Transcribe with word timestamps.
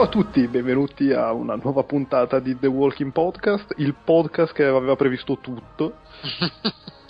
Ciao 0.00 0.08
a 0.08 0.12
tutti, 0.12 0.48
benvenuti 0.48 1.12
a 1.12 1.30
una 1.32 1.56
nuova 1.56 1.82
puntata 1.82 2.38
di 2.40 2.58
The 2.58 2.68
Walking 2.68 3.12
Podcast, 3.12 3.74
il 3.76 3.94
podcast 4.02 4.54
che 4.54 4.64
aveva 4.64 4.96
previsto 4.96 5.36
tutto. 5.42 5.96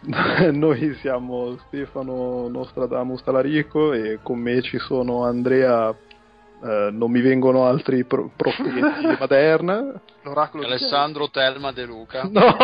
Noi 0.51 0.97
siamo 0.97 1.57
Stefano 1.69 2.49
Nostradamus 2.49 3.23
Talarico 3.23 3.93
e 3.93 4.19
con 4.25 4.41
me 4.41 4.61
ci 4.61 4.77
sono 4.79 5.23
Andrea, 5.23 5.91
eh, 5.91 6.89
non 6.91 7.13
mi 7.13 7.21
vengono 7.21 7.65
altri 7.65 8.03
pro- 8.03 8.29
profeti 8.35 8.73
di 8.73 8.81
Maderna. 9.21 9.93
L'oracolo 10.23 10.65
Alessandro 10.65 11.31
Telma 11.31 11.71
De 11.71 11.85
Luca. 11.85 12.25
No! 12.29 12.57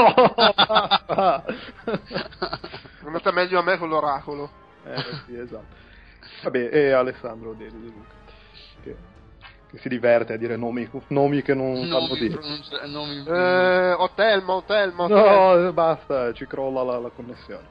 È 1.85 3.05
andata 3.05 3.31
meglio 3.31 3.61
a 3.61 3.63
me 3.63 3.79
con 3.79 3.89
l'oracolo. 3.89 4.51
eh, 4.87 4.97
sì, 5.25 5.39
esatto. 5.39 5.85
Vabbè, 6.43 6.69
e 6.73 6.91
Alessandro 6.91 7.53
De, 7.53 7.71
De 7.71 7.79
Luca, 7.79 8.15
che, 8.83 8.97
che 9.69 9.79
si 9.79 9.89
diverte 9.89 10.35
a 10.35 10.37
dire 10.37 10.57
nomi, 10.57 10.89
nomi 11.09 11.43
che 11.43 11.55
non 11.55 11.73
Non 11.73 11.87
sanno 11.89 12.15
dire. 12.15 12.37
pronuncia- 12.39 12.87
non 12.87 13.09
mi- 13.09 13.25
Eh, 13.27 13.93
Otelma, 13.93 14.55
Otelma, 14.55 15.03
Otelma. 15.05 15.57
No, 15.63 15.73
basta, 15.73 16.33
ci 16.33 16.47
crolla 16.47 16.83
la, 16.83 16.99
la 16.99 17.11
connessione. 17.11 17.67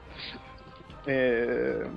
E... 1.05 1.89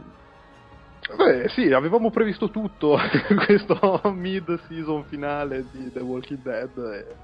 Beh, 1.17 1.49
sì, 1.49 1.73
avevamo 1.73 2.11
previsto 2.11 2.51
tutto 2.51 2.99
questo 3.47 4.01
mid-season 4.15 5.05
finale 5.05 5.65
di 5.73 5.91
The 5.91 6.01
Walking 6.01 6.41
Dead. 6.43 6.77
e- 6.77 7.17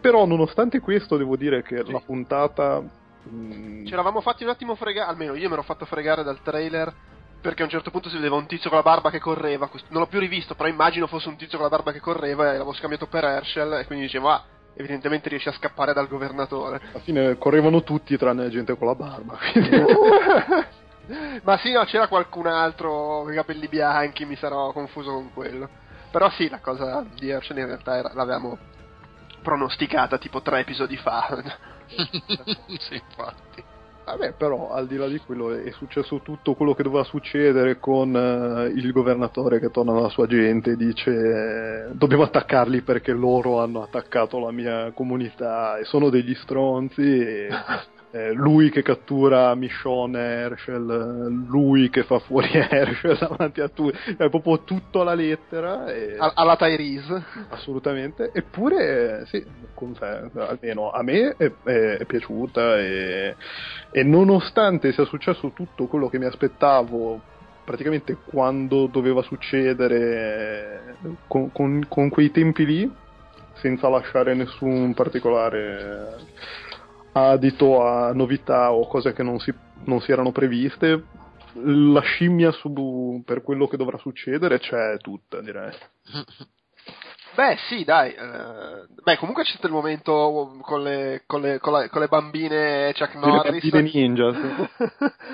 Però, 0.00 0.26
nonostante 0.26 0.78
questo, 0.80 1.16
devo 1.16 1.36
dire 1.36 1.62
che 1.62 1.82
la 1.84 2.00
puntata. 2.04 2.82
mm, 3.28 3.86
Ci 3.86 3.92
eravamo 3.92 4.20
fatti 4.20 4.44
un 4.44 4.50
attimo 4.50 4.74
fregare, 4.74 5.08
almeno 5.10 5.34
io 5.34 5.46
mi 5.48 5.54
ero 5.54 5.62
fatto 5.62 5.86
fregare 5.86 6.22
dal 6.22 6.42
trailer 6.42 6.92
perché 7.42 7.62
a 7.62 7.64
un 7.64 7.70
certo 7.70 7.90
punto 7.90 8.08
si 8.08 8.14
vedeva 8.14 8.36
un 8.36 8.46
tizio 8.46 8.70
con 8.70 8.78
la 8.78 8.84
barba 8.84 9.10
che 9.10 9.18
correva. 9.18 9.68
Non 9.88 10.00
l'ho 10.00 10.06
più 10.06 10.20
rivisto, 10.20 10.54
però 10.54 10.68
immagino 10.68 11.08
fosse 11.08 11.28
un 11.28 11.36
tizio 11.36 11.58
con 11.58 11.66
la 11.68 11.76
barba 11.76 11.90
che 11.92 12.00
correva 12.00 12.44
e 12.44 12.52
l'avevo 12.52 12.72
scambiato 12.72 13.06
per 13.08 13.24
Herschel 13.24 13.72
e 13.74 13.86
quindi 13.86 14.04
dicevo, 14.04 14.30
ah, 14.30 14.44
evidentemente 14.74 15.28
riesce 15.28 15.48
a 15.48 15.52
scappare 15.52 15.92
dal 15.92 16.08
governatore. 16.08 16.80
alla 16.92 17.00
fine 17.00 17.36
correvano 17.36 17.82
tutti 17.82 18.16
tranne 18.16 18.48
gente 18.48 18.76
con 18.76 18.86
la 18.86 18.94
barba. 18.94 19.36
Ma 21.42 21.58
sì, 21.58 21.72
no, 21.72 21.84
c'era 21.84 22.06
qualcun 22.06 22.46
altro 22.46 23.22
con 23.24 23.32
i 23.32 23.34
capelli 23.34 23.66
bianchi, 23.66 24.24
mi 24.24 24.36
sarò 24.36 24.72
confuso 24.72 25.12
con 25.12 25.32
quello. 25.34 25.68
Però 26.12 26.30
sì, 26.30 26.48
la 26.48 26.60
cosa 26.60 27.04
di 27.16 27.28
Herschel 27.28 27.58
in 27.58 27.66
realtà 27.66 27.96
era- 27.96 28.12
l'avevamo 28.14 28.56
pronosticata 29.42 30.16
tipo 30.18 30.42
tre 30.42 30.60
episodi 30.60 30.96
fa. 30.96 31.26
sì, 32.78 32.94
infatti. 32.94 33.64
Vabbè, 34.04 34.32
però 34.32 34.72
al 34.72 34.88
di 34.88 34.96
là 34.96 35.06
di 35.06 35.18
quello 35.18 35.54
è 35.54 35.70
successo 35.70 36.20
tutto 36.22 36.54
quello 36.54 36.74
che 36.74 36.82
doveva 36.82 37.04
succedere 37.04 37.78
con 37.78 38.14
eh, 38.14 38.66
il 38.74 38.90
governatore 38.90 39.60
che 39.60 39.70
torna 39.70 39.92
alla 39.92 40.08
sua 40.08 40.26
gente 40.26 40.72
e 40.72 40.76
dice 40.76 41.10
eh, 41.10 41.94
dobbiamo 41.94 42.24
attaccarli 42.24 42.82
perché 42.82 43.12
loro 43.12 43.60
hanno 43.60 43.82
attaccato 43.82 44.40
la 44.40 44.50
mia 44.50 44.90
comunità 44.92 45.78
e 45.78 45.84
sono 45.84 46.10
degli 46.10 46.34
stronzi 46.34 47.00
e 47.02 47.48
eh, 48.14 48.32
lui 48.34 48.68
che 48.70 48.82
cattura 48.82 49.54
Michonne 49.54 50.18
Herschel, 50.20 51.46
lui 51.48 51.88
che 51.88 52.02
fa 52.04 52.18
fuori 52.18 52.50
Herschel 52.52 53.16
davanti 53.18 53.62
a 53.62 53.68
tutti, 53.68 53.96
è 54.18 54.28
proprio 54.28 54.62
tutto 54.64 55.00
alla 55.00 55.14
lettera 55.14 55.86
e... 55.86 56.16
Alla 56.18 56.56
Tyrese. 56.56 57.24
Assolutamente, 57.48 58.30
eppure 58.34 59.24
sì, 59.26 59.42
confer- 59.72 60.30
almeno 60.36 60.90
a 60.90 61.02
me 61.02 61.34
è, 61.38 61.50
è- 61.64 61.96
è 61.98 62.04
piaciuta 62.04 62.78
e, 62.78 63.34
e 63.90 64.02
nonostante 64.02 64.92
sia 64.92 65.06
successo 65.06 65.52
tutto 65.54 65.86
quello 65.86 66.10
che 66.10 66.18
mi 66.18 66.26
aspettavo 66.26 67.20
praticamente 67.64 68.18
quando 68.24 68.88
doveva 68.88 69.22
succedere 69.22 70.96
eh, 71.02 71.08
con, 71.26 71.50
con- 71.50 71.86
con 71.88 72.10
quei 72.10 72.30
tempi 72.30 72.66
lì, 72.66 72.92
senza 73.54 73.88
lasciare 73.88 74.34
nessun 74.34 74.92
particolare 74.92 76.16
adito 77.12 77.82
a 77.82 78.12
novità 78.12 78.72
o 78.72 78.86
cose 78.86 79.12
che 79.12 79.22
non 79.22 79.38
si, 79.38 79.52
non 79.84 80.00
si 80.00 80.12
erano 80.12 80.32
previste, 80.32 81.04
la 81.54 82.00
scimmia 82.00 82.50
su, 82.52 83.22
per 83.24 83.42
quello 83.42 83.66
che 83.68 83.76
dovrà 83.76 83.98
succedere 83.98 84.58
c'è 84.58 84.96
tutta, 84.98 85.40
direi. 85.40 85.72
Beh, 87.34 87.56
sì, 87.68 87.82
dai. 87.84 88.12
eh, 88.12 88.86
beh, 89.02 89.16
comunque 89.16 89.42
c'è 89.44 89.50
stato 89.52 89.66
il 89.66 89.72
momento 89.72 90.54
con 90.60 90.82
le, 90.82 91.22
con 91.26 91.40
le, 91.40 91.58
con 91.60 91.72
la- 91.72 91.88
con 91.88 92.00
le 92.02 92.08
bambine 92.08 92.92
Chuck 92.94 93.14
Norris. 93.14 93.70
bambine 93.70 93.82
ninja, 93.90 94.32
sì. 94.34 94.68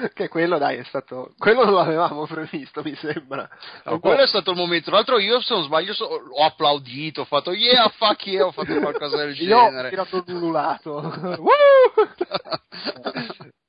che 0.15 0.29
quello, 0.29 0.59
dai, 0.59 0.77
è 0.77 0.85
stato. 0.85 1.33
Quello 1.37 1.65
non 1.65 1.75
l'avevamo 1.75 2.25
previsto, 2.27 2.83
mi 2.85 2.95
sembra. 2.95 3.49
No, 3.85 3.99
quello 3.99 4.23
è 4.23 4.27
stato 4.29 4.53
il 4.53 4.57
momento. 4.57 4.87
Tra 4.87 4.95
l'altro, 4.97 5.19
io 5.19 5.41
se 5.41 5.55
non 5.55 5.65
sbaglio 5.65 5.93
so- 5.93 6.05
ho 6.07 6.45
applaudito, 6.45 7.23
ho 7.23 7.25
fatto 7.25 7.51
yeah, 7.53 7.89
fuck 7.89 8.27
yeah, 8.27 8.47
ho 8.47 8.53
fatto 8.53 8.79
qualcosa 8.79 9.17
del 9.17 9.35
Io 9.41 9.59
ho 9.59 9.65
genere. 9.65 9.89
tirato 9.89 10.23
un 10.27 10.35
ululato. 10.37 11.01
Woo! 11.41 12.09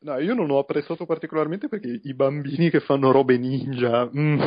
No, 0.02 0.18
io 0.20 0.34
non 0.34 0.50
ho 0.50 0.60
apprezzato 0.60 1.06
particolarmente 1.06 1.68
perché 1.68 2.00
i 2.04 2.14
bambini 2.14 2.70
che 2.70 2.80
fanno 2.80 3.12
robe 3.12 3.38
ninja, 3.38 4.06
mm, 4.16 4.40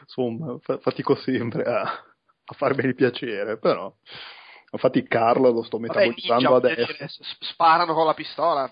insomma, 0.00 0.56
fa- 0.60 0.78
fatico 0.78 1.14
sempre 1.16 1.64
a, 1.64 2.02
a 2.46 2.54
farmeli 2.54 2.94
piacere, 2.94 3.58
però. 3.58 3.92
Infatti 4.72 5.02
Carla 5.06 5.48
lo 5.48 5.62
sto 5.62 5.78
Vabbè, 5.78 5.88
metabolizzando 5.98 6.58
ninja, 6.60 6.68
voglio 6.68 6.84
adesso. 6.84 7.22
sparano 7.40 7.94
con 7.94 8.06
la 8.06 8.14
pistola. 8.14 8.70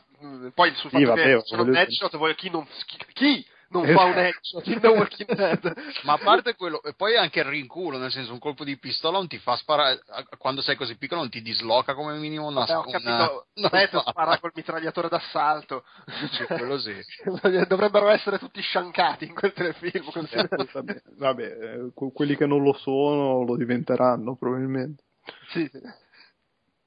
Poi 0.54 0.74
sul 0.74 0.90
Sì, 0.90 0.96
fatto 1.04 1.06
vabbè, 1.06 1.22
che 1.22 1.40
sono 1.44 1.62
un 1.62 1.68
voglio- 1.68 1.80
headshot, 1.80 2.16
voglio- 2.16 2.34
chi 2.34 2.50
non, 2.50 2.66
chi, 2.86 2.98
chi 3.12 3.46
non 3.68 3.84
Esatto. 3.84 3.98
fa 4.00 4.04
un 4.06 4.18
headshot 4.18 4.66
in 4.68 4.80
The 4.80 4.88
Walking 4.88 5.34
Dead? 5.34 5.74
Ma 6.04 6.12
a 6.14 6.18
parte 6.18 6.54
quello, 6.54 6.82
e 6.82 6.94
poi 6.94 7.16
anche 7.16 7.40
il 7.40 7.46
rinculo, 7.46 7.98
nel 7.98 8.10
senso, 8.10 8.32
un 8.32 8.38
colpo 8.38 8.64
di 8.64 8.76
pistola 8.78 9.18
non 9.18 9.26
ti 9.28 9.38
fa 9.38 9.56
sparare, 9.56 10.00
quando 10.38 10.60
sei 10.62 10.76
così 10.76 10.96
piccolo 10.96 11.20
non 11.20 11.30
ti 11.30 11.42
disloca 11.42 11.94
come 11.94 12.16
minimo 12.18 12.46
una, 12.48 12.66
Eh, 12.66 12.74
ho 12.74 12.82
una- 12.86 12.90
capito, 12.90 13.46
una 13.54 13.68
spalla. 13.68 14.04
spara 14.10 14.38
col 14.38 14.52
mitragliatore 14.54 15.08
d'assalto. 15.08 15.84
Sì, 16.32 16.44
quello 16.44 16.78
sì. 16.78 16.94
Dovrebbero 17.68 18.08
essere 18.08 18.38
tutti 18.38 18.60
sciancati 18.60 19.26
in 19.26 19.34
quel 19.34 19.52
telefilm. 19.52 20.10
considera- 20.12 20.48
Vabbè, 20.72 21.02
vabbè, 21.16 21.42
eh, 21.44 21.90
que- 21.94 22.12
quelli 22.12 22.36
che 22.36 22.46
non 22.46 22.62
lo 22.62 22.72
sono 22.74 23.42
lo 23.44 23.56
diventeranno 23.56 24.36
probabilmente. 24.36 25.02
Sì, 25.48 25.68
sì. 25.72 25.80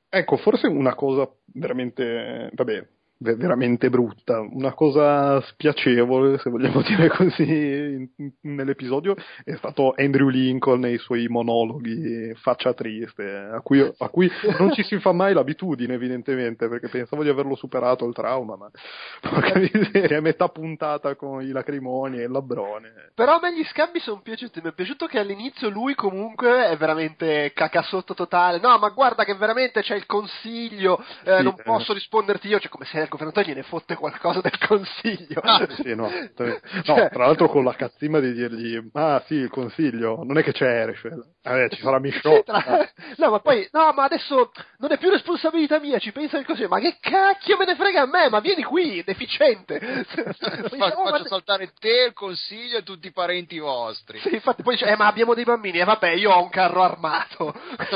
Ecco, 0.09 0.37
forse 0.37 0.67
una 0.67 0.95
cosa 0.95 1.29
veramente, 1.47 2.49
vabbè, 2.53 2.87
veramente 3.19 3.89
brutta, 3.89 4.39
una 4.39 4.73
cosa 4.73 5.41
spiacevole, 5.41 6.37
se 6.39 6.49
vogliamo 6.49 6.81
dire 6.87 7.07
così, 7.09 7.43
in- 7.43 8.31
nell'episodio 8.41 9.15
è 9.43 9.55
stato 9.55 9.93
Andrew 9.97 10.27
Lincoln 10.29 10.79
nei 10.81 10.97
suoi 10.97 11.27
monologhi 11.27 12.33
faccia 12.35 12.73
triste, 12.73 13.49
a 13.51 13.61
cui, 13.61 13.81
a 13.81 14.09
cui 14.09 14.29
non 14.59 14.71
ci 14.73 14.83
si 14.83 14.99
fa 14.99 15.11
mai 15.11 15.33
l'abitudine 15.33 15.93
evidentemente, 15.95 16.67
perché 16.67 16.87
pensavo 16.89 17.23
di 17.23 17.29
averlo 17.29 17.55
superato 17.55 18.05
il 18.05 18.13
trauma, 18.13 18.55
ma 18.55 18.69
porca 19.21 19.57
miseria, 19.59 20.21
metà 20.21 20.47
puntata 20.49 21.15
con 21.15 21.41
i 21.41 21.49
lacrimoni 21.51 22.19
e 22.19 22.23
il 22.23 22.31
labbrone. 22.31 23.11
Però 23.15 23.39
me 23.41 23.53
gli 23.53 23.63
scambi 23.65 23.99
sono 23.99 24.21
piaciuti. 24.21 24.61
Mi 24.63 24.69
è 24.69 24.73
piaciuto 24.73 25.07
che 25.07 25.19
all'inizio 25.19 25.69
lui 25.69 25.95
comunque 25.95 26.67
è 26.69 26.77
veramente 26.77 27.51
cacasotto 27.53 28.13
totale. 28.13 28.59
No, 28.59 28.77
ma 28.77 28.89
guarda 28.89 29.23
che 29.23 29.33
veramente 29.35 29.81
c'è 29.81 29.95
il 29.95 30.05
consiglio. 30.05 31.03
eh, 31.23 31.37
Sì, 31.37 31.43
non 31.43 31.55
eh. 31.57 31.63
posso 31.63 31.93
risponderti 31.93 32.47
io. 32.47 32.59
Cioè, 32.59 32.69
come 32.69 32.85
se 32.85 33.06
il 33.07 33.09
governatore 33.09 33.47
gliene 33.47 33.63
fotte 33.63 33.95
qualcosa 33.95 34.41
del 34.41 34.57
consiglio. 34.67 35.41
Sì, 35.81 35.95
no, 35.95 36.09
no, 36.09 36.59
tra 37.09 37.25
l'altro 37.25 37.47
con 37.49 37.63
la 37.63 37.73
cazzima 37.73 38.19
di 38.19 38.33
dirgli, 38.33 38.79
ah 38.93 39.23
sì, 39.25 39.35
il 39.35 39.49
consiglio, 39.49 40.23
non 40.23 40.37
è 40.37 40.43
che 40.43 40.51
c'è 40.51 40.65
Herschel, 40.67 41.23
eh, 41.41 41.69
ci 41.71 41.81
sarà 41.81 41.99
Michonne. 41.99 42.37
Sì, 42.37 42.43
tra- 42.43 42.91
No, 43.17 43.31
ma 43.31 43.39
poi, 43.39 43.67
no, 43.71 43.91
ma 43.93 44.03
adesso 44.03 44.51
non 44.77 44.91
è 44.91 44.97
più 44.97 45.09
responsabilità 45.09 45.79
mia, 45.79 45.97
ci 45.99 46.11
pensa 46.11 46.37
il 46.37 46.45
consiglio. 46.45 46.67
Ma 46.67 46.79
che 46.79 46.97
cacchio 46.99 47.57
me 47.57 47.65
ne 47.65 47.75
frega 47.75 48.01
a 48.01 48.05
me? 48.05 48.29
Ma 48.29 48.39
vieni 48.39 48.63
qui, 48.63 49.01
deficiente. 49.03 49.79
Fa- 49.79 50.23
Poi 50.33 50.77
dice, 50.77 50.93
"Oh, 50.95 51.03
ma 51.03 51.09
faccio 51.11 51.27
saltare 51.27 51.71
te, 51.79 52.05
il 52.07 52.13
consiglio 52.13 52.77
e 52.77 52.83
tutti 52.83 53.07
i 53.07 53.11
parenti 53.11 53.57
vostri. 53.59 54.19
Sì, 54.19 54.33
infatti 54.35 54.61
poi 54.63 54.75
dice, 54.75 54.85
eh, 54.87 54.95
ma 54.95 55.07
abbiamo 55.07 55.33
dei 55.33 55.45
bambini, 55.45 55.79
e 55.79 55.83
vabbè, 55.83 56.09
io 56.11 56.31
ho 56.31 56.41
un 56.43 56.49
carro 56.49 56.83
armato. 56.83 57.53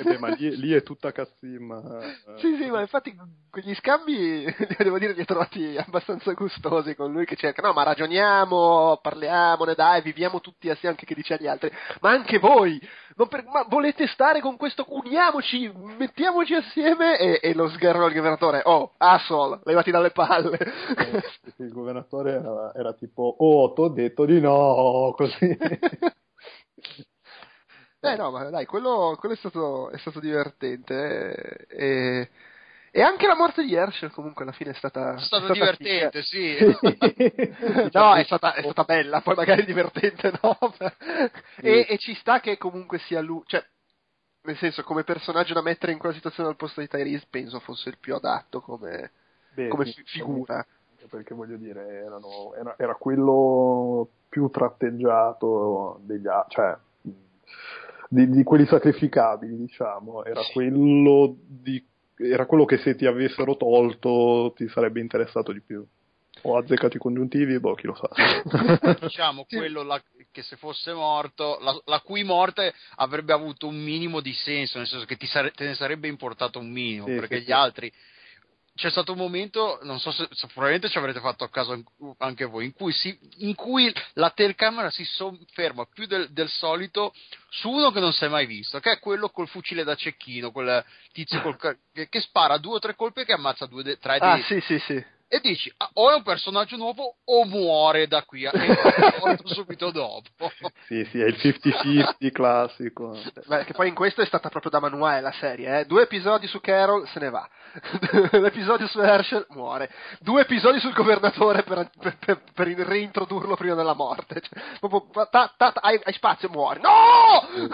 Eh 0.00 0.04
beh, 0.04 0.18
ma 0.18 0.28
lì, 0.28 0.56
lì 0.56 0.72
è 0.72 0.82
tutta 0.82 1.12
cazzima. 1.12 1.80
eh. 2.00 2.38
Sì, 2.38 2.56
sì, 2.56 2.70
ma 2.70 2.80
infatti 2.80 3.14
quegli 3.50 3.74
scambi, 3.74 3.99
devo 4.78 4.98
dire, 4.98 5.12
li 5.12 5.20
ho 5.20 5.24
trovati 5.24 5.76
abbastanza 5.76 6.32
gustosi 6.32 6.94
con 6.94 7.12
lui 7.12 7.24
che 7.24 7.36
cerca, 7.36 7.62
no, 7.62 7.72
ma 7.72 7.82
ragioniamo, 7.82 8.98
parliamone, 9.02 9.74
dai, 9.74 10.02
viviamo 10.02 10.40
tutti 10.40 10.68
assieme, 10.70 10.94
anche 10.94 11.06
che 11.06 11.14
dice 11.14 11.34
agli 11.34 11.46
altri, 11.46 11.70
ma 12.00 12.10
anche 12.10 12.38
voi, 12.38 12.80
non 13.16 13.28
per- 13.28 13.44
ma 13.46 13.64
volete 13.68 14.06
stare 14.06 14.40
con 14.40 14.56
questo, 14.56 14.84
uniamoci, 14.88 15.70
mettiamoci 15.98 16.54
assieme, 16.54 17.18
e, 17.18 17.40
e 17.42 17.54
lo 17.54 17.68
sgarro 17.68 18.04
al 18.04 18.12
governatore, 18.12 18.62
oh, 18.64 18.94
Assol, 18.98 19.60
levati 19.64 19.90
dalle 19.90 20.10
palle. 20.10 20.58
Eh, 20.58 21.22
il 21.64 21.72
governatore 21.72 22.32
era, 22.32 22.72
era 22.74 22.92
tipo, 22.94 23.34
oh, 23.38 23.72
ti 23.72 23.80
ho 23.80 23.88
detto 23.88 24.24
di 24.24 24.40
no, 24.40 25.12
così. 25.16 25.56
Eh 28.02 28.16
no, 28.16 28.30
ma 28.30 28.48
dai, 28.48 28.64
quello, 28.64 29.14
quello 29.18 29.34
è, 29.34 29.36
stato, 29.36 29.90
è 29.90 29.98
stato 29.98 30.20
divertente. 30.20 31.66
eh, 31.68 32.20
E, 32.22 32.30
E 32.92 33.02
anche 33.02 33.26
la 33.26 33.36
morte 33.36 33.64
di 33.64 33.74
Herschel 33.74 34.10
comunque 34.10 34.42
alla 34.42 34.52
fine 34.52 34.70
è 34.70 34.74
stata... 34.74 35.14
È 35.14 35.20
stato 35.20 35.44
è 35.44 35.54
stata 35.54 35.76
divertente, 35.76 36.22
sì. 36.22 36.56
no, 37.92 38.14
è 38.16 38.24
stata, 38.24 38.54
è 38.54 38.62
stata 38.62 38.84
bella, 38.84 39.20
poi 39.20 39.36
magari 39.36 39.64
divertente 39.64 40.32
no. 40.42 40.58
e, 41.60 41.86
e 41.88 41.98
ci 41.98 42.14
sta 42.14 42.40
che 42.40 42.58
comunque 42.58 42.98
sia 42.98 43.20
lui, 43.20 43.42
cioè, 43.46 43.64
nel 44.42 44.56
senso, 44.56 44.82
come 44.82 45.04
personaggio 45.04 45.54
da 45.54 45.62
mettere 45.62 45.92
in 45.92 45.98
quella 45.98 46.14
situazione 46.14 46.48
al 46.48 46.56
posto 46.56 46.80
di 46.80 46.88
Tyrese 46.88 47.26
penso 47.30 47.60
fosse 47.60 47.90
il 47.90 47.98
più 47.98 48.14
adatto 48.14 48.60
come, 48.60 49.12
Beh, 49.54 49.68
come 49.68 49.84
sì, 49.84 49.92
fi- 49.92 50.04
figura. 50.04 50.66
Perché 51.08 51.34
voglio 51.34 51.56
dire, 51.56 52.02
erano- 52.04 52.54
era, 52.54 52.74
era 52.76 52.94
quello 52.94 54.08
più 54.28 54.50
tratteggiato 54.50 55.98
degli 56.02 56.26
altri, 56.26 56.54
cioè 56.54 56.76
di, 58.08 58.28
di 58.28 58.42
quelli 58.42 58.66
sacrificabili, 58.66 59.56
diciamo, 59.56 60.24
era 60.24 60.42
Sì. 60.42 60.52
quello 60.52 61.36
di 61.38 61.82
era 62.22 62.46
quello 62.46 62.64
che 62.64 62.78
se 62.78 62.94
ti 62.94 63.06
avessero 63.06 63.56
tolto 63.56 64.52
ti 64.56 64.68
sarebbe 64.68 65.00
interessato 65.00 65.52
di 65.52 65.60
più. 65.62 65.84
O 66.42 66.56
azzeccati 66.56 66.96
i 66.96 67.00
congiuntivi, 67.00 67.58
boh, 67.60 67.74
chi 67.74 67.86
lo 67.86 67.94
sa. 67.94 68.08
diciamo 69.00 69.44
quello 69.44 69.82
la- 69.82 70.02
che 70.30 70.42
se 70.42 70.56
fosse 70.56 70.92
morto, 70.92 71.58
la, 71.60 71.78
la 71.84 72.00
cui 72.00 72.22
morte 72.24 72.72
avrebbe 72.96 73.32
avuto 73.32 73.66
un 73.66 73.76
minimo 73.82 74.20
di 74.20 74.32
senso, 74.32 74.78
nel 74.78 74.86
senso 74.86 75.04
che 75.04 75.16
ti 75.16 75.26
sare- 75.26 75.50
te 75.50 75.66
ne 75.66 75.74
sarebbe 75.74 76.08
importato 76.08 76.58
un 76.58 76.70
minimo, 76.70 77.06
Sì, 77.06 77.14
perché 77.14 77.36
sì, 77.38 77.42
gli 77.42 77.46
sì. 77.46 77.52
altri. 77.52 77.92
C'è 78.74 78.88
stato 78.90 79.12
un 79.12 79.18
momento, 79.18 79.78
non 79.82 79.98
so 80.00 80.10
se, 80.10 80.26
se 80.30 80.46
probabilmente 80.46 80.88
ci 80.88 80.96
avrete 80.96 81.20
fatto 81.20 81.46
caso 81.48 81.72
an- 81.72 81.84
anche 82.18 82.44
voi, 82.46 82.64
in 82.66 82.72
cui, 82.72 82.92
si- 82.92 83.18
in 83.38 83.54
cui 83.54 83.92
la 84.14 84.30
telecamera 84.30 84.90
si 84.90 85.04
sofferma 85.04 85.86
più 85.92 86.06
del, 86.06 86.30
del 86.30 86.48
solito 86.48 87.12
su 87.50 87.68
uno 87.68 87.90
che 87.90 88.00
non 88.00 88.12
si 88.12 88.24
è 88.24 88.28
mai 88.28 88.46
visto, 88.46 88.78
che 88.80 88.92
è 88.92 88.98
quello 88.98 89.28
col 89.30 89.48
fucile 89.48 89.84
da 89.84 89.96
cecchino, 89.96 90.50
quel 90.50 90.82
tizio 91.12 91.40
col 91.42 91.58
che, 91.58 92.08
che 92.08 92.20
spara 92.20 92.56
due 92.58 92.76
o 92.76 92.78
tre 92.78 92.94
colpi 92.94 93.20
e 93.20 93.24
che 93.26 93.32
ammazza 93.34 93.66
due, 93.66 93.98
tre 93.98 94.16
Ah, 94.18 94.36
di- 94.36 94.42
sì, 94.44 94.60
sì, 94.60 94.78
sì. 94.78 95.04
E 95.32 95.38
dici 95.40 95.72
ah, 95.76 95.88
o 95.94 96.10
è 96.10 96.14
un 96.16 96.22
personaggio 96.24 96.76
nuovo 96.76 97.18
o 97.24 97.44
muore 97.44 98.08
da 98.08 98.24
qui 98.24 98.46
a- 98.46 98.52
subito 99.44 99.90
dopo 99.92 100.50
sì, 100.86 101.04
sì, 101.10 101.20
è 101.20 101.26
il 101.26 101.36
50-50 101.40 102.30
classico. 102.32 103.16
Beh, 103.46 103.64
che 103.64 103.72
poi 103.72 103.88
in 103.88 103.94
questo 103.94 104.22
è 104.22 104.26
stata 104.26 104.48
proprio 104.48 104.70
da 104.72 104.80
manuale 104.80 105.20
la 105.20 105.32
serie, 105.32 105.80
eh. 105.80 105.84
Due 105.84 106.02
episodi 106.02 106.46
su 106.48 106.60
Carol, 106.60 107.06
se 107.08 107.20
ne 107.20 107.30
va. 107.30 107.48
L'episodio 108.32 108.86
su 108.88 108.98
Herschel, 109.00 109.46
muore. 109.50 109.88
Due 110.18 110.40
episodi 110.42 110.80
sul 110.80 110.92
governatore 110.92 111.62
per, 111.62 111.90
per- 111.96 112.16
per- 112.18 112.42
per 112.52 112.66
reintrodurlo 112.68 113.54
prima 113.56 113.74
della 113.76 113.94
morte. 113.94 114.40
Cioè, 114.40 114.78
proprio, 114.80 115.08
ta- 115.30 115.52
ta- 115.56 115.70
ta- 115.72 115.80
hai, 115.80 116.00
hai 116.02 116.12
spazio, 116.12 116.48
muori. 116.48 116.80
No! 116.80 117.68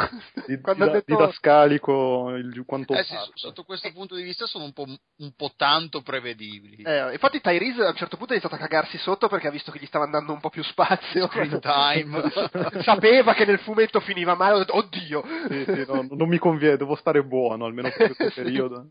Di- 0.47 0.61
Quando 0.61 0.85
ha 0.85 0.89
dida- 0.89 1.03
Didascalico 1.07 2.31
il 2.37 2.65
quanto 2.67 2.93
eh 2.95 3.03
sì, 3.05 3.15
sotto 3.35 3.63
questo 3.65 3.91
punto 3.93 4.15
di 4.15 4.23
vista 4.23 4.47
sono 4.47 4.65
un 4.65 4.73
po', 4.73 4.85
un 4.85 5.33
po' 5.37 5.53
tanto 5.57 6.03
prevedibili 6.03 6.83
Eh, 6.83 7.13
infatti 7.13 7.41
Tyrese 7.47 7.83
a 7.85 7.91
un 7.91 7.95
certo 7.97 8.17
punto 8.17 8.33
ha 8.33 8.37
iniziato 8.37 8.57
a 8.57 8.67
cagarsi 8.67 8.99
sotto 8.99 9.29
perché 9.29 9.47
ha 9.47 9.51
visto 9.53 9.71
che 9.71 9.79
gli 9.79 9.87
stava 9.87 10.05
andando 10.05 10.33
un 10.33 10.41
po' 10.41 10.51
più 10.51 10.63
spazio. 10.65 11.29
Screen 11.29 11.61
time. 11.61 12.31
Sapeva 12.83 13.35
che 13.35 13.45
nel 13.45 13.61
fumetto 13.61 14.01
finiva 14.01 14.35
male, 14.35 14.59
detto, 14.59 14.77
oddio! 14.77 15.23
Sì, 15.49 15.65
sì, 15.65 15.85
no, 15.87 16.07
non 16.11 16.29
mi 16.29 16.39
conviene, 16.39 16.77
devo 16.77 16.97
stare 16.97 17.23
buono 17.23 17.65
almeno 17.67 17.91
per 17.97 18.15
questo 18.17 18.31
periodo. 18.43 18.89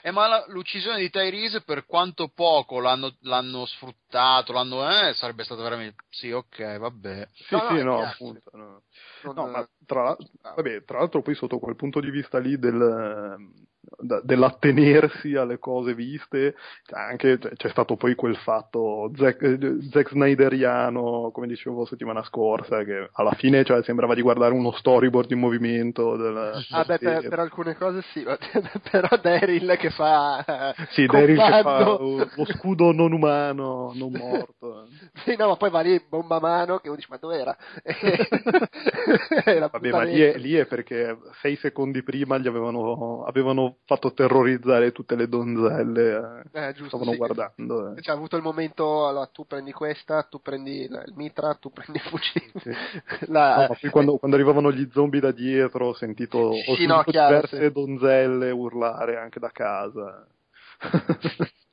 Eh, 0.00 0.10
ma 0.10 0.26
la- 0.26 0.44
l'uccisione 0.48 0.98
di 0.98 1.10
Tyrese 1.10 1.60
per 1.62 1.84
quanto 1.84 2.30
poco 2.34 2.80
l'hanno, 2.80 3.14
l'hanno 3.20 3.64
sfruttato 3.66 4.52
l'hanno 4.52 4.88
eh, 5.08 5.12
sarebbe 5.14 5.44
stato 5.44 5.62
veramente 5.62 6.04
sì 6.10 6.30
ok 6.30 6.78
vabbè 6.78 7.28
Sì, 7.32 7.54
No, 7.54 7.66
sì, 7.68 7.76
è 7.76 7.82
no, 7.82 8.02
appunto. 8.02 8.50
No. 8.54 8.82
Non- 9.22 9.34
No, 9.34 9.46
ma 9.46 9.68
tra, 9.86 10.16
vabbè, 10.54 10.84
tra 10.84 10.98
l'altro 10.98 11.22
poi 11.22 11.34
sotto 11.34 11.58
quel 11.58 11.76
punto 11.76 12.00
di 12.00 12.10
vista 12.10 12.38
lì 12.38 12.58
del, 12.58 13.36
dell'attenersi 14.22 15.34
alle 15.34 15.58
cose 15.58 15.94
viste, 15.94 16.54
cioè, 16.84 17.00
anche 17.00 17.38
c'è 17.38 17.68
stato 17.68 17.96
poi 17.96 18.14
quel 18.14 18.36
fatto 18.36 19.10
Zack, 19.16 19.78
Zack 19.90 20.10
Snyderiano, 20.10 21.30
come 21.32 21.46
dicevo 21.46 21.84
settimana 21.84 22.22
scorsa, 22.24 22.82
che 22.84 23.08
alla 23.12 23.32
fine 23.32 23.64
cioè, 23.64 23.82
sembrava 23.82 24.14
di 24.14 24.22
guardare 24.22 24.52
uno 24.54 24.72
storyboard 24.72 25.30
in 25.30 25.38
movimento. 25.38 26.16
Del, 26.16 26.62
Ah, 26.70 26.84
beh, 26.84 26.98
per, 26.98 27.28
per 27.28 27.38
alcune 27.38 27.74
cose 27.76 28.02
sì, 28.12 28.24
però 28.90 29.08
Daryl 29.20 29.76
che 29.78 29.90
fa. 29.90 30.72
eh, 30.74 30.86
Sì, 30.90 31.06
Daryl 31.06 31.36
che 31.36 31.62
fa 31.62 31.96
lo 32.36 32.44
scudo 32.46 32.92
non 32.92 33.12
umano, 33.12 33.92
non 33.94 34.12
morto. 34.12 34.86
Sì, 35.24 35.36
no, 35.36 35.48
ma 35.48 35.56
poi 35.56 35.70
va 35.70 35.80
lì 35.80 36.00
bomba 36.08 36.36
a 36.36 36.40
mano 36.40 36.78
che 36.78 36.88
uno 36.88 36.96
dice, 36.96 37.08
ma 37.10 37.16
dov'era? 37.16 37.56
Vabbè, 39.70 39.90
ma 39.90 40.02
lì 40.02 40.20
è, 40.20 40.36
lì 40.38 40.54
è 40.54 40.66
perché 40.66 41.16
sei 41.40 41.56
secondi 41.56 42.02
prima 42.02 42.38
gli 42.38 42.46
avevano, 42.46 43.24
avevano 43.24 43.73
fatto 43.84 44.12
terrorizzare 44.12 44.92
tutte 44.92 45.14
le 45.16 45.28
donzelle 45.28 46.42
Eh, 46.44 46.50
che 46.50 46.72
giusto, 46.72 46.88
stavano 46.96 47.12
sì. 47.12 47.16
guardando. 47.16 47.94
eh. 47.94 48.00
Cioè, 48.02 48.14
ha 48.14 48.16
avuto 48.16 48.36
il 48.36 48.42
momento, 48.42 49.06
allora 49.06 49.26
tu 49.26 49.46
prendi 49.46 49.72
questa, 49.72 50.22
tu 50.24 50.40
prendi 50.40 50.82
il, 50.82 51.02
il 51.06 51.12
mitra, 51.16 51.54
tu 51.54 51.70
prendi 51.70 51.98
il 52.02 52.08
fucile. 52.08 52.52
Sì. 52.60 52.70
La- 53.30 53.66
No, 53.68 53.90
quando, 53.90 54.16
quando 54.18 54.36
arrivavano 54.36 54.72
gli 54.72 54.88
zombie 54.92 55.20
da 55.20 55.30
dietro 55.32 55.88
ho 55.88 55.94
sentito, 55.94 56.38
ho 56.38 56.52
Sì, 56.54 56.64
sentito 56.64 56.92
no, 56.94 57.02
chiaro, 57.04 57.34
diverse 57.46 57.72
donzelle 57.72 58.50
urlare 58.50 59.16
anche 59.16 59.38
da 59.40 59.50
casa. 59.50 60.26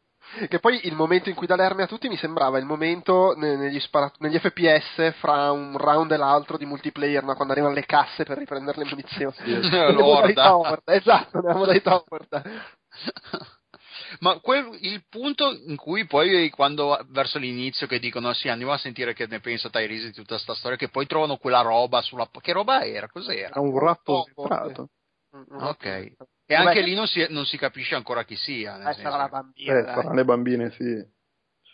Che 0.47 0.59
poi 0.59 0.87
il 0.87 0.95
momento 0.95 1.27
in 1.29 1.35
cui 1.35 1.45
dà 1.45 1.55
le 1.55 1.65
armi 1.65 1.81
a 1.81 1.87
tutti 1.87 2.07
mi 2.07 2.15
sembrava 2.15 2.57
il 2.57 2.65
momento 2.65 3.33
ne- 3.35 3.57
negli, 3.57 3.79
spara- 3.81 4.11
negli 4.19 4.39
FPS 4.39 5.13
fra 5.19 5.51
un 5.51 5.77
round 5.77 6.11
e 6.11 6.17
l'altro 6.17 6.57
di 6.57 6.65
multiplayer, 6.65 7.23
no? 7.23 7.35
quando 7.35 7.51
arrivano 7.53 7.73
le 7.73 7.85
casse 7.85 8.23
per 8.23 8.37
riprendere 8.37 8.77
le 8.79 8.85
munizioni. 8.89 9.35
L'orda. 9.93 10.55
Horda, 10.57 10.93
Esatto, 10.93 11.41
nella 11.41 11.55
modalità 11.57 12.01
Horda. 12.07 12.43
ma 14.19 14.39
quel- 14.39 14.77
il 14.81 15.03
punto 15.09 15.51
in 15.65 15.75
cui 15.75 16.05
poi 16.05 16.49
quando 16.49 16.99
verso 17.09 17.37
l'inizio 17.37 17.87
che 17.87 17.99
dicono 17.99 18.33
sì 18.33 18.49
andiamo 18.49 18.73
a 18.73 18.77
sentire 18.77 19.13
che 19.13 19.27
ne 19.27 19.39
pensa 19.39 19.69
Tyrese 19.69 20.07
di 20.07 20.13
tutta 20.13 20.37
sta 20.37 20.53
storia 20.53 20.77
che 20.77 20.89
poi 20.89 21.07
trovano 21.07 21.37
quella 21.37 21.61
roba 21.61 22.01
sulla 22.01 22.29
che 22.41 22.51
roba 22.51 22.83
era 22.83 23.07
cos'era 23.09 23.49
Era 23.49 23.61
un 23.61 23.71
topo, 24.03 24.25
zebrato. 24.35 24.89
ok 25.59 26.11
e 26.51 26.55
anche 26.55 26.73
che- 26.79 26.81
lì 26.81 26.93
non 26.93 27.07
si, 27.07 27.25
non 27.29 27.45
si 27.45 27.57
capisce 27.57 27.95
ancora 27.95 28.23
chi 28.23 28.35
sia 28.35 28.77
nel 28.77 28.87
Eh, 28.89 28.93
sarà 29.01 29.17
la 29.17 29.27
bambina. 29.29 29.77
Eh, 29.79 29.83
saranno 29.85 30.13
le 30.13 30.25
bambine, 30.25 30.71
sì. 30.71 31.05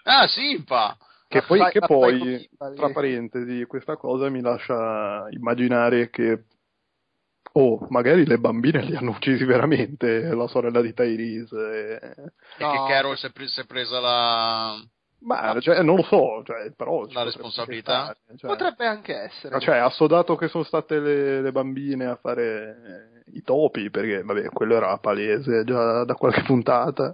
ah 0.03 0.27
Simpa 0.27 0.98
Che 1.27 1.41
poi, 1.41 1.60
fai- 1.60 1.72
che 1.72 1.79
poi, 1.81 2.50
tra 2.75 2.89
parentesi, 2.91 3.65
questa 3.65 3.98
cosa 3.98 4.29
mi 4.29 4.41
lascia 4.41 5.27
immaginare 5.31 6.10
che, 6.10 6.43
oh, 7.53 7.86
magari 7.89 8.25
le 8.25 8.38
bambine 8.38 8.81
li 8.84 8.96
hanno 8.96 9.12
uccisi 9.12 9.43
veramente, 9.43 10.22
la 10.34 10.48
sorella 10.48 10.81
di 10.81 10.93
Tyrese. 10.93 12.00
e- 12.00 12.13
e 12.57 12.63
No. 12.63 12.72
che 12.72 12.91
Carol 12.93 13.17
si 13.17 13.25
è, 13.25 13.31
pre- 13.31 13.48
si 13.48 13.60
è 13.60 13.65
presa 13.65 14.00
la 14.00 14.75
Ma, 15.19 15.60
cioè, 15.60 15.81
non 15.81 15.96
lo 15.96 16.03
so, 16.03 16.43
cioè, 16.46 16.72
però... 16.74 17.00
La 17.00 17.05
potrebbe 17.05 17.24
responsabilità? 17.25 18.03
stare, 18.03 18.19
cioè- 18.38 18.50
Potrebbe 18.51 18.86
anche 18.86 19.15
essere. 19.15 19.60
Cioè, 19.60 19.77
assodato 19.77 20.36
che 20.36 20.48
sono 20.48 20.63
state 20.63 21.00
le, 21.00 21.41
le 21.41 21.51
bambine 21.51 22.05
a 22.05 22.15
fare 22.15 23.16
i 23.34 23.41
topi, 23.43 23.89
perché, 23.89 24.24
vabbè, 24.24 24.50
quello 24.50 24.75
era 24.75 24.98
palese 24.98 25.63
già 25.63 26.03
da 26.03 26.13
qualche 26.15 26.43
puntata. 26.43 27.13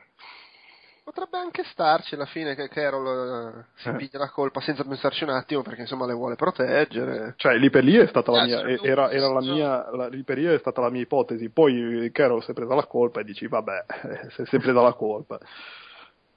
Potrebbe 1.04 1.38
anche 1.38 1.64
starci 1.66 2.16
alla 2.16 2.26
fine 2.26 2.56
che 2.56 2.70
Carol 2.70 3.58
eh, 3.58 3.66
si 3.76 3.90
Eh. 3.90 3.96
piglia 3.96 4.20
la 4.20 4.30
colpa 4.30 4.62
senza 4.62 4.86
pensarci 4.86 5.26
un 5.26 5.32
attimo 5.32 5.62
perché 5.62 5.82
insomma 5.82 6.06
le 6.06 6.14
vuole 6.14 6.36
proteggere. 6.36 7.34
Cioè, 7.36 7.58
lì 7.58 7.70
per 7.70 7.84
lì 7.84 7.98
è 7.98 8.08
stata 8.08 8.32
la 8.32 8.44
mia, 8.46 8.62
era, 8.82 9.12
era 9.12 9.28
la 9.28 9.42
mia, 9.42 9.92
la, 9.92 10.08
lì 10.08 10.24
per 10.24 10.38
lì 10.38 10.46
è 10.46 10.58
stata 10.60 10.80
la 10.80 10.90
mia 10.90 11.02
ipotesi. 11.02 11.50
Poi 11.50 12.10
Carol 12.14 12.42
si 12.42 12.52
è 12.52 12.54
presa 12.54 12.74
la 12.74 12.86
colpa 12.86 13.20
e 13.20 13.26
dici, 13.26 13.48
vabbè, 13.48 13.86
eh, 14.04 14.30
se 14.30 14.46
si 14.46 14.56
è 14.56 14.60
presa 14.60 14.82
la 14.82 14.94
colpa. 14.94 15.38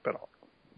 Però, 0.00 0.28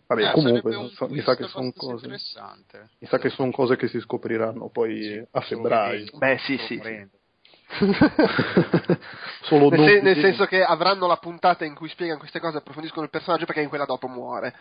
vabbè, 0.07 0.23
Eh, 0.23 0.33
comunque, 0.33 0.77
un 0.77 0.91
so- 0.91 1.09
mi 1.09 1.23
sa 1.23 1.35
che 1.35 1.47
sono 1.47 1.73
cose, 1.73 2.09
mi 2.09 3.07
sa 3.07 3.19
che 3.19 3.31
sono 3.31 3.51
cose 3.51 3.77
che 3.77 3.89
si 3.89 4.01
scopriranno 4.01 4.69
poi 4.69 5.03
Sì, 5.03 5.27
a 5.31 5.41
febbraio. 5.41 6.05
Beh, 6.19 6.37
sì, 6.41 6.59
sì, 6.59 6.79
sì. 6.85 7.09
Solo 9.43 9.71
Nel, 9.71 9.81
sen- 9.89 10.03
nel 10.03 10.17
senso 10.17 10.47
che 10.47 10.63
avranno 10.63 11.07
la 11.07 11.17
puntata 11.17 11.65
in 11.65 11.75
cui 11.75 11.89
spiegano 11.89 12.19
queste 12.19 12.41
cose, 12.41 12.59
approfondiscono 12.59 13.05
il 13.05 13.11
personaggio 13.11 13.45
perché 13.45 13.61
in 13.61 13.69
quella 13.69 13.85
dopo 13.85 14.09
muore. 14.09 14.55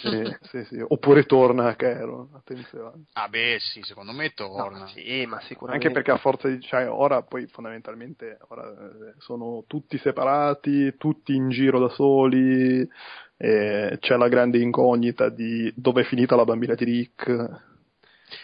Sì, 0.00 0.36
sì, 0.50 0.64
sì. 0.64 0.84
Oppure 0.86 1.24
torna 1.24 1.68
a 1.68 1.74
Carol, 1.76 2.28
attenzione. 2.34 3.04
ah 3.12 3.28
beh 3.28 3.58
sì 3.60 3.82
secondo 3.82 4.12
me 4.12 4.32
torna 4.32 4.78
No, 4.78 4.86
sì, 4.88 5.26
ma 5.26 5.40
sicuramente. 5.40 5.86
Anche 5.86 5.90
perché 5.90 6.10
a 6.10 6.20
forza 6.20 6.48
di, 6.48 6.60
cioè, 6.60 6.88
ora 6.88 7.22
poi 7.22 7.46
fondamentalmente 7.46 8.38
ora, 8.48 8.64
eh, 8.70 9.14
sono 9.18 9.64
tutti 9.66 9.98
separati, 9.98 10.96
tutti 10.96 11.34
in 11.34 11.50
giro 11.50 11.78
da 11.78 11.88
soli, 11.90 12.88
c'è 13.36 14.16
la 14.16 14.28
grande 14.28 14.58
incognita 14.58 15.28
di 15.28 15.72
dove 15.76 16.02
è 16.02 16.04
finita 16.04 16.34
la 16.34 16.44
bambina 16.44 16.74
di 16.74 16.84
Rick. 16.84 17.26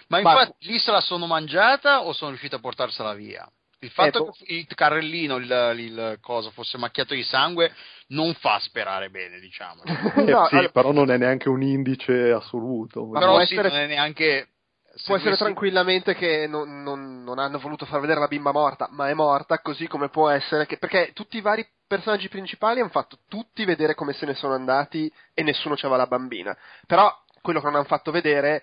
Ma 0.08 0.20
Ma- 0.20 0.20
infatti 0.20 0.66
lì 0.68 0.78
se 0.78 0.90
la 0.90 1.00
sono 1.00 1.26
mangiata 1.26 2.02
o 2.04 2.12
sono 2.12 2.30
riuscito 2.30 2.56
a 2.56 2.60
portarsela 2.60 3.12
via? 3.14 3.50
Il 3.84 3.90
fatto 3.90 4.28
Eh, 4.28 4.44
che 4.44 4.54
il 4.54 4.66
carrellino, 4.74 5.36
il, 5.36 5.74
il 5.76 6.18
coso 6.20 6.50
fosse 6.50 6.78
macchiato 6.78 7.12
di 7.14 7.22
sangue 7.22 7.72
non 8.08 8.32
fa 8.34 8.58
sperare 8.60 9.10
bene, 9.10 9.38
diciamo. 9.40 9.82
Eh, 10.16 10.22
No, 10.30 10.46
sì, 10.46 10.54
allora- 10.54 10.68
però 10.70 10.92
non 10.92 11.10
è 11.10 11.16
neanche 11.18 11.48
un 11.48 11.62
indice 11.62 12.30
assoluto. 12.32 13.04
Ma 13.06 13.18
Però 13.18 13.32
può 13.32 13.44
sì, 13.44 13.54
essere- 13.54 13.68
non 13.68 13.78
è 13.78 13.86
neanche... 13.86 14.48
se 14.94 15.02
Può 15.06 15.16
essere 15.16 15.36
tranquillamente 15.36 16.14
che 16.14 16.46
non, 16.46 16.82
non- 16.82 17.22
non 17.24 17.38
hanno 17.38 17.58
voluto 17.58 17.84
far 17.84 18.00
vedere 18.00 18.20
la 18.20 18.26
bimba 18.28 18.52
morta, 18.52 18.88
ma 18.90 19.08
è 19.08 19.14
morta, 19.14 19.58
così 19.60 19.86
come 19.86 20.08
può 20.08 20.28
essere 20.30 20.66
che. 20.66 20.78
Perché 20.78 21.10
tutti 21.12 21.36
i 21.36 21.40
vari 21.42 21.66
personaggi 21.86 22.28
principali 22.28 22.80
hanno 22.80 22.88
fatto 22.88 23.18
tutti 23.28 23.64
vedere 23.66 23.94
come 23.94 24.12
se 24.14 24.24
ne 24.24 24.34
sono 24.34 24.54
andati 24.54 25.12
e 25.34 25.42
nessuno 25.42 25.74
c'aveva 25.74 25.96
la 25.98 26.06
bambina. 26.06 26.56
Però 26.86 27.12
quello 27.42 27.58
che 27.60 27.66
non 27.66 27.74
hanno 27.74 27.84
fatto 27.84 28.10
vedere 28.10 28.56
è 28.56 28.62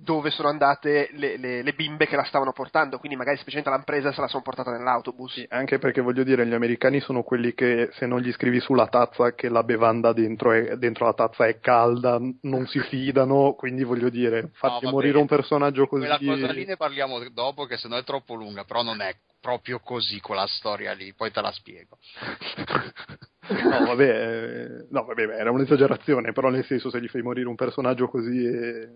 dove 0.00 0.30
sono 0.30 0.48
andate 0.48 1.08
le, 1.12 1.36
le, 1.38 1.62
le, 1.62 1.72
bimbe 1.72 2.06
che 2.06 2.14
la 2.14 2.22
stavano 2.22 2.52
portando, 2.52 2.98
quindi 2.98 3.16
magari 3.16 3.36
specialmente 3.36 3.70
l'hanno 3.70 3.84
presa 3.84 4.10
e 4.10 4.12
se 4.12 4.20
la 4.20 4.28
sono 4.28 4.44
portata 4.44 4.70
nell'autobus. 4.70 5.32
Sì, 5.32 5.46
anche 5.48 5.78
perché 5.78 6.00
voglio 6.00 6.22
dire, 6.22 6.46
gli 6.46 6.54
americani 6.54 7.00
sono 7.00 7.24
quelli 7.24 7.52
che 7.52 7.90
se 7.94 8.06
non 8.06 8.20
gli 8.20 8.30
scrivi 8.32 8.60
sulla 8.60 8.86
tazza 8.86 9.34
che 9.34 9.48
la 9.48 9.64
bevanda 9.64 10.12
dentro, 10.12 10.52
è, 10.52 10.76
dentro 10.76 11.06
la 11.06 11.14
tazza 11.14 11.46
è 11.46 11.58
calda, 11.58 12.20
non 12.42 12.66
si 12.68 12.78
fidano, 12.78 13.54
quindi 13.54 13.82
voglio 13.82 14.08
dire, 14.08 14.50
farti 14.52 14.84
no, 14.84 14.92
morire 14.92 15.18
un 15.18 15.26
personaggio 15.26 15.88
così... 15.88 16.06
Quella 16.06 16.36
cosa 16.36 16.52
lì 16.52 16.64
ne 16.64 16.76
parliamo 16.76 17.18
dopo 17.30 17.64
che 17.64 17.76
se 17.76 17.88
no 17.88 17.96
è 17.96 18.04
troppo 18.04 18.34
lunga, 18.34 18.62
però 18.62 18.82
non 18.82 19.00
è 19.00 19.12
proprio 19.40 19.80
così 19.80 20.20
quella 20.20 20.46
storia 20.46 20.92
lì, 20.92 21.12
poi 21.12 21.32
te 21.32 21.40
la 21.40 21.50
spiego. 21.50 21.98
no, 23.50 23.84
vabbè, 23.84 24.04
eh, 24.04 24.86
no, 24.90 25.04
vabbè, 25.04 25.22
era 25.22 25.50
un'esagerazione, 25.50 26.32
però 26.32 26.50
nel 26.50 26.64
senso 26.66 26.88
se 26.88 27.00
gli 27.00 27.08
fai 27.08 27.22
morire 27.22 27.48
un 27.48 27.56
personaggio 27.56 28.06
così... 28.06 28.46
Eh 28.46 28.88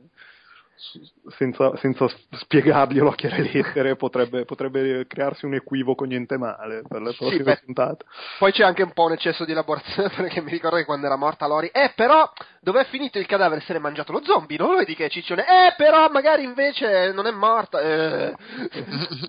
senza, 1.36 1.76
senza 1.76 2.06
spiegarglielo 2.30 3.08
a 3.08 3.14
chiare 3.14 3.42
lettere 3.42 3.94
potrebbe, 3.94 4.44
potrebbe, 4.44 5.06
crearsi 5.06 5.44
un 5.44 5.54
equivoco 5.54 6.04
niente 6.04 6.36
male 6.36 6.82
per 6.86 7.00
le 7.00 7.14
prossime 7.14 7.54
sì, 7.54 7.64
puntate. 7.64 8.04
Poi 8.38 8.50
c'è 8.52 8.64
anche 8.64 8.82
un 8.82 8.92
po' 8.92 9.04
un 9.04 9.12
eccesso 9.12 9.44
di 9.44 9.52
elaborazione 9.52 10.10
perché 10.16 10.40
mi 10.40 10.50
ricordo 10.50 10.76
che 10.76 10.84
quando 10.84 11.06
era 11.06 11.16
morta 11.16 11.46
Lori, 11.46 11.68
eh 11.68 11.92
però 11.94 12.30
dov'è 12.60 12.84
finito 12.86 13.18
il 13.18 13.26
cadavere? 13.26 13.60
Se 13.60 13.72
l'è 13.72 13.78
mangiato 13.78 14.12
lo 14.12 14.22
zombie, 14.24 14.58
non 14.58 14.70
lo 14.70 14.76
vedi 14.76 14.94
che 14.94 15.06
è 15.06 15.10
ciccione? 15.10 15.42
Eh 15.42 15.74
però 15.76 16.08
magari 16.10 16.42
invece 16.42 17.12
non 17.12 17.26
è 17.26 17.30
morta. 17.30 17.80
Eh. 17.80 18.34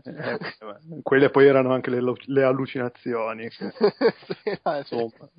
eh, 0.04 0.40
quelle 1.04 1.30
poi 1.30 1.46
erano 1.46 1.74
anche 1.74 1.92
le, 1.92 2.02
le 2.02 2.44
allucinazioni. 2.44 3.48
sì, 3.52 4.60
Insomma, 4.64 5.30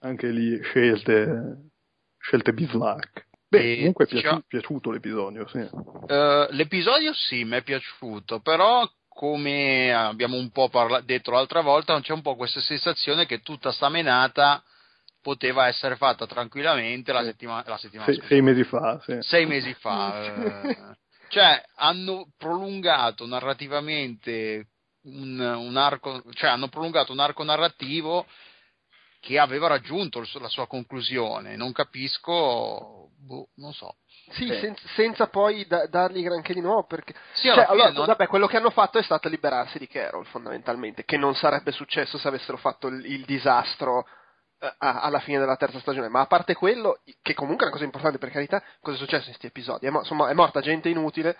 anche 0.00 0.28
lì 0.28 0.60
scelte, 0.62 1.70
scelte 2.18 2.52
bislacche. 2.52 3.25
Beh, 3.58 3.76
comunque 3.76 4.04
è 4.04 4.08
piaciuto, 4.08 4.44
piaciuto 4.46 4.90
l'episodio, 4.90 5.48
sì. 5.48 5.58
Uh, 5.58 6.46
l'episodio 6.50 7.12
sì, 7.12 7.44
mi 7.44 7.56
è 7.56 7.62
piaciuto, 7.62 8.40
però 8.40 8.88
come 9.08 9.94
abbiamo 9.94 10.36
un 10.36 10.50
po' 10.50 10.68
parla- 10.68 11.00
detto 11.00 11.30
l'altra 11.30 11.62
volta, 11.62 11.98
c'è 12.00 12.12
un 12.12 12.22
po' 12.22 12.36
questa 12.36 12.60
sensazione 12.60 13.24
che 13.24 13.40
tutta 13.40 13.72
sta 13.72 13.88
menata 13.88 14.62
poteva 15.22 15.66
essere 15.66 15.96
fatta 15.96 16.26
tranquillamente 16.26 17.12
la, 17.12 17.24
settima- 17.24 17.64
la 17.66 17.78
settimana 17.78 18.12
sei, 18.12 18.22
sei, 18.28 18.42
mesi 18.42 18.62
fa. 18.62 19.00
Sì. 19.04 19.16
Sei 19.20 19.46
mesi 19.46 19.74
fa. 19.74 20.22
eh, 20.62 20.96
cioè, 21.28 21.64
hanno 21.76 22.28
prolungato 22.36 23.26
narrativamente 23.26 24.68
un, 25.04 25.40
un 25.40 25.76
arco, 25.76 26.22
cioè 26.32 26.50
hanno 26.50 26.68
prolungato 26.68 27.12
un 27.12 27.18
arco 27.18 27.42
narrativo 27.42 28.26
che 29.20 29.38
aveva 29.38 29.66
raggiunto 29.66 30.22
la 30.38 30.48
sua 30.48 30.68
conclusione. 30.68 31.56
Non 31.56 31.72
capisco, 31.72 33.05
boh, 33.26 33.48
non 33.56 33.72
so. 33.72 33.96
Sì, 34.30 34.48
eh. 34.48 34.60
senza, 34.60 34.82
senza, 34.94 35.26
poi 35.26 35.66
da, 35.66 35.86
dargli 35.86 36.22
granché 36.22 36.54
di 36.54 36.60
nuovo, 36.60 36.84
perché 36.84 37.14
sì, 37.34 37.48
cioè, 37.48 37.66
allora, 37.68 37.90
non... 37.90 38.06
vabbè, 38.06 38.26
quello 38.26 38.46
che 38.46 38.56
hanno 38.56 38.70
fatto 38.70 38.98
è 38.98 39.02
stato 39.02 39.28
liberarsi 39.28 39.78
di 39.78 39.86
Carol, 39.86 40.24
fondamentalmente, 40.26 41.04
che 41.04 41.18
non 41.18 41.34
sarebbe 41.34 41.72
successo 41.72 42.16
se 42.16 42.28
avessero 42.28 42.56
fatto 42.56 42.86
il, 42.86 43.04
il 43.04 43.24
disastro 43.24 44.06
eh, 44.58 44.74
alla 44.78 45.18
fine 45.18 45.38
della 45.38 45.56
terza 45.56 45.80
stagione. 45.80 46.08
Ma 46.08 46.20
a 46.20 46.26
parte 46.26 46.54
quello, 46.54 47.00
che 47.20 47.34
comunque 47.34 47.64
è 47.64 47.68
una 47.68 47.72
cosa 47.72 47.84
importante 47.84 48.18
per 48.18 48.30
carità, 48.30 48.62
cosa 48.80 48.96
è 48.96 48.98
successo 48.98 49.24
in 49.24 49.36
questi 49.36 49.46
episodi? 49.46 49.86
È, 49.86 49.90
mo- 49.90 49.98
insomma, 49.98 50.28
è 50.28 50.34
morta 50.34 50.60
gente 50.60 50.88
inutile. 50.88 51.36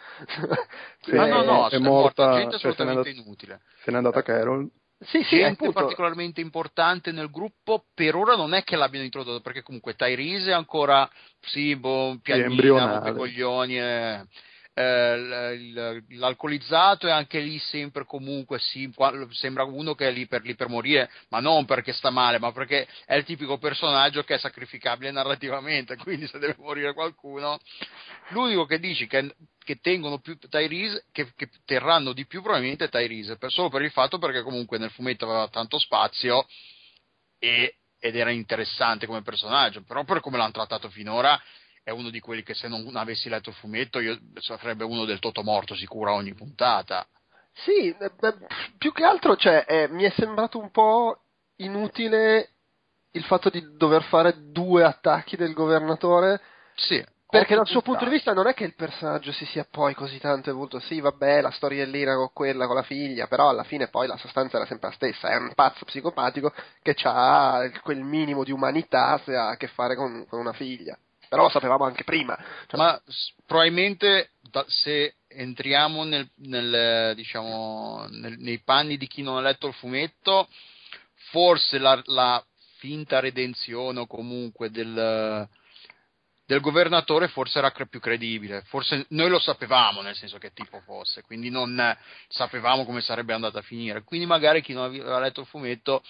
sì, 1.00 1.12
ma 1.14 1.26
no, 1.26 1.42
no, 1.42 1.68
è, 1.68 1.74
è 1.74 1.78
morta, 1.78 2.24
morta 2.26 2.38
gente 2.38 2.58
cioè, 2.58 2.70
assolutamente 2.70 3.14
se 3.14 3.20
inutile. 3.20 3.62
Se 3.82 3.90
n'è 3.90 3.96
andata 3.96 4.22
Carol. 4.22 4.70
Sì, 4.98 5.22
sì, 5.24 5.36
gente 5.36 5.70
particolarmente 5.72 6.40
importante 6.40 7.12
nel 7.12 7.30
gruppo 7.30 7.84
per 7.92 8.14
ora 8.14 8.34
non 8.34 8.54
è 8.54 8.64
che 8.64 8.76
l'abbiano 8.76 9.04
introdotto 9.04 9.42
perché 9.42 9.62
comunque 9.62 9.94
Tyrese 9.94 10.50
è 10.50 10.54
ancora 10.54 11.08
sì, 11.40 11.76
boh, 11.76 12.18
pianina, 12.22 13.12
coglioni 13.12 13.78
eh, 13.78 14.26
eh, 14.78 16.02
l'alcolizzato 16.10 17.06
è 17.06 17.10
anche 17.10 17.40
lì 17.40 17.58
sempre 17.58 18.04
comunque 18.04 18.58
sì, 18.58 18.92
sembra 19.30 19.64
uno 19.64 19.94
che 19.94 20.08
è 20.08 20.12
lì 20.12 20.26
per, 20.26 20.42
lì 20.42 20.54
per, 20.54 20.68
morire, 20.68 21.10
ma 21.30 21.40
non 21.40 21.64
perché 21.64 21.94
sta 21.94 22.10
male, 22.10 22.38
ma 22.38 22.52
perché 22.52 22.86
è 23.06 23.14
il 23.14 23.24
tipico 23.24 23.56
personaggio 23.56 24.22
che 24.22 24.34
è 24.34 24.38
sacrificabile 24.38 25.10
narrativamente, 25.10 25.96
quindi 26.04 26.26
se 26.26 26.38
deve 26.38 26.56
morire 26.58 26.92
qualcuno, 26.92 27.58
l'unico 28.28 28.66
che 28.66 28.78
dici 28.78 29.06
che, 29.06 29.34
che 29.66 29.80
tengono 29.80 30.20
più 30.20 30.38
Tyrese, 30.38 31.06
che, 31.10 31.32
che, 31.34 31.50
terranno 31.64 32.12
di 32.12 32.24
più 32.24 32.40
probabilmente 32.40 32.88
Tyrese, 32.88 33.36
per, 33.36 33.50
solo 33.50 33.68
per 33.68 33.82
il 33.82 33.90
fatto 33.90 34.16
perché 34.16 34.42
comunque 34.42 34.78
nel 34.78 34.92
fumetto 34.92 35.24
aveva 35.24 35.48
tanto 35.48 35.80
spazio 35.80 36.46
e, 37.40 37.78
ed 37.98 38.14
era 38.14 38.30
interessante 38.30 39.06
come 39.06 39.22
personaggio, 39.22 39.82
però 39.82 40.04
per 40.04 40.20
come 40.20 40.36
l'hanno 40.36 40.52
trattato 40.52 40.88
finora 40.88 41.36
è 41.82 41.90
uno 41.90 42.10
di 42.10 42.20
quelli 42.20 42.44
che 42.44 42.54
se 42.54 42.68
non 42.68 42.94
avessi 42.94 43.28
letto 43.28 43.50
il 43.50 43.56
fumetto 43.56 43.98
io 43.98 44.16
sarebbe 44.38 44.84
uno 44.84 45.04
del 45.04 45.18
toto 45.18 45.42
morto 45.42 45.74
sicuro 45.74 46.12
a 46.12 46.14
ogni 46.14 46.34
puntata. 46.34 47.04
Sì, 47.52 47.88
eh, 47.88 48.12
più 48.78 48.92
che 48.92 49.02
altro 49.02 49.34
cioè, 49.34 49.64
eh, 49.66 49.88
mi 49.88 50.04
è 50.04 50.10
sembrato 50.10 50.60
un 50.60 50.70
po' 50.70 51.22
inutile 51.56 52.50
il 53.10 53.24
fatto 53.24 53.50
di 53.50 53.76
dover 53.76 54.04
fare 54.04 54.52
due 54.52 54.84
attacchi 54.84 55.34
del 55.34 55.54
governatore. 55.54 56.40
Sì. 56.76 57.04
Perché 57.28 57.56
dal 57.56 57.66
suo 57.66 57.82
punto 57.82 58.04
di 58.04 58.10
vista 58.10 58.32
non 58.32 58.46
è 58.46 58.54
che 58.54 58.62
il 58.62 58.74
personaggio 58.76 59.32
si 59.32 59.44
sia 59.46 59.66
poi 59.68 59.94
così 59.94 60.18
tanto 60.20 60.50
evoluto, 60.50 60.78
sì 60.78 61.00
vabbè 61.00 61.40
la 61.40 61.50
storiellina 61.50 62.14
con 62.14 62.30
quella, 62.32 62.66
con 62.66 62.76
la 62.76 62.84
figlia, 62.84 63.26
però 63.26 63.48
alla 63.48 63.64
fine 63.64 63.88
poi 63.88 64.06
la 64.06 64.16
sostanza 64.16 64.56
era 64.56 64.66
sempre 64.66 64.90
la 64.90 64.94
stessa, 64.94 65.28
è 65.28 65.36
un 65.36 65.52
pazzo 65.54 65.84
psicopatico 65.84 66.52
che 66.82 66.94
ha 67.02 67.68
quel 67.82 68.02
minimo 68.02 68.44
di 68.44 68.52
umanità 68.52 69.20
se 69.24 69.34
ha 69.34 69.48
a 69.48 69.56
che 69.56 69.66
fare 69.66 69.96
con, 69.96 70.24
con 70.28 70.38
una 70.38 70.52
figlia. 70.52 70.96
Però 71.28 71.42
lo 71.42 71.48
sapevamo 71.48 71.84
anche 71.84 72.04
prima. 72.04 72.38
Cioè, 72.68 72.78
ma 72.78 73.00
probabilmente 73.44 74.30
da, 74.40 74.64
se 74.68 75.16
entriamo 75.26 76.04
nel, 76.04 76.30
nel, 76.36 77.16
diciamo, 77.16 78.06
nel, 78.08 78.36
nei 78.38 78.60
panni 78.62 78.96
di 78.96 79.08
chi 79.08 79.22
non 79.22 79.36
ha 79.36 79.40
letto 79.40 79.66
il 79.66 79.74
fumetto, 79.74 80.48
forse 81.32 81.78
la, 81.78 82.00
la 82.04 82.44
finta 82.78 83.18
redenzione 83.18 83.98
o 83.98 84.06
comunque 84.06 84.70
del, 84.70 85.48
del, 86.46 86.60
governatore 86.60 87.28
forse 87.28 87.58
era 87.58 87.70
più 87.70 88.00
credibile. 88.00 88.62
Forse 88.66 89.06
noi 89.10 89.28
lo 89.28 89.38
sapevamo, 89.38 90.00
nel 90.00 90.14
senso 90.14 90.38
che 90.38 90.52
tipo 90.52 90.80
fosse, 90.80 91.22
quindi 91.22 91.50
non 91.50 91.96
sapevamo 92.28 92.84
come 92.84 93.00
sarebbe 93.00 93.34
andata 93.34 93.58
a 93.58 93.62
finire. 93.62 94.02
Quindi 94.02 94.26
magari 94.26 94.62
chi 94.62 94.72
non 94.72 94.84
aveva 94.84 95.18
letto 95.18 95.40
il 95.40 95.46
fumetto 95.46 96.02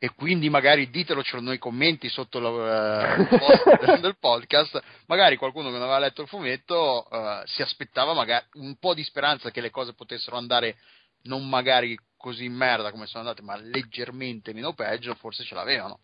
e 0.00 0.14
quindi 0.14 0.48
magari 0.48 0.90
ditelocelo 0.90 1.42
nei 1.42 1.58
commenti 1.58 2.08
sotto 2.08 2.38
la, 2.38 3.16
uh, 3.16 3.26
post 3.36 3.98
del 3.98 4.16
podcast, 4.18 4.80
magari 5.06 5.36
qualcuno 5.36 5.66
che 5.66 5.72
non 5.72 5.82
aveva 5.82 5.98
letto 5.98 6.22
il 6.22 6.28
fumetto 6.28 7.06
uh, 7.10 7.44
si 7.46 7.62
aspettava 7.62 8.14
magari 8.14 8.46
un 8.54 8.76
po' 8.78 8.94
di 8.94 9.02
speranza 9.02 9.50
che 9.50 9.60
le 9.60 9.70
cose 9.70 9.94
potessero 9.94 10.36
andare 10.36 10.76
non 11.22 11.48
magari 11.48 11.98
così 12.16 12.44
in 12.44 12.54
merda 12.54 12.92
come 12.92 13.06
sono 13.06 13.24
andate, 13.24 13.42
ma 13.42 13.56
leggermente 13.56 14.52
meno 14.52 14.72
peggio, 14.72 15.14
forse 15.14 15.42
ce 15.42 15.54
l'avevano 15.54 16.00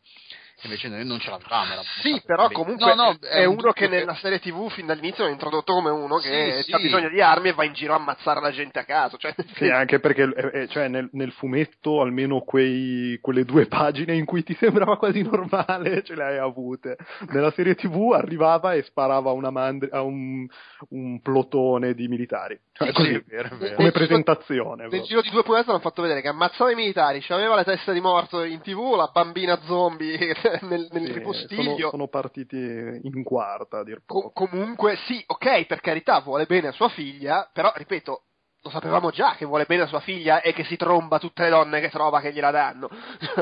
invece 0.63 0.89
noi 0.89 1.05
non 1.05 1.19
ce 1.19 1.31
l'avevamo. 1.31 1.83
Sì, 2.01 2.23
però 2.25 2.49
comunque 2.51 2.95
no, 2.95 3.11
no, 3.11 3.19
è, 3.21 3.41
è 3.41 3.45
uno 3.45 3.73
che 3.73 3.89
nella 3.89 4.15
serie 4.15 4.41
TV 4.41 4.71
fin 4.71 4.87
dall'inizio 4.87 5.27
è 5.27 5.31
introdotto 5.31 5.75
come 5.75 5.91
uno 5.91 6.17
che 6.19 6.63
sì, 6.63 6.73
ha 6.73 6.77
sì. 6.79 6.85
bisogno 6.85 7.09
di 7.09 7.21
armi 7.21 7.49
e 7.49 7.53
va 7.53 7.65
in 7.65 7.73
giro 7.73 7.93
a 7.93 7.97
ammazzare 7.97 8.41
la 8.41 8.51
gente 8.51 8.79
a 8.79 8.85
caso. 8.85 9.17
Cioè... 9.17 9.35
Sì, 9.55 9.69
anche 9.69 10.01
perché 10.01 10.23
eh, 10.23 10.63
eh, 10.63 10.69
cioè, 10.69 10.89
nel, 10.89 11.09
nel, 11.13 11.33
fumetto 11.33 12.01
almeno 12.01 12.41
quei, 12.41 13.19
quelle 13.21 13.45
due 13.45 13.67
pagine 13.67 14.15
in 14.15 14.25
cui 14.25 14.43
ti 14.43 14.55
sembrava 14.59 14.97
quasi 14.97 15.23
normale 15.23 16.03
ce 16.03 16.15
le 16.15 16.25
hai 16.25 16.39
avute. 16.39 16.97
Nella 17.29 17.51
serie 17.51 17.75
TV 17.75 18.13
arrivava 18.13 18.75
e 18.75 18.83
sparava 18.83 19.33
una 19.33 19.51
mandri- 19.51 19.91
a 19.93 20.03
un, 20.03 20.47
un 20.91 21.21
plotone 21.21 21.95
di 21.95 22.09
militari. 22.09 22.59
Cioè, 22.73 22.93
così, 22.93 23.23
vero, 23.27 23.57
vero. 23.57 23.77
come 23.77 23.91
presentazione. 23.91 24.89
Nel 24.89 25.03
giro 25.03 25.21
di 25.21 25.31
due 25.31 25.43
puntate 25.43 25.71
hanno 25.71 25.79
fatto 25.79 26.03
vedere 26.03 26.21
che 26.21 26.29
ammazzava 26.29 26.71
i 26.71 26.75
militari, 26.75 27.21
c'aveva 27.21 27.55
la 27.55 27.65
testa 27.65 27.93
di 27.93 28.01
morto 28.01 28.43
in 28.43 28.61
tv, 28.61 28.95
la 28.97 29.11
bambina 29.13 29.61
zombie 29.65 30.35
nel, 30.63 30.89
nel 30.91 31.07
sì, 31.07 31.13
ripostiglio. 31.13 31.63
Sono, 31.63 31.91
sono, 31.91 32.09
partiti 32.09 32.57
in 32.57 33.23
quarta, 33.23 33.79
a 33.79 33.85
dir 33.85 34.03
poco. 34.05 34.31
Co- 34.31 34.47
comunque, 34.47 34.97
sì, 35.07 35.23
ok, 35.27 35.67
per 35.67 35.81
carità, 35.81 36.21
vuole 36.21 36.47
bene 36.47 36.69
a 36.69 36.73
sua 36.73 36.89
figlia, 36.89 37.49
però, 37.53 37.73
ripeto, 37.75 38.23
lo 38.65 38.71
sapevamo 38.71 39.11
già 39.11 39.35
che 39.35 39.45
vuole 39.45 39.67
bene 39.67 39.83
a 39.83 39.87
sua 39.87 40.01
figlia 40.01 40.41
e 40.41 40.55
che 40.55 40.65
si 40.65 40.77
tromba 40.77 41.19
tutte 41.19 41.43
le 41.43 41.51
donne 41.51 41.81
che 41.81 41.91
trova 41.91 42.21
che 42.21 42.33
gliela 42.33 42.51
danno. 42.51 42.89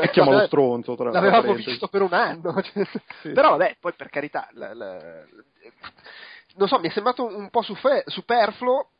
E 0.01 0.11
chiama 0.11 0.33
lo 0.33 0.47
stronzo, 0.47 0.97
tra 0.97 1.11
L'avevamo 1.11 1.55
visto 1.55 1.89
per 1.89 2.03
un 2.03 2.13
anno. 2.13 2.55
Sì. 3.21 3.31
Però, 3.33 3.51
vabbè, 3.51 3.77
poi 3.79 3.93
per 3.95 4.09
carità, 4.09 4.49
la, 4.53 4.75
la, 4.75 5.25
non 6.57 6.69
so, 6.69 6.79
mi 6.79 6.89
è 6.89 6.91
sembrato 6.91 7.25
un 7.25 7.51
po' 7.51 7.63
sufe- 7.63 8.05
superfluo 8.07 8.91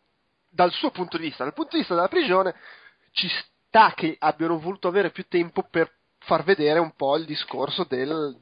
dal 0.49 0.71
suo 0.71 0.91
punto 0.91 1.17
di 1.17 1.25
vista. 1.25 1.45
Dal 1.45 1.55
punto 1.55 1.73
di 1.73 1.79
vista 1.79 1.95
della 1.95 2.09
prigione, 2.09 2.55
ci 3.11 3.29
sta 3.29 3.93
che 3.95 4.17
abbiano 4.19 4.59
voluto 4.59 4.89
avere 4.89 5.11
più 5.11 5.27
tempo 5.27 5.67
per 5.69 5.91
far 6.25 6.45
vedere 6.45 6.79
un 6.79 6.95
po' 6.95 7.17
il 7.17 7.25
discorso 7.25 7.85
del 7.85 8.37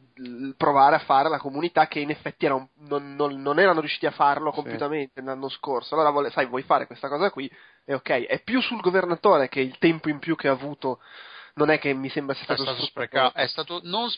provare 0.57 0.97
a 0.97 1.01
fare 1.01 1.29
la 1.29 1.39
comunità 1.39 1.87
che 1.87 2.01
in 2.01 2.11
effetti 2.11 2.45
era 2.45 2.55
un, 2.55 2.67
non, 2.81 3.15
non, 3.15 3.41
non, 3.41 3.59
erano 3.59 3.81
riusciti 3.81 4.07
a 4.07 4.11
farlo 4.11 4.51
completamente 4.51 5.21
sì. 5.21 5.25
l'anno 5.25 5.49
scorso. 5.49 5.95
Allora, 5.95 6.11
vuole, 6.11 6.31
sai, 6.31 6.47
vuoi 6.47 6.63
fare 6.63 6.87
questa 6.87 7.09
cosa 7.09 7.31
qui? 7.31 7.51
E 7.85 7.95
ok, 7.95 8.27
è 8.27 8.43
più 8.43 8.61
sul 8.61 8.81
governatore 8.81 9.49
che 9.49 9.61
il 9.61 9.79
tempo 9.79 10.09
in 10.09 10.19
più 10.19 10.37
che 10.37 10.49
ha 10.49 10.53
avuto 10.53 11.01
non 11.55 11.71
è 11.71 11.79
che 11.79 11.93
mi 11.95 12.11
sembra 12.11 12.35
sia 12.35 12.43
È 12.43 12.55
stato, 12.55 12.63
stato 12.65 12.85
sprecato. 12.85 13.37
È 13.37 13.47
stato 13.47 13.81
non. 13.85 14.11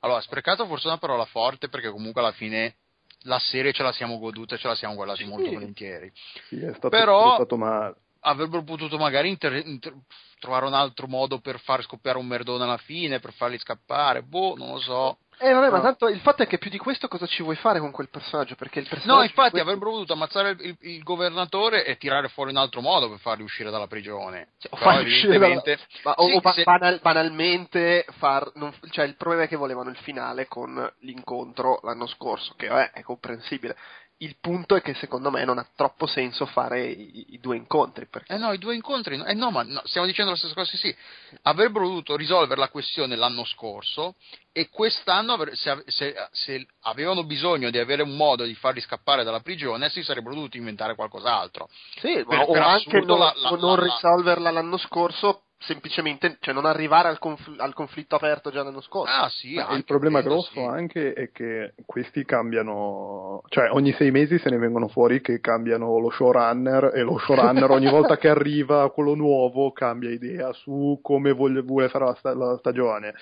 Allora, 0.00 0.20
sprecato 0.20 0.66
forse 0.66 0.84
è 0.84 0.88
una 0.88 0.98
parola 0.98 1.24
forte 1.26 1.68
perché 1.68 1.90
comunque 1.90 2.20
alla 2.20 2.32
fine 2.32 2.76
la 3.22 3.38
serie 3.38 3.72
ce 3.72 3.82
la 3.82 3.92
siamo 3.92 4.18
goduta 4.18 4.54
e 4.54 4.58
ce 4.58 4.68
la 4.68 4.74
siamo 4.74 4.94
guardati 4.94 5.24
Sì. 5.24 5.28
molto 5.28 5.50
volentieri. 5.50 6.10
Sì, 6.48 6.64
è 6.64 6.70
stato, 6.70 6.88
Però- 6.88 7.32
è 7.32 7.34
stato 7.34 7.56
male. 7.56 7.96
Avrebbero 8.20 8.62
potuto 8.64 8.98
magari 8.98 9.28
inter- 9.28 9.64
inter- 9.64 9.94
trovare 10.40 10.66
un 10.66 10.74
altro 10.74 11.06
modo 11.06 11.38
per 11.40 11.60
far 11.60 11.82
scoppiare 11.82 12.18
un 12.18 12.26
merdone 12.26 12.64
alla 12.64 12.76
fine, 12.78 13.20
per 13.20 13.32
farli 13.32 13.58
scappare. 13.58 14.22
Boh, 14.22 14.54
non 14.56 14.72
lo 14.72 14.78
so. 14.80 15.18
Eh 15.40 15.52
vabbè, 15.52 15.70
ma 15.70 15.80
tanto 15.80 16.08
il 16.08 16.18
fatto 16.18 16.42
è 16.42 16.48
che 16.48 16.58
più 16.58 16.68
di 16.68 16.78
questo 16.78 17.06
cosa 17.06 17.24
ci 17.26 17.44
vuoi 17.44 17.54
fare 17.54 17.78
con 17.78 17.92
quel 17.92 18.08
personaggio? 18.08 18.56
Perché 18.56 18.80
il 18.80 18.88
personaggio 18.88 19.18
No, 19.18 19.22
infatti 19.24 19.50
questo- 19.50 19.68
avrebbero 19.68 19.90
voluto 19.92 20.12
ammazzare 20.14 20.50
il, 20.50 20.56
il- 20.62 20.76
il 20.80 21.02
governatore 21.04 21.84
e 21.84 21.96
tirare 21.96 22.26
fuori 22.28 22.50
un 22.50 22.56
altro 22.56 22.80
modo 22.80 23.08
per 23.08 23.20
farli 23.20 23.44
uscire 23.44 23.70
dalla 23.70 23.86
prigione. 23.86 24.48
Cioè, 24.58 24.72
o 24.72 24.76
farli 24.76 25.06
uscire 25.06 25.38
dalla- 25.38 25.44
evidentemente- 25.46 25.86
Ma, 26.02 26.12
o, 26.14 26.26
Sì, 26.26 26.32
o 26.34 26.40
ba- 26.40 26.52
se- 26.52 26.64
banal- 26.64 27.00
banalmente 27.00 28.04
far 28.18 28.50
non- 28.54 28.74
cioè 28.90 29.04
il 29.04 29.14
problema 29.14 29.44
è 29.44 29.48
che 29.48 29.54
volevano 29.54 29.90
il 29.90 29.96
finale 29.98 30.48
con 30.48 30.92
l'incontro 31.02 31.78
l'anno 31.84 32.08
scorso 32.08 32.54
che 32.56 32.66
vabbè, 32.66 32.90
è 32.90 33.02
comprensibile 33.02 33.76
il 34.20 34.36
punto 34.40 34.74
è 34.74 34.82
che 34.82 34.94
secondo 34.94 35.30
me 35.30 35.44
non 35.44 35.58
ha 35.58 35.66
troppo 35.76 36.06
senso 36.06 36.44
fare 36.46 36.86
i, 36.88 37.34
i 37.34 37.38
due 37.40 37.56
incontri 37.56 38.06
perché 38.06 38.34
Eh 38.34 38.38
no, 38.38 38.52
i 38.52 38.58
due 38.58 38.74
incontri, 38.74 39.14
eh 39.24 39.34
no, 39.34 39.50
ma 39.50 39.62
no, 39.62 39.80
stiamo 39.84 40.06
dicendo 40.08 40.32
la 40.32 40.36
stessa 40.36 40.54
cosa, 40.54 40.70
sì, 40.70 40.76
sì. 40.76 40.96
Avrebbero 41.42 41.86
dovuto 41.86 42.16
risolvere 42.16 42.58
la 42.58 42.68
questione 42.68 43.14
l'anno 43.14 43.44
scorso 43.44 44.16
e 44.50 44.68
quest'anno, 44.70 45.38
se, 45.52 45.84
se- 45.86 46.28
se 46.32 46.66
avevano 46.82 47.24
bisogno 47.24 47.70
di 47.70 47.78
avere 47.78 48.02
un 48.02 48.16
modo 48.16 48.42
di 48.44 48.54
farli 48.54 48.80
scappare 48.80 49.22
dalla 49.22 49.40
prigione, 49.40 49.88
si 49.88 50.02
sarebbero 50.02 50.34
dovuti 50.34 50.56
inventare 50.56 50.96
qualcos'altro. 50.96 51.68
sì, 52.00 52.24
per- 52.24 52.40
o 52.40 52.50
per 52.52 52.62
anche 52.62 53.00
non, 53.04 53.18
la- 53.20 53.32
la- 53.36 53.50
non 53.50 53.76
la- 53.78 53.84
risolverla 53.84 54.50
l'anno 54.50 54.78
scorso 54.78 55.42
semplicemente 55.60 56.36
cioè 56.40 56.54
non 56.54 56.66
arrivare 56.66 57.08
al, 57.08 57.18
confl- 57.18 57.60
al 57.60 57.74
conflitto 57.74 58.14
aperto 58.14 58.50
già 58.50 58.62
l'anno 58.62 58.80
scorso 58.80 59.12
Ah 59.12 59.28
sì, 59.28 59.58
anche, 59.58 59.74
il 59.74 59.84
problema 59.84 60.20
quello 60.20 60.36
grosso 60.36 60.52
sì. 60.52 60.60
anche 60.60 61.12
è 61.12 61.30
che 61.32 61.74
questi 61.84 62.24
cambiano, 62.24 63.42
cioè 63.48 63.70
ogni 63.70 63.92
sei 63.92 64.10
mesi 64.10 64.38
se 64.38 64.50
ne 64.50 64.58
vengono 64.58 64.88
fuori 64.88 65.20
che 65.20 65.40
cambiano 65.40 65.98
lo 65.98 66.10
showrunner 66.10 66.92
e 66.94 67.02
lo 67.02 67.18
showrunner 67.18 67.70
ogni 67.70 67.88
volta 67.90 68.16
che 68.16 68.28
arriva 68.28 68.90
quello 68.92 69.14
nuovo 69.14 69.72
cambia 69.72 70.10
idea 70.10 70.52
su 70.52 71.00
come 71.02 71.32
vuole, 71.32 71.62
vuole 71.62 71.88
fare 71.88 72.04
la, 72.04 72.14
sta- 72.14 72.34
la 72.34 72.56
stagione 72.58 73.14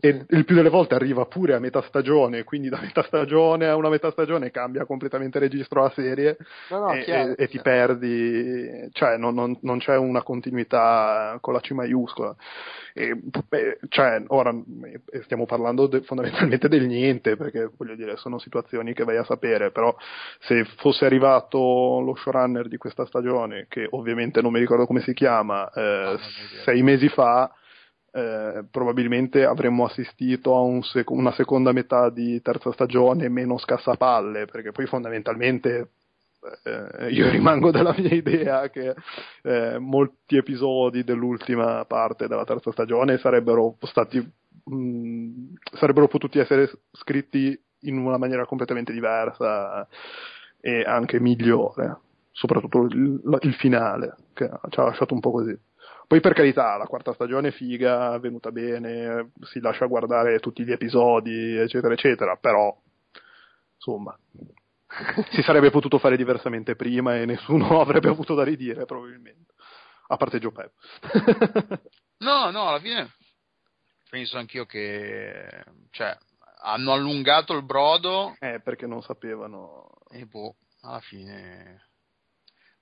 e 0.00 0.24
il 0.28 0.44
più 0.44 0.56
delle 0.56 0.68
volte 0.68 0.94
arriva 0.94 1.26
pure 1.26 1.54
a 1.54 1.60
metà 1.60 1.80
stagione, 1.82 2.42
quindi 2.44 2.68
da 2.68 2.80
metà 2.80 3.02
stagione 3.04 3.68
a 3.68 3.76
una 3.76 3.88
metà 3.88 4.10
stagione 4.10 4.50
cambia 4.50 4.84
completamente 4.84 5.38
registro 5.38 5.82
la 5.82 5.90
serie 5.90 6.36
no, 6.70 6.78
no, 6.78 6.92
e, 6.92 7.02
chiaro, 7.04 7.36
e- 7.36 7.44
e 7.44 7.48
ti 7.48 7.60
perdi, 7.60 8.88
cioè 8.92 9.16
non, 9.16 9.34
non- 9.34 9.56
non 9.62 9.78
c'è 9.78 9.96
una 9.96 10.22
continuità 10.22 11.38
con 11.40 11.52
la 11.54 11.60
C 11.60 11.70
maiuscola. 11.70 12.34
E, 12.94 13.16
cioè, 13.88 14.22
ora 14.28 14.52
stiamo 15.22 15.46
parlando 15.46 15.86
de- 15.86 16.02
fondamentalmente 16.02 16.68
del 16.68 16.86
niente, 16.86 17.36
perché 17.36 17.70
voglio 17.76 17.94
dire, 17.94 18.16
sono 18.16 18.38
situazioni 18.38 18.92
che 18.94 19.04
vai 19.04 19.16
a 19.16 19.24
sapere, 19.24 19.70
però 19.70 19.94
se 20.40 20.64
fosse 20.76 21.04
arrivato 21.04 21.58
lo 22.00 22.14
showrunner 22.16 22.68
di 22.68 22.76
questa 22.76 23.06
stagione, 23.06 23.66
che 23.68 23.86
ovviamente 23.90 24.42
non 24.42 24.52
mi 24.52 24.58
ricordo 24.58 24.86
come 24.86 25.00
si 25.00 25.14
chiama, 25.14 25.70
eh, 25.70 25.80
ho 25.80 26.12
idea. 26.14 26.18
sei 26.64 26.82
mesi 26.82 27.08
fa, 27.08 27.50
eh, 28.12 28.64
probabilmente 28.70 29.44
avremmo 29.44 29.86
assistito 29.86 30.54
a 30.54 30.60
un 30.60 30.82
sec- 30.82 31.10
una 31.10 31.32
seconda 31.32 31.72
metà 31.72 32.10
di 32.10 32.40
terza 32.42 32.70
stagione 32.72 33.28
meno 33.28 33.58
scassapalle, 33.58 34.44
perché 34.44 34.70
poi 34.70 34.86
fondamentalmente 34.86 35.90
eh, 36.64 37.10
io 37.10 37.30
rimango 37.30 37.70
della 37.70 37.94
mia 37.96 38.12
idea 38.12 38.68
che 38.68 38.94
eh, 39.42 39.78
molti 39.78 40.36
episodi 40.36 41.04
dell'ultima 41.04 41.84
parte 41.86 42.26
della 42.26 42.44
terza 42.44 42.72
stagione 42.72 43.18
sarebbero 43.18 43.76
stati 43.82 44.18
mh, 44.18 45.52
sarebbero 45.72 46.08
potuti 46.08 46.38
essere 46.38 46.70
scritti 46.92 47.58
in 47.84 47.96
una 47.96 48.18
maniera 48.18 48.44
completamente 48.44 48.92
diversa 48.92 49.86
e 50.60 50.82
anche 50.82 51.20
migliore 51.20 51.98
soprattutto 52.32 52.84
il, 52.84 53.38
il 53.40 53.54
finale 53.54 54.16
che 54.32 54.48
ci 54.68 54.80
ha 54.80 54.84
lasciato 54.84 55.14
un 55.14 55.20
po' 55.20 55.30
così 55.30 55.56
poi 56.12 56.20
per 56.20 56.34
carità, 56.34 56.76
la 56.76 56.84
quarta 56.84 57.14
stagione 57.14 57.48
è 57.48 57.52
figa, 57.52 58.14
è 58.14 58.20
venuta 58.20 58.50
bene, 58.50 59.30
si 59.44 59.60
lascia 59.60 59.86
guardare 59.86 60.40
tutti 60.40 60.62
gli 60.62 60.70
episodi, 60.70 61.56
eccetera, 61.56 61.94
eccetera, 61.94 62.36
però, 62.36 62.78
insomma, 63.76 64.14
si 65.30 65.40
sarebbe 65.40 65.70
potuto 65.70 65.96
fare 65.96 66.18
diversamente 66.18 66.76
prima 66.76 67.16
e 67.16 67.24
nessuno 67.24 67.80
avrebbe 67.80 68.10
avuto 68.10 68.34
da 68.34 68.44
ridire, 68.44 68.84
probabilmente. 68.84 69.54
A 70.08 70.18
parte 70.18 70.38
Joe 70.38 70.52
Pep. 70.52 70.72
No, 72.22 72.50
no, 72.50 72.68
alla 72.68 72.78
fine 72.78 73.10
penso 74.08 74.38
anch'io 74.38 74.64
che 74.64 75.64
cioè, 75.90 76.16
hanno 76.60 76.92
allungato 76.92 77.52
il 77.54 77.64
brodo 77.64 78.36
eh, 78.38 78.60
perché 78.62 78.86
non 78.86 79.02
sapevano... 79.02 79.88
e 80.08 80.24
boh, 80.26 80.54
alla 80.82 81.00
fine 81.00 81.88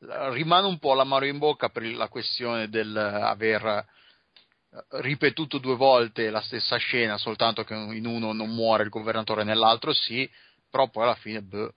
rimane 0.00 0.66
un 0.66 0.78
po' 0.78 0.94
l'amaro 0.94 1.26
in 1.26 1.38
bocca 1.38 1.68
per 1.68 1.84
la 1.84 2.08
questione 2.08 2.68
del 2.68 2.96
aver 2.96 3.84
ripetuto 4.90 5.58
due 5.58 5.74
volte 5.76 6.30
la 6.30 6.40
stessa 6.40 6.76
scena, 6.76 7.18
soltanto 7.18 7.64
che 7.64 7.74
in 7.74 8.06
uno 8.06 8.32
non 8.32 8.50
muore 8.54 8.84
il 8.84 8.88
governatore, 8.88 9.42
nell'altro 9.44 9.92
sì, 9.92 10.30
però 10.70 10.88
poi 10.88 11.02
alla 11.04 11.14
fine 11.16 11.42
boh, 11.42 11.72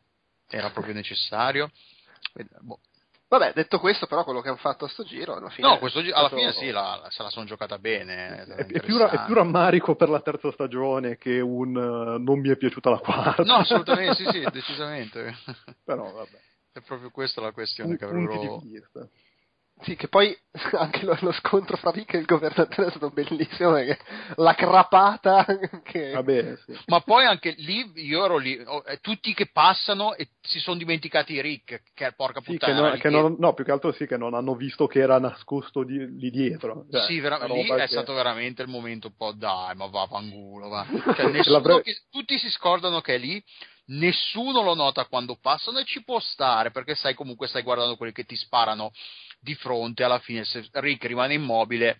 era 0.50 0.70
proprio 0.70 0.94
necessario. 0.94 1.72
Boh. 2.62 2.80
vabbè 3.28 3.54
detto 3.54 3.80
questo 3.80 4.06
però 4.08 4.24
quello 4.24 4.42
che 4.42 4.48
hanno 4.50 4.58
fatto 4.58 4.86
a 4.86 4.88
sto 4.90 5.04
giro 5.04 5.36
alla 5.36 5.50
fine 5.50 5.68
No, 5.68 5.78
questo 5.80 6.02
gi- 6.02 6.10
è 6.10 6.14
alla 6.14 6.28
stato- 6.28 6.36
fine 6.42 6.54
sì, 6.54 6.70
la- 6.72 7.00
la- 7.02 7.10
se 7.10 7.24
la 7.24 7.30
sono 7.32 7.46
giocata 7.46 7.78
bene. 7.80 8.44
È, 8.44 8.66
è 8.66 8.80
più, 8.82 8.98
ra- 8.98 9.10
è 9.10 9.26
più 9.26 9.34
rammarico 9.34 9.96
per 9.96 10.10
la 10.10 10.22
terza 10.22 10.52
stagione 10.52 11.18
che 11.18 11.40
un 11.40 11.76
uh, 11.76 12.22
non 12.22 12.40
mi 12.40 12.50
è 12.50 12.56
piaciuta 12.58 12.92
la 12.92 13.00
quarta. 13.00 13.44
No, 13.44 13.56
assolutamente, 13.56 14.16
sì, 14.16 14.26
sì, 14.32 14.46
decisamente. 14.52 15.36
Però 15.84 16.12
vabbè, 16.12 16.40
È 16.74 16.82
proprio 16.82 17.12
questa 17.12 17.40
la 17.42 17.52
questione 17.52 17.98
che 17.98 18.06
vista. 18.64 19.08
Sì, 19.82 19.96
che 19.96 20.08
poi 20.08 20.36
anche 20.78 21.04
lo, 21.04 21.18
lo 21.22 21.32
scontro 21.34 21.78
fra 21.78 21.92
Vic 21.92 22.14
e 22.14 22.20
il 22.20 22.26
governatore 22.26 22.88
è 22.88 22.90
stato 22.92 23.10
bellissimo 23.10 23.72
perché 23.74 24.00
la 24.36 24.54
crapata 24.54 25.46
che... 25.84 26.12
Vabbè, 26.12 26.56
sì. 26.66 26.78
Ma 26.88 27.02
poi 27.02 27.26
anche 27.26 27.56
lì, 27.58 27.92
io 27.96 28.24
ero 28.24 28.38
lì, 28.38 28.62
oh, 28.66 28.84
eh, 28.86 29.00
tutti 29.02 29.34
che 29.34 29.48
passano 29.52 30.14
e 30.16 30.30
si 30.42 30.60
sono 30.60 30.78
dimenticati 30.78 31.42
Rick, 31.42 31.82
che 31.94 32.14
porca 32.16 32.40
Sì, 32.42 32.52
puttana. 32.52 32.74
che 32.76 32.82
non, 32.82 33.00
che 33.00 33.10
non- 33.10 33.36
no, 33.40 33.54
più 33.54 33.66
che 33.66 33.72
altro 33.72 33.92
sì 33.94 34.06
che 34.06 34.16
non 34.16 34.36
hanno 34.36 34.56
visto 34.56 34.86
che 34.88 35.00
era 35.00 35.20
nascosto 35.20 35.84
di- 35.84 36.18
lì 36.20 36.30
dietro. 36.30 36.86
Cioè, 36.90 37.02
sì, 37.08 37.20
vera- 37.20 37.44
lì 37.46 37.68
è 37.68 37.76
che- 37.76 37.88
stato 37.88 38.14
veramente 38.14 38.62
il 38.62 38.70
momento 38.70 39.08
un 39.08 39.16
po' 39.16 39.32
dai, 39.34 39.76
ma 39.76 39.88
va 39.88 40.06
fangulo, 40.08 40.70
va. 40.70 40.86
Cioè, 41.16 41.32
nessuno 41.32 41.80
che- 41.80 42.02
tutti 42.12 42.38
si 42.38 42.50
scordano 42.50 43.02
che 43.02 43.16
è 43.16 43.18
lì, 43.18 43.44
nessuno 43.88 44.62
lo 44.62 44.74
nota 44.74 45.06
quando 45.06 45.38
passano 45.40 45.80
e 45.80 45.86
ci 45.86 46.04
può 46.04 46.20
stare, 46.20 46.72
perché 46.72 46.96
sai 46.96 47.14
comunque 47.14 47.48
stai 47.48 47.64
guardando 47.64 47.98
quelli 47.98 48.14
che 48.14 48.24
ti 48.24 48.36
sparano 48.36 48.92
di 49.40 49.56
fronte, 49.56 50.04
alla 50.04 50.20
fine 50.20 50.44
se 50.46 50.68
Rick 50.72 51.06
rimane 51.06 51.34
immobile, 51.34 51.98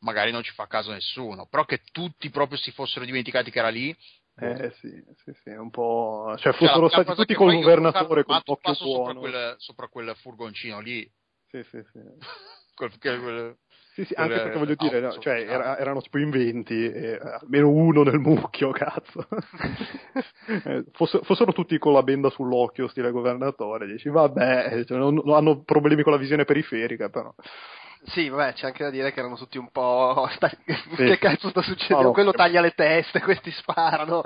magari 0.00 0.30
non 0.30 0.42
ci 0.42 0.52
fa 0.52 0.66
caso 0.66 0.92
nessuno, 0.92 1.46
però 1.46 1.64
che 1.64 1.80
tutti 1.92 2.28
proprio 2.30 2.58
si 2.58 2.70
fossero 2.72 3.04
dimenticati 3.04 3.50
che 3.50 3.58
era 3.58 3.68
lì, 3.68 3.96
Eh 4.38 4.70
sì, 4.80 4.90
sì, 5.24 5.32
sì, 5.42 5.48
un 5.48 5.70
po'... 5.70 6.34
Cioè, 6.36 6.52
Cioè, 6.52 6.52
fossero 6.52 6.88
prima 6.88 7.02
stati 7.04 7.18
tutti 7.20 7.34
col 7.34 7.54
governatore 7.54 8.22
con 8.22 8.36
occhio 8.36 8.56
passo 8.56 8.84
sopra 8.84 9.12
buono. 9.14 9.20
quel, 9.20 9.54
sopra 9.58 9.88
quel 9.88 10.14
furgoncino 10.16 10.80
lì. 10.80 11.10
Sì, 11.48 11.62
sì, 11.70 11.82
sì. 11.92 12.00
Quel- 12.76 12.98
quel- 12.98 13.56
Sì, 13.96 14.04
sì, 14.04 14.12
anche 14.14 14.34
perché 14.34 14.58
voglio 14.58 14.74
dire, 14.76 15.00
no, 15.00 15.10
cioè, 15.18 15.40
era- 15.48 15.78
erano 15.78 16.02
tipo 16.02 16.18
in 16.18 16.28
20, 16.28 16.84
e, 16.92 17.12
eh, 17.12 17.18
almeno 17.40 17.70
uno 17.70 18.02
nel 18.02 18.18
mucchio, 18.18 18.70
cazzo. 18.76 19.26
Eh, 20.64 20.84
fosse- 20.92 21.20
fossero 21.22 21.52
tutti 21.52 21.78
con 21.78 21.92
la 21.94 22.02
benda 22.02 22.28
sull'occhio, 22.30 22.88
stile 22.88 23.10
governatore, 23.10 23.86
dici, 23.86 24.08
vabbè, 24.10 24.84
cioè, 24.84 24.98
non, 24.98 25.20
non 25.24 25.34
hanno 25.34 25.62
problemi 25.62 26.02
con 26.02 26.12
la 26.12 26.18
visione 26.18 26.44
periferica, 26.44 27.08
però. 27.08 27.32
Sì, 28.04 28.28
vabbè, 28.28 28.52
c'è 28.52 28.66
anche 28.66 28.84
da 28.84 28.90
dire 28.90 29.12
che 29.12 29.18
erano 29.20 29.36
tutti 29.36 29.56
un 29.58 29.70
po'. 29.70 30.28
sta- 30.36 30.48
che 30.64 30.76
Sì. 30.94 31.18
cazzo 31.18 31.48
sta 31.48 31.62
succedendo? 31.62 32.02
No, 32.02 32.08
no. 32.08 32.12
Quello 32.12 32.32
taglia 32.32 32.60
le 32.60 32.72
teste, 32.72 33.20
questi 33.22 33.50
sparano. 33.50 34.22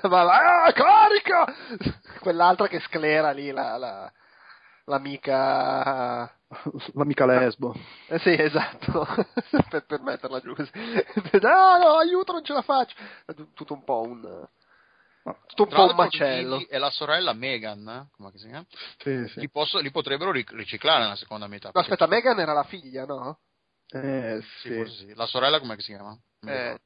Ah, 0.00 0.72
carica! 0.72 1.52
Quell'altra 2.20 2.68
che 2.68 2.80
sclera 2.80 3.30
lì, 3.32 3.50
la, 3.50 3.76
la, 3.76 4.12
l'amica. 4.88 6.32
L'amica 6.94 7.26
lesbo. 7.26 7.74
Eh 8.08 8.18
sì, 8.20 8.30
esatto, 8.30 9.04
per, 9.68 9.84
per 9.84 10.00
metterla 10.00 10.40
giù 10.40 10.54
così. 10.54 10.70
No, 11.42 11.76
no, 11.78 11.96
aiuto, 11.98 12.32
non 12.32 12.42
ce 12.44 12.54
la 12.54 12.62
faccio. 12.62 12.96
È 13.26 13.34
tutto 13.54 13.74
un 13.74 13.84
po' 13.84 14.00
un. 14.00 14.48
Tutto 15.46 15.62
un 15.64 15.68
Tra 15.68 15.84
po' 15.84 15.90
un 15.90 15.96
macello. 15.96 16.66
E 16.68 16.78
la 16.78 16.90
sorella 16.90 17.34
Megan, 17.34 17.86
eh? 17.86 18.08
come 18.16 18.30
si 18.36 18.46
chiama? 18.46 18.64
Sì, 18.98 19.28
sì. 19.28 19.40
Li, 19.40 19.50
posso- 19.50 19.78
li 19.78 19.90
potrebbero 19.90 20.30
ric- 20.30 20.52
riciclare 20.52 21.02
nella 21.02 21.16
seconda 21.16 21.46
metà. 21.46 21.70
No, 21.72 21.80
aspetta, 21.80 22.06
Megan 22.06 22.40
era 22.40 22.54
la 22.54 22.64
figlia, 22.64 23.04
no? 23.04 23.40
Eh, 23.90 24.40
Sì, 24.62 24.84
sì. 24.86 25.14
La 25.14 25.26
sorella 25.26 25.60
come 25.60 25.78
si 25.80 25.92
chiama? 25.92 26.18
Eh, 26.46 26.78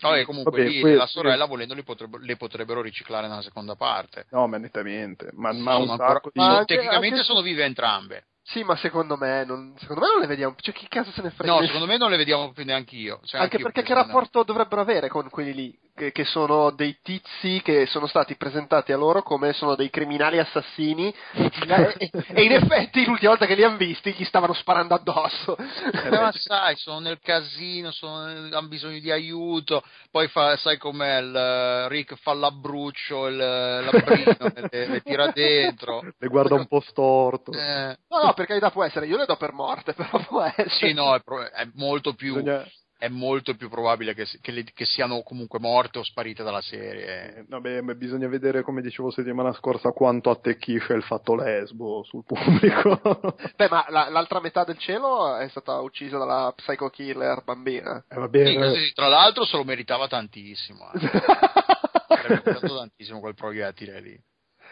No, 0.00 0.14
e 0.14 0.24
comunque 0.24 0.58
Vabbè, 0.58 0.64
lì 0.70 0.80
que- 0.80 0.94
la 0.94 1.06
sorella 1.06 1.44
volendo 1.44 1.74
li 1.74 1.82
potrebbero, 1.82 2.22
le 2.22 2.36
potrebbero 2.36 2.80
riciclare 2.82 3.28
nella 3.28 3.42
seconda 3.42 3.74
parte. 3.76 4.26
No, 4.30 4.46
ma 4.48 4.56
nettamente. 4.58 5.28
Ma, 5.32 5.52
ma 5.52 5.74
ancora- 5.74 6.20
di... 6.22 6.30
Ma 6.40 6.56
anche- 6.58 6.74
tecnicamente 6.74 7.16
anche- 7.16 7.26
sono 7.26 7.42
vive 7.42 7.64
entrambe. 7.64 8.26
Sì, 8.42 8.62
ma 8.62 8.76
secondo 8.76 9.16
me, 9.16 9.44
non, 9.44 9.74
secondo 9.78 10.02
me 10.02 10.08
non 10.12 10.20
le 10.20 10.26
vediamo. 10.26 10.54
Cioè, 10.58 10.74
chi 10.74 10.86
cazzo 10.88 11.10
se 11.12 11.22
ne 11.22 11.30
frega? 11.30 11.52
No, 11.54 11.64
secondo 11.64 11.86
me 11.86 11.96
non 11.96 12.10
le 12.10 12.16
vediamo 12.16 12.52
più 12.52 12.64
neanche 12.64 12.96
io. 12.96 13.20
Cioè, 13.24 13.40
Anche 13.40 13.58
perché 13.58 13.82
che 13.82 13.94
rapporto 13.94 14.42
dovrebbero 14.42 14.80
avere 14.82 15.08
con 15.08 15.28
quelli 15.30 15.54
lì? 15.54 15.78
Che, 15.96 16.10
che, 16.10 16.24
sono 16.24 16.72
dei 16.72 16.98
tizi 17.02 17.62
che 17.62 17.86
sono 17.86 18.08
stati 18.08 18.34
presentati 18.34 18.90
a 18.90 18.96
loro 18.96 19.22
come 19.22 19.52
sono 19.52 19.76
dei 19.76 19.90
criminali 19.90 20.40
assassini. 20.40 21.14
e, 21.34 22.10
e, 22.34 22.42
in 22.42 22.50
effetti, 22.50 23.04
l'ultima 23.04 23.30
volta 23.30 23.46
che 23.46 23.54
li 23.54 23.62
hanno 23.62 23.76
visti, 23.76 24.12
gli 24.12 24.24
stavano 24.24 24.54
sparando 24.54 24.94
addosso. 24.94 25.56
Eh, 25.56 26.10
ma 26.10 26.32
sai, 26.32 26.74
sono 26.74 26.98
nel 26.98 27.20
casino, 27.20 27.92
sono, 27.92 28.24
hanno 28.24 28.66
bisogno 28.66 28.98
di 28.98 29.12
aiuto. 29.12 29.84
Poi 30.10 30.26
fa, 30.26 30.56
sai 30.56 30.78
com'è 30.78 31.18
il 31.18 31.86
Rick 31.88 32.16
fa 32.16 32.34
l'abbruccio, 32.34 33.28
il 33.28 33.36
labbrino, 33.36 34.36
le, 34.70 34.86
le 34.88 35.00
tira 35.00 35.30
dentro. 35.30 36.02
Le 36.18 36.28
guarda 36.28 36.56
un 36.56 36.66
po' 36.66 36.80
storto. 36.80 37.52
Eh. 37.52 37.96
No, 38.08 38.22
no, 38.22 38.34
per 38.34 38.46
carità 38.46 38.70
può 38.70 38.82
essere, 38.82 39.06
io 39.06 39.16
le 39.16 39.26
do 39.26 39.36
per 39.36 39.52
morte, 39.52 39.92
però 39.94 40.18
può 40.26 40.42
essere. 40.42 40.70
Sì, 40.70 40.92
no, 40.92 41.14
è, 41.14 41.20
pro- 41.22 41.48
è 41.48 41.68
molto 41.74 42.14
più... 42.14 42.34
Bisogna... 42.34 42.66
È 42.96 43.08
molto 43.08 43.54
più 43.54 43.68
probabile 43.68 44.14
che, 44.14 44.26
che, 44.40 44.52
le, 44.52 44.64
che, 44.72 44.84
siano 44.84 45.22
comunque 45.22 45.58
morte 45.58 45.98
o 45.98 46.04
sparite 46.04 46.42
dalla 46.42 46.62
serie. 46.62 47.44
Vabbè, 47.48 47.82
bisogna 47.94 48.28
vedere, 48.28 48.62
come 48.62 48.80
dicevo 48.80 49.10
settimana 49.10 49.52
scorsa, 49.52 49.90
quanto 49.90 50.30
attecchisce 50.30 50.94
il 50.94 51.02
fatto 51.02 51.34
lesbo 51.34 52.02
sul 52.04 52.24
pubblico. 52.24 53.00
Beh, 53.56 53.68
ma 53.68 53.84
la, 53.88 54.08
l'altra 54.08 54.40
metà 54.40 54.64
del 54.64 54.78
cielo 54.78 55.36
è 55.36 55.48
stata 55.48 55.80
uccisa 55.80 56.16
dalla 56.18 56.52
psycho 56.56 56.88
killer 56.88 57.42
bambina. 57.44 58.02
Eh, 58.08 58.18
vabbè, 58.18 58.74
sì, 58.74 58.92
tra 58.94 59.08
l'altro 59.08 59.44
se 59.44 59.56
lo 59.56 59.64
meritava 59.64 60.08
tantissimo. 60.08 60.90
Eh. 60.92 61.10
meritato 62.28 62.76
tantissimo 62.76 63.20
quel 63.20 63.34
proiettile 63.34 64.00
lì. 64.00 64.22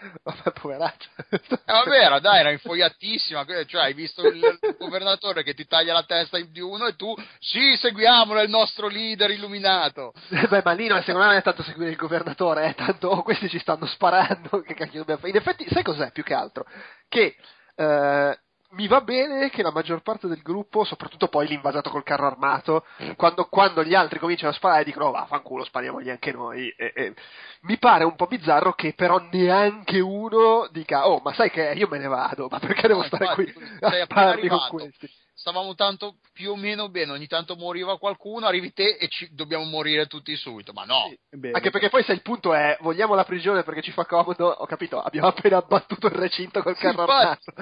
Vabbè, 0.23 0.53
poveraccio. 0.53 1.09
Eh, 1.31 1.41
vabbè, 1.65 1.97
era, 1.97 2.19
dai, 2.19 2.41
era 2.41 2.51
infogliatissima. 2.51 3.45
Cioè, 3.67 3.83
hai 3.83 3.95
visto 3.95 4.27
il, 4.27 4.37
il, 4.37 4.77
governatore 4.79 5.43
che 5.43 5.55
ti 5.55 5.67
taglia 5.67 5.93
la 5.93 6.05
testa 6.05 6.39
di 6.39 6.61
uno 6.61 6.87
e 6.87 6.97
tu, 6.97 7.15
sì, 7.39 7.77
seguiamolo, 7.77 8.41
è 8.41 8.45
il 8.45 8.51
nostro 8.51 8.89
leader 8.89 9.31
illuminato. 9.31 10.13
Beh, 10.49 10.63
ma 10.65 10.73
lì 10.73 10.87
secondo 10.87 11.21
me 11.21 11.27
non 11.27 11.37
è 11.37 11.43
tanto 11.43 11.63
seguire 11.63 11.91
il 11.91 11.97
governatore, 11.97 12.67
è 12.67 12.75
tanto 12.75 13.09
oh, 13.09 13.23
questi 13.25 13.49
ci 13.49 13.59
stanno 13.59 13.87
sparando. 13.87 14.61
Che 14.63 14.75
cacchio 14.75 14.99
dobbiamo 14.99 15.21
fare? 15.21 15.33
In 15.33 15.39
effetti, 15.39 15.67
sai 15.69 15.83
cos'è 15.83 16.11
più 16.11 16.23
che 16.23 16.35
altro? 16.35 16.67
Che. 17.09 17.37
Eh, 17.75 18.39
mi 18.73 18.87
va 18.87 19.01
bene 19.01 19.51
che 19.51 19.63
la 19.63 19.71
maggior 19.71 20.03
parte 20.03 20.29
del 20.29 20.43
gruppo, 20.43 20.85
soprattutto 20.85 21.29
poi 21.29 21.47
l'invasato 21.47 21.91
col 21.91 22.03
carro 22.03 22.27
armato, 22.27 22.85
quando, 23.17 23.47
quando 23.47 23.85
gli 23.85 23.95
altri 23.95 24.19
cominciano 24.19 24.51
a 24.51 24.55
sparare 24.55 24.85
dicono 24.85 25.07
oh, 25.07 25.11
vaffanculo, 25.13 25.65
spariamogli 25.65 26.11
anche 26.11 26.33
noi. 26.33 26.69
E, 26.77 26.93
e, 26.95 27.15
mi 27.63 27.79
pare 27.79 28.05
un 28.05 28.17
po' 28.17 28.27
bizzarro 28.27 28.73
che 28.73 28.95
però 28.95 29.19
neanche 29.31 30.01
uno 30.01 30.69
dica 30.71 31.07
oh 31.07 31.21
ma 31.23 31.33
sai 31.33 31.51
che 31.51 31.73
io 31.77 31.89
me 31.89 31.99
ne 31.99 32.09
vado, 32.09 32.49
ma 32.51 32.59
perché 32.59 32.89
devo 32.89 33.01
no, 33.01 33.07
stare 33.07 33.25
infatti, 33.25 33.53
qui 33.53 33.65
a 33.81 34.05
spararmi 34.05 34.49
con 34.49 34.67
questi? 34.71 35.11
Stavamo 35.35 35.75
tanto 35.75 36.17
più 36.33 36.53
o 36.53 36.57
meno 36.57 36.89
bene, 36.89 37.13
ogni 37.13 37.27
tanto 37.27 37.57
moriva 37.57 37.99
qualcuno, 37.99 38.47
arrivi 38.47 38.73
te 38.73 38.97
e 38.99 39.09
ci, 39.09 39.29
dobbiamo 39.33 39.65
morire 39.65 40.07
tutti 40.07 40.35
subito, 40.37 40.73
ma 40.73 40.85
no. 40.85 41.09
Sì, 41.09 41.51
Anche 41.51 41.71
perché 41.71 41.89
poi 41.89 42.03
se 42.03 42.13
il 42.13 42.23
punto 42.23 42.55
è 42.55 42.77
vogliamo 42.81 43.15
la 43.15 43.25
prigione 43.25 43.63
perché 43.63 43.83
ci 43.83 43.91
fa 43.91 44.05
comodo, 44.05 44.47
ho 44.47 44.67
capito, 44.67 45.01
abbiamo 45.01 45.29
appena 45.29 45.59
abbattuto 45.59 46.07
il 46.07 46.15
recinto 46.15 46.63
col 46.63 46.77
carro 46.77 47.03
armato. 47.03 47.53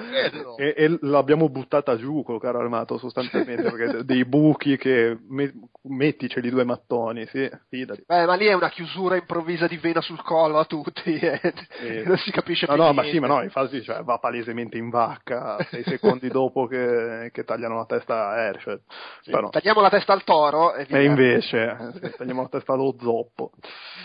E, 0.57 0.73
e, 0.77 0.97
l'abbiamo 1.01 1.49
buttata 1.49 1.97
giù 1.97 2.23
col 2.23 2.39
carro 2.39 2.59
armato 2.59 2.97
sostanzialmente, 2.97 3.63
perché 3.71 4.03
dei 4.03 4.25
buchi 4.25 4.77
che 4.77 5.17
me, 5.27 5.51
metticeli 5.83 6.49
due 6.49 6.63
mattoni, 6.63 7.25
sì, 7.27 7.49
fidati. 7.69 8.03
Beh, 8.05 8.25
ma 8.25 8.35
lì 8.35 8.45
è 8.45 8.53
una 8.53 8.69
chiusura 8.69 9.15
improvvisa 9.15 9.67
di 9.67 9.77
vena 9.77 10.01
sul 10.01 10.21
collo 10.21 10.59
a 10.59 10.65
tutti, 10.65 11.17
e 11.17 11.39
sì. 11.79 12.03
non 12.05 12.17
si 12.17 12.31
capisce 12.31 12.65
no, 12.67 12.73
più. 12.73 12.81
No, 12.83 12.91
niente. 12.91 13.07
ma 13.07 13.13
sì, 13.13 13.19
ma 13.19 13.27
no, 13.27 13.41
infatti 13.41 13.81
cioè, 13.81 14.03
va 14.03 14.19
palesemente 14.19 14.77
in 14.77 14.89
vacca 14.89 15.57
sei 15.69 15.83
secondi 15.83 16.27
dopo 16.29 16.67
che, 16.67 17.29
che 17.31 17.43
tagliano 17.43 17.75
la 17.75 17.85
testa 17.85 18.29
a 18.29 18.37
Herschel. 18.41 18.81
Sì, 19.21 19.31
tagliamo 19.31 19.81
la 19.81 19.89
testa 19.89 20.13
al 20.13 20.23
toro 20.23 20.73
e, 20.75 20.85
e 20.87 21.03
invece 21.03 21.93
sì, 21.99 22.13
tagliamo 22.17 22.43
la 22.43 22.49
testa 22.49 22.73
allo 22.73 22.95
zoppo. 22.99 23.51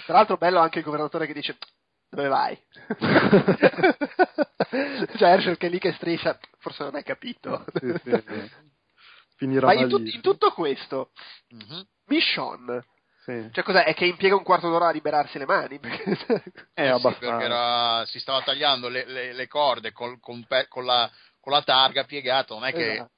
Tra 0.07 0.15
l'altro 0.15 0.37
bello 0.37 0.61
anche 0.61 0.79
il 0.79 0.85
governatore 0.85 1.27
che 1.27 1.35
dice 1.35 1.57
dove 2.09 2.29
vai? 2.29 2.59
cioè 5.17 5.31
Herschel 5.31 5.57
che 5.59 5.67
è 5.67 5.71
lì 5.71 5.79
che 5.79 5.93
striscia, 5.93 6.39
forse 6.59 6.85
non 6.85 6.95
hai 6.95 7.03
capito. 7.03 7.65
Sì, 7.75 7.93
sì, 8.03 8.23
Finirà 9.37 9.67
Ma 9.67 9.75
in, 9.75 9.89
tu- 9.89 9.99
in, 9.99 10.21
tutto 10.21 10.51
questo, 10.53 11.11
mm-hmm. 11.55 11.81
Michonne 12.07 12.85
sì. 13.27 13.49
Cioè, 13.51 13.65
cos'è? 13.65 13.83
È 13.83 13.93
che 13.93 14.07
impiega 14.07 14.37
un 14.37 14.45
quarto 14.45 14.71
d'ora 14.71 14.87
a 14.87 14.93
liberarsi 14.93 15.37
le 15.37 15.47
mani? 15.47 15.81
Perché... 15.81 16.17
È 16.73 16.87
abbastanza. 16.87 17.19
Sì, 17.19 17.27
perché 17.27 17.45
era, 17.45 18.07
si 18.07 18.21
stava 18.21 18.43
tagliando 18.43 18.89
le, 18.89 19.05
le, 19.05 19.33
le 19.33 19.49
corde 19.49 19.91
col, 19.91 20.21
con, 20.21 20.45
pe, 20.45 20.69
con, 20.69 20.85
la, 20.85 21.11
con, 21.41 21.53
la, 21.53 21.63
targa 21.63 22.05
piegata, 22.05 22.55
non 22.55 22.65
è 22.65 22.73
che 22.73 22.93
esatto. 22.93 23.11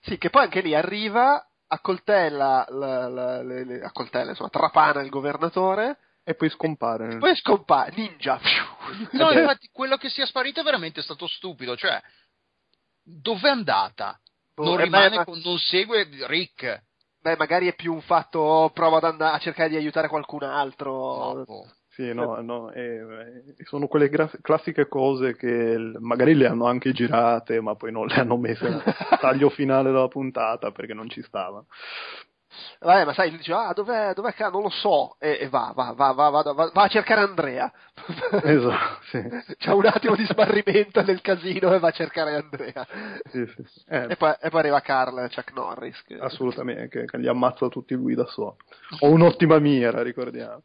Sì, 0.00 0.18
che 0.18 0.30
poi 0.30 0.42
anche 0.42 0.62
lì 0.62 0.74
arriva, 0.74 1.48
accoltella, 1.68 2.66
la, 2.70 3.08
la, 3.08 3.42
la, 3.42 3.62
le, 3.62 3.82
accoltella 3.82 4.30
insomma, 4.30 4.50
trapana 4.50 5.00
il 5.00 5.10
governatore. 5.10 5.98
E 6.24 6.34
poi 6.34 6.50
scompare. 6.50 7.14
E 7.14 7.18
poi 7.18 7.36
scompare, 7.36 7.92
ninja. 7.94 8.40
No, 9.12 9.30
infatti 9.30 9.68
quello 9.70 9.96
che 9.96 10.08
sia 10.08 10.26
sparito 10.26 10.60
è 10.60 10.64
veramente 10.64 11.02
stato 11.02 11.28
stupido, 11.28 11.76
cioè, 11.76 12.02
dov'è 13.00 13.48
andata? 13.48 14.20
Boh, 14.56 14.64
non, 14.64 14.76
rimane, 14.78 15.22
beh, 15.22 15.40
non 15.44 15.58
segue 15.58 16.08
Rick. 16.26 16.82
Beh, 17.20 17.36
magari 17.36 17.66
è 17.66 17.74
più 17.74 17.92
un 17.92 18.00
fatto, 18.00 18.38
oh, 18.38 18.70
provo 18.70 18.96
ad 18.96 19.04
andare 19.04 19.36
a 19.36 19.38
cercare 19.38 19.68
di 19.68 19.76
aiutare 19.76 20.08
qualcun 20.08 20.44
altro. 20.44 21.34
No, 21.34 21.44
boh. 21.44 21.66
Sì, 21.88 22.12
no, 22.12 22.40
no, 22.42 22.70
eh, 22.72 23.54
sono 23.64 23.86
quelle 23.86 24.10
gra- 24.10 24.30
classiche 24.42 24.86
cose 24.86 25.34
che 25.34 25.76
magari 25.98 26.34
le 26.34 26.46
hanno 26.46 26.66
anche 26.66 26.92
girate, 26.92 27.60
ma 27.62 27.74
poi 27.74 27.90
non 27.90 28.06
le 28.06 28.14
hanno 28.14 28.36
messe 28.36 28.68
nel 28.68 28.82
taglio 29.20 29.48
finale 29.48 29.90
della 29.90 30.08
puntata 30.08 30.72
perché 30.72 30.92
non 30.92 31.08
ci 31.08 31.22
stava. 31.22 31.64
Vabbè, 32.80 33.04
ma 33.04 33.12
sai, 33.12 33.30
dice, 33.30 33.52
ah, 33.52 33.72
dov'è, 33.72 34.12
dov'è 34.14 34.32
che 34.34 34.48
non 34.48 34.62
lo 34.62 34.70
so, 34.70 35.16
e, 35.18 35.38
e 35.40 35.48
va, 35.48 35.72
va, 35.74 35.92
va, 35.92 36.12
va, 36.12 36.30
va, 36.30 36.52
va, 36.52 36.70
a 36.72 36.88
cercare 36.88 37.22
Andrea. 37.22 37.72
esatto, 38.42 39.02
sì. 39.10 39.22
C'ha 39.58 39.74
un 39.74 39.86
attimo 39.86 40.14
di 40.14 40.24
sbarrimento 40.24 41.02
nel 41.02 41.20
casino 41.20 41.72
e 41.72 41.78
va 41.78 41.88
a 41.88 41.92
cercare 41.92 42.34
Andrea. 42.34 42.86
Sì, 43.30 43.46
sì, 43.46 43.64
sì. 43.66 43.84
Eh, 43.88 44.06
e, 44.10 44.16
poi, 44.16 44.34
e, 44.40 44.50
poi, 44.50 44.60
arriva 44.60 44.80
Carl 44.80 45.28
Chuck 45.32 45.52
Norris. 45.52 46.02
Che... 46.02 46.14
Assolutamente, 46.14 46.88
che, 46.88 47.04
che 47.06 47.18
li 47.18 47.28
ammazza 47.28 47.68
tutti 47.68 47.94
lui 47.94 48.14
da 48.14 48.26
solo. 48.26 48.56
Ho 49.00 49.10
un'ottima 49.10 49.58
mira, 49.58 50.02
ricordiamo. 50.02 50.62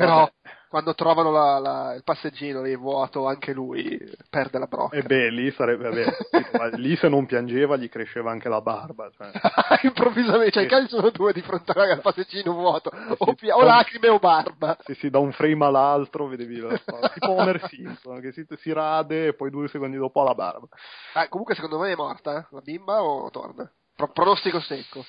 Però 0.00 0.16
Vabbè. 0.20 0.56
quando 0.70 0.94
trovano 0.94 1.30
la, 1.30 1.58
la, 1.58 1.94
il 1.94 2.02
passeggino 2.02 2.62
lì 2.62 2.74
vuoto, 2.74 3.26
anche 3.26 3.52
lui 3.52 4.00
perde 4.30 4.58
la 4.58 4.64
brocca. 4.64 4.96
E 4.96 5.02
beh, 5.02 5.28
lì 5.28 5.50
sarebbe, 5.52 5.90
vabbè, 5.90 6.76
lì 6.80 6.96
se 6.96 7.08
non 7.08 7.26
piangeva 7.26 7.76
gli 7.76 7.90
cresceva 7.90 8.30
anche 8.30 8.48
la 8.48 8.62
barba. 8.62 9.10
Cioè. 9.10 9.30
Improvvisamente, 9.84 10.52
cioè, 10.52 10.62
i 10.62 10.68
casi 10.68 10.88
sono 10.88 11.10
due 11.10 11.34
di 11.34 11.42
fronte 11.42 11.72
al 11.72 12.00
passeggino 12.00 12.54
vuoto, 12.54 12.90
o, 13.18 13.34
pia- 13.34 13.56
o, 13.56 13.62
lacrime 13.62 14.08
o 14.08 14.18
barba. 14.18 14.78
Sì, 14.84 14.94
sì, 14.94 15.10
da 15.10 15.18
un 15.18 15.32
frame 15.32 15.66
all'altro 15.66 16.28
vedevi 16.28 16.60
la 16.60 16.78
tipo 17.12 17.32
Homer 17.32 17.62
Simpson, 17.68 18.22
che 18.22 18.32
si, 18.32 18.46
si, 18.56 18.72
rade 18.72 19.26
e 19.26 19.34
poi 19.34 19.50
due 19.50 19.68
secondi 19.68 19.98
dopo 19.98 20.22
ha 20.22 20.24
la 20.24 20.34
barba. 20.34 20.66
Ah, 21.12 21.28
comunque 21.28 21.54
secondo 21.54 21.78
me 21.78 21.92
è 21.92 21.96
morta, 21.96 22.38
eh? 22.38 22.46
la 22.48 22.60
bimba 22.62 23.02
o 23.02 23.28
torna? 23.28 23.70
Pro- 23.94 24.12
pronostico 24.12 24.60
secco. 24.60 25.04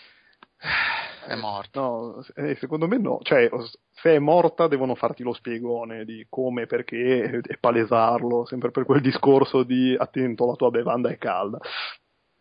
È 1.26 1.36
morta. 1.36 1.80
No, 1.80 2.24
eh, 2.36 2.56
secondo 2.56 2.88
me 2.88 2.98
no. 2.98 3.20
Cioè, 3.22 3.50
se 3.94 4.16
è 4.16 4.20
morta 4.20 4.68
devono 4.68 4.96
farti 4.96 5.24
lo 5.24 5.34
spiegone 5.34 6.06
di 6.06 6.26
come, 6.30 6.66
perché 6.68 7.42
e 7.44 7.58
palesarlo, 7.58 8.46
sempre 8.46 8.72
per 8.72 8.86
quel 8.86 9.02
discorso 9.02 9.64
di 9.64 9.96
attento, 9.98 10.46
la 10.46 10.56
tua 10.56 10.70
bevanda 10.70 11.10
è 11.10 11.18
calda. 11.18 11.58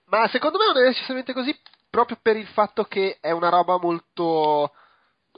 Ma 0.06 0.28
secondo 0.28 0.58
me 0.58 0.66
non 0.66 0.82
è 0.82 0.86
necessariamente 0.86 1.32
così, 1.32 1.56
proprio 1.88 2.18
per 2.20 2.36
il 2.36 2.46
fatto 2.48 2.84
che 2.84 3.18
è 3.20 3.30
una 3.30 3.48
roba 3.48 3.78
molto 3.78 4.72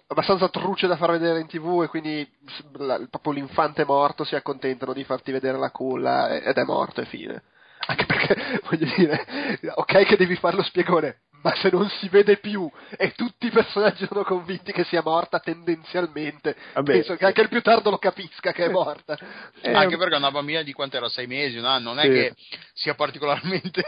abbastanza 0.06 0.48
truce 0.48 0.86
da 0.86 0.96
far 0.96 1.10
vedere 1.10 1.40
in 1.40 1.46
tv 1.46 1.82
e 1.82 1.88
quindi 1.88 2.26
la, 2.74 3.00
proprio 3.08 3.32
l'infante 3.32 3.84
morto 3.84 4.24
si 4.24 4.34
accontentano 4.34 4.92
di 4.92 5.04
farti 5.04 5.32
vedere 5.32 5.58
la 5.58 5.70
culla 5.70 6.36
ed 6.36 6.56
è 6.56 6.64
morto 6.64 7.00
e 7.00 7.06
fine. 7.06 7.42
Anche 7.86 8.06
perché, 8.06 8.60
voglio 8.68 8.86
dire, 8.96 9.26
ok 9.74 10.04
che 10.04 10.16
devi 10.16 10.36
fare 10.36 10.56
lo 10.56 10.62
spiegone, 10.62 11.22
ma 11.42 11.54
se 11.56 11.70
non 11.70 11.88
si 11.88 12.08
vede 12.08 12.38
più 12.38 12.70
e 12.96 13.12
tutti 13.12 13.46
i 13.46 13.50
personaggi 13.50 14.06
sono 14.06 14.24
convinti 14.24 14.72
che 14.72 14.84
sia 14.84 15.02
morta 15.02 15.40
tendenzialmente, 15.40 16.56
Vabbè, 16.74 16.92
penso 16.92 17.16
che 17.16 17.26
anche 17.26 17.42
il 17.42 17.48
più 17.48 17.60
tardo 17.62 17.90
lo 17.90 17.98
capisca 17.98 18.52
che 18.52 18.66
è 18.66 18.68
morta. 18.68 19.18
Eh, 19.60 19.72
anche 19.72 19.96
perché 19.96 20.14
è 20.14 20.18
una 20.18 20.30
bambina 20.30 20.62
di 20.62 20.72
quanto 20.72 20.96
era? 20.96 21.08
Sei 21.08 21.26
mesi, 21.26 21.58
un 21.58 21.64
anno, 21.64 21.92
non 21.92 21.98
è 21.98 22.04
sì. 22.04 22.10
che 22.10 22.34
sia 22.72 22.94
particolarmente 22.94 23.82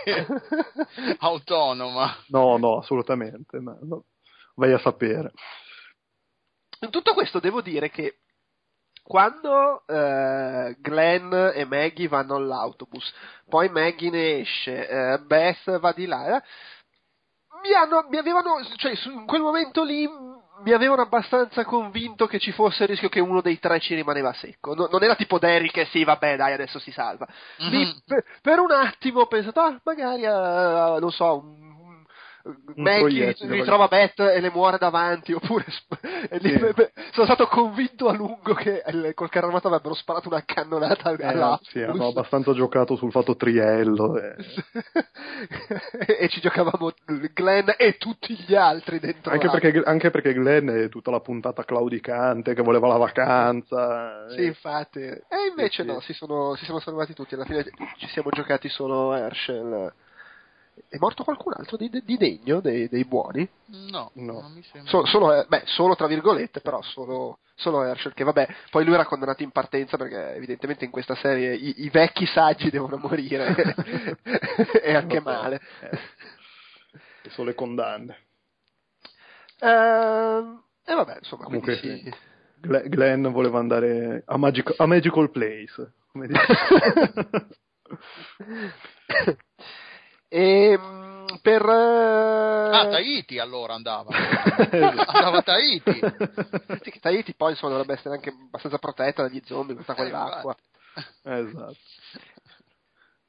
autonoma. 1.18 2.24
No, 2.28 2.56
no, 2.56 2.78
assolutamente, 2.78 3.58
no, 3.58 3.78
no. 3.82 4.04
vai 4.56 4.72
a 4.72 4.78
sapere. 4.78 5.32
In 6.80 6.90
tutto 6.90 7.14
questo 7.14 7.40
devo 7.40 7.62
dire 7.62 7.88
che 7.88 8.18
quando 9.02 9.86
eh, 9.86 10.76
Glenn 10.80 11.32
e 11.32 11.64
Maggie 11.66 12.08
vanno 12.08 12.36
all'autobus, 12.36 13.12
poi 13.48 13.68
Maggie 13.68 14.10
ne 14.10 14.38
esce, 14.40 14.88
eh, 14.88 15.18
Beth 15.18 15.78
va 15.78 15.92
di 15.92 16.06
là, 16.06 16.42
mi, 17.64 17.72
hanno, 17.72 18.06
mi 18.10 18.18
avevano, 18.18 18.56
cioè 18.76 18.92
in 19.12 19.24
quel 19.26 19.40
momento 19.40 19.82
lì 19.84 20.06
mi 20.62 20.72
avevano 20.72 21.02
abbastanza 21.02 21.64
convinto 21.64 22.26
che 22.26 22.38
ci 22.38 22.52
fosse 22.52 22.84
il 22.84 22.90
rischio 22.90 23.08
che 23.08 23.20
uno 23.20 23.40
dei 23.40 23.58
tre 23.58 23.80
ci 23.80 23.94
rimaneva 23.94 24.32
secco. 24.34 24.74
No, 24.74 24.88
non 24.90 25.02
era 25.02 25.14
tipo 25.16 25.38
Derry 25.38 25.70
che 25.70 25.86
sì, 25.86 26.04
vabbè, 26.04 26.36
dai, 26.36 26.52
adesso 26.52 26.78
si 26.78 26.90
salva. 26.92 27.26
Lì, 27.56 27.84
Mhm. 27.84 27.98
per, 28.06 28.24
per 28.40 28.58
un 28.60 28.70
attimo 28.70 29.20
ho 29.20 29.26
pensato, 29.26 29.60
ah, 29.60 29.78
magari, 29.82 30.22
eh, 30.22 31.00
non 31.00 31.10
so, 31.10 31.38
un, 31.38 31.73
Maggie 32.76 33.34
ritrova 33.40 33.88
Beth 33.88 34.20
e 34.20 34.40
le 34.40 34.50
muore 34.50 34.76
davanti, 34.76 35.32
oppure 35.32 35.64
e 36.28 36.38
Sì. 36.40 36.58
sono 37.12 37.24
stato 37.26 37.46
convinto 37.46 38.08
a 38.08 38.12
lungo 38.12 38.52
che 38.52 38.82
col 39.14 39.30
carro 39.30 39.46
armato 39.46 39.68
avrebbero 39.68 39.94
sparato 39.94 40.28
una 40.28 40.42
cannonata 40.44 41.12
Eh, 41.16 41.24
alla 41.26 41.58
sì, 41.62 41.80
hanno 41.80 42.08
abbastanza 42.08 42.52
giocato 42.52 42.96
sul 42.96 43.10
fatto 43.10 43.34
triello. 43.36 44.18
eh. 44.18 44.34
e 46.18 46.28
ci 46.28 46.40
giocavamo 46.40 46.92
Glenn 47.32 47.68
e 47.78 47.96
tutti 47.96 48.34
gli 48.34 48.54
altri 48.54 48.98
dentro 49.00 49.32
Anche, 49.32 49.48
perché, 49.48 49.82
anche 49.84 50.10
perché 50.10 50.34
Glenn 50.34 50.68
è 50.68 50.88
tutta 50.88 51.10
la 51.10 51.20
puntata 51.20 51.64
claudicante 51.64 52.54
che 52.54 52.62
voleva 52.62 52.88
la 52.88 52.98
vacanza. 52.98 54.28
Sì, 54.30 54.40
eh. 54.40 54.46
infatti. 54.46 55.00
E 55.00 55.46
invece 55.48 55.82
sì. 55.82 55.88
no, 55.88 56.00
si 56.00 56.12
sono, 56.12 56.54
si 56.56 56.64
sono 56.66 56.78
salvati 56.80 57.14
tutti. 57.14 57.34
Alla 57.34 57.44
fine 57.44 57.64
ci 57.96 58.08
siamo 58.08 58.28
giocati 58.30 58.68
solo 58.68 59.14
Herschel. 59.14 59.92
È 60.88 60.96
morto 60.98 61.22
qualcun 61.24 61.52
altro 61.56 61.76
di, 61.76 61.88
di 61.88 62.16
degno, 62.16 62.60
dei, 62.60 62.88
dei 62.88 63.04
buoni? 63.04 63.48
No, 63.66 64.10
No. 64.14 64.40
non 64.40 64.52
mi 64.52 64.62
sembra. 64.62 64.90
So- 64.90 65.06
solo, 65.06 65.32
eh, 65.32 65.46
beh, 65.48 65.62
solo 65.66 65.94
tra 65.94 66.06
virgolette, 66.08 66.60
però 66.60 66.82
solo, 66.82 67.38
solo 67.54 67.82
Herschel, 67.82 68.12
che 68.14 68.24
vabbè, 68.24 68.48
poi 68.70 68.84
lui 68.84 68.94
era 68.94 69.06
condannato 69.06 69.42
in 69.42 69.50
partenza 69.50 69.96
perché 69.96 70.34
evidentemente 70.34 70.84
in 70.84 70.90
questa 70.90 71.14
serie 71.14 71.54
i, 71.54 71.84
i 71.84 71.90
vecchi 71.90 72.26
saggi 72.26 72.70
devono 72.70 72.96
morire 72.96 73.54
e 74.82 74.94
anche 74.94 75.20
male. 75.20 75.60
eh. 75.80 75.98
Sono 77.30 77.48
le 77.48 77.54
condanne. 77.54 78.18
Ehm, 79.60 80.62
e 80.84 80.94
vabbè, 80.94 81.16
insomma, 81.18 81.44
Comunque 81.44 81.78
quindi 81.78 82.02
sì. 82.02 82.10
sì. 82.10 82.16
Gle- 82.56 82.88
Glenn 82.88 83.26
voleva 83.28 83.58
andare 83.58 84.22
a, 84.26 84.36
Magic- 84.36 84.74
a 84.76 84.86
Magical 84.86 85.30
Place. 85.30 85.92
Come 86.12 86.26
dire. 86.28 86.40
e 90.34 90.76
mm, 90.76 91.26
per 91.42 91.62
eh, 91.62 92.70
Ah, 92.76 92.88
Tahiti 92.88 93.38
allora 93.38 93.74
andava. 93.74 94.10
andava 94.16 95.38
a 95.38 95.42
Tahiti. 95.42 95.92
Sì, 96.82 96.90
che 96.90 96.98
Tahiti 97.00 97.34
poi 97.34 97.50
insomma 97.52 97.72
dovrebbe 97.72 97.94
essere 97.94 98.16
anche 98.16 98.30
abbastanza 98.30 98.78
protetta 98.78 99.22
dagli 99.22 99.40
zombie, 99.44 99.74
questa 99.74 99.94
qua 99.94 100.02
Eh, 100.02 100.06
dell'acqua. 100.06 100.56
esatto. 101.22 101.76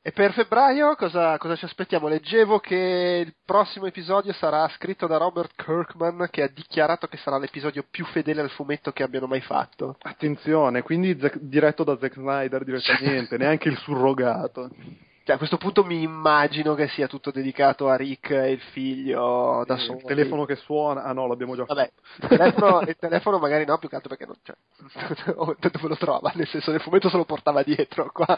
E 0.01 0.11
per 0.11 0.33
febbraio 0.33 0.95
cosa, 0.95 1.35
cosa 1.39 1.55
ci 1.55 1.65
aspettiamo? 1.65 2.07
Leggevo 2.07 2.59
che 2.59 3.23
il 3.25 3.33
prossimo 3.43 3.87
episodio 3.87 4.33
sarà 4.33 4.67
scritto 4.69 5.07
da 5.07 5.17
Robert 5.17 5.51
Kirkman 5.55 6.27
che 6.29 6.43
ha 6.43 6.47
dichiarato 6.47 7.07
che 7.07 7.17
sarà 7.17 7.39
l'episodio 7.39 7.83
più 7.89 8.05
fedele 8.05 8.41
al 8.41 8.51
fumetto 8.51 8.91
che 8.91 9.01
abbiano 9.01 9.25
mai 9.25 9.41
fatto. 9.41 9.97
Attenzione, 10.01 10.83
quindi 10.83 11.17
diretto 11.41 11.83
da 11.83 11.97
Zack 11.99 12.13
Snyder 12.13 12.63
direttamente, 12.63 13.37
neanche 13.39 13.67
il 13.69 13.77
surrogato. 13.79 14.69
Cioè, 15.25 15.33
a 15.33 15.37
questo 15.39 15.57
punto 15.57 15.83
mi 15.83 16.03
immagino 16.03 16.75
che 16.75 16.87
sia 16.89 17.07
tutto 17.07 17.31
dedicato 17.31 17.89
a 17.89 17.95
Rick 17.95 18.29
e 18.29 18.51
il 18.51 18.59
figlio 18.59 19.63
da 19.65 19.73
Eh, 19.73 19.79
solo. 19.79 19.97
il 19.97 20.03
telefono 20.03 20.45
che 20.45 20.55
suona, 20.55 21.01
ah 21.01 21.13
no, 21.13 21.25
l'abbiamo 21.25 21.55
già 21.55 21.63
Vabbè, 21.65 21.91
il 22.21 22.27
telefono, 22.27 22.81
il 22.81 22.95
telefono 22.99 23.39
magari 23.39 23.65
no, 23.65 23.79
più 23.79 23.89
che 23.89 23.95
altro 23.95 24.15
perché 24.15 24.27
non, 24.27 24.35
cioè, 24.43 25.33
oh, 25.35 25.55
dove 25.59 25.87
lo 25.87 25.95
trova? 25.97 26.31
Nel 26.35 26.47
senso, 26.47 26.69
nel 26.69 26.79
fumetto 26.79 27.09
se 27.09 27.17
lo 27.17 27.25
portava 27.25 27.63
dietro, 27.63 28.11
qua. 28.13 28.37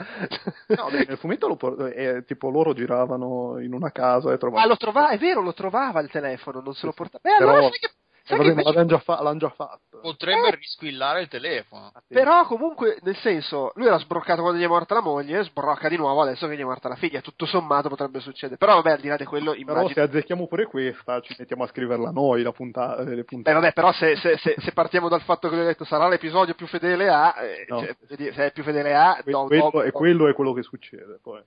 No, 0.68 0.88
nel 0.88 1.18
fumetto 1.18 1.50
lo 1.50 1.58
por- 1.58 1.92
eh, 1.94 2.24
tipo 2.26 2.50
loro 2.50 2.72
giravano 2.74 3.60
in 3.60 3.74
una 3.74 3.92
casa 3.92 4.32
e 4.32 4.38
trovavano. 4.38 4.64
Ah, 4.66 4.70
lo 4.70 4.78
trovava, 4.78 5.10
è 5.10 5.18
vero, 5.18 5.42
lo 5.42 5.54
trovava 5.54 6.00
il 6.00 6.10
telefono, 6.10 6.62
non 6.62 6.74
se 6.74 6.86
lo 6.86 6.94
portava. 6.94 7.20
Beh, 7.22 7.36
Però- 7.38 7.50
allora 7.52 7.68
sai 7.70 7.80
che, 7.80 7.88
Eh, 7.88 7.92
sai 8.28 8.38
vabbè, 8.38 8.50
invece- 8.50 8.72
l'hanno 8.74 8.88
già, 8.88 9.00
fa- 9.00 9.22
l'hanno 9.22 9.40
già 9.40 9.50
fatto. 9.50 10.00
Potrebbe 10.02 10.48
Eh. 10.50 10.56
risquillare 10.56 11.22
il 11.22 11.28
telefono. 11.28 11.92
Però 12.08 12.46
comunque, 12.46 12.98
nel 13.02 13.16
senso, 13.18 13.72
lui 13.76 13.88
era 13.88 13.98
sbroccato 13.98 14.42
quando 14.42 14.60
gli 14.60 14.64
è 14.64 14.68
morta 14.68 14.94
la 14.94 15.02
moglie, 15.02 15.44
sbrocca 15.44 15.90
di 15.90 15.98
nuovo 15.98 16.22
adesso 16.22 16.48
che 16.48 16.56
gli 16.56 16.60
è 16.62 16.64
morta 16.64 16.88
la 16.88 16.96
figlia, 16.96 17.22
tutto 17.22 17.46
sommato 17.46 17.90
potrebbe 17.90 18.20
succedere. 18.20 18.58
Però 18.58 18.76
vabbè, 18.76 18.92
al 18.92 19.00
di 19.00 19.08
là 19.08 19.16
di 19.18 19.26
quello, 19.26 19.52
Però 19.52 19.62
immagino... 19.62 19.94
se 19.94 20.02
azzecchiamo 20.02 20.48
pure 20.48 20.66
questa, 20.66 21.20
ci 21.22 21.36
mettiamo 21.38 21.64
a 21.64 21.68
scriverla 21.68 22.12
noi 22.12 22.44
la 22.44 22.52
punta- 22.52 22.98
eh, 23.00 23.04
le 23.06 23.16
Beh, 23.16 23.24
puntate. 23.24 23.56
vabbè, 23.58 23.74
però 23.74 23.92
se, 23.94 24.16
se- 24.18 24.38
se- 24.38 24.56
se 24.58 24.72
partiamo 24.72 25.10
dal 25.10 25.22
fatto 25.22 25.50
che 25.50 25.56
lui 25.56 25.64
ha 25.64 25.68
detto 25.68 25.86
sarà 25.86 26.08
l'episodio 26.08 26.54
più 26.54 26.68
fedele 26.68 27.10
a, 27.10 27.36
eh, 27.44 27.66
No. 27.68 27.80
cioè, 27.80 27.96
se 28.34 28.46
è 28.46 28.52
più 28.52 28.64
fedele 28.64 28.96
a, 28.96 29.20
Que- 29.24 29.32
no, 29.32 29.46
quello, 29.46 29.70
no, 29.74 29.82
e 29.82 29.86
no. 29.86 29.92
quello 29.92 30.28
è 30.28 30.34
quello 30.34 30.54
che 30.54 30.62
succede 30.64 31.20
poi. 31.22 31.42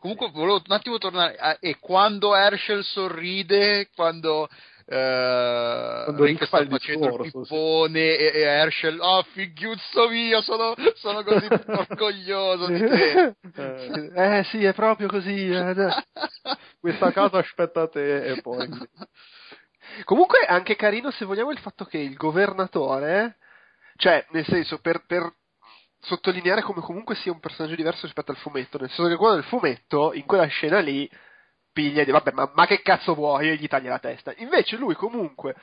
Comunque 0.00 0.30
volevo 0.32 0.54
un 0.66 0.74
attimo 0.74 0.98
tornare 0.98 1.36
a, 1.36 1.56
e 1.60 1.78
quando 1.78 2.34
Herschel 2.34 2.82
sorride, 2.82 3.88
quando, 3.94 4.48
Quando 4.92 6.24
Rick 6.24 6.46
sta 6.46 6.58
il 6.58 6.68
facendo 6.68 7.06
il 7.06 7.10
discorso, 7.10 7.44
sì. 7.44 7.54
pippone 7.54 8.16
e, 8.16 8.30
e 8.34 8.40
Herschel, 8.42 8.98
oh 9.00 9.22
figliuzzo 9.32 10.08
mio, 10.08 10.42
sono, 10.42 10.74
sono 10.94 11.22
così 11.22 11.46
orgoglioso 11.66 12.66
di 12.66 12.78
te. 12.78 13.36
Eh, 13.56 14.38
Eh 14.38 14.44
sì, 14.44 14.64
è 14.64 14.74
proprio 14.74 15.08
così. 15.08 15.48
eh, 15.48 15.74
questa 16.80 17.10
casa 17.12 17.38
aspetta 17.38 17.88
te 17.88 18.24
e 18.24 18.40
poi... 18.40 18.68
Comunque 20.04 20.40
è 20.46 20.52
anche 20.52 20.76
carino 20.76 21.10
se 21.10 21.24
vogliamo 21.24 21.50
il 21.50 21.58
fatto 21.58 21.84
che 21.84 21.98
il 21.98 22.14
governatore, 22.16 23.36
cioè 23.96 24.24
nel 24.30 24.44
senso 24.46 24.78
per, 24.78 25.04
per 25.06 25.30
sottolineare 26.00 26.62
come 26.62 26.80
comunque 26.80 27.14
sia 27.14 27.32
un 27.32 27.40
personaggio 27.40 27.74
diverso 27.76 28.06
rispetto 28.06 28.30
al 28.30 28.38
fumetto, 28.38 28.78
nel 28.78 28.88
senso 28.88 29.08
che 29.08 29.16
quello 29.16 29.34
del 29.34 29.44
fumetto, 29.44 30.12
in 30.14 30.24
quella 30.24 30.46
scena 30.46 30.78
lì, 30.80 31.08
piglia 31.72 32.02
e 32.02 32.04
dice 32.04 32.12
vabbè 32.12 32.32
ma, 32.32 32.50
ma 32.54 32.66
che 32.66 32.82
cazzo 32.82 33.14
vuoi 33.14 33.50
e 33.50 33.56
gli 33.56 33.68
taglia 33.68 33.90
la 33.90 33.98
testa. 33.98 34.32
Invece 34.36 34.76
lui 34.76 34.94
comunque 34.94 35.54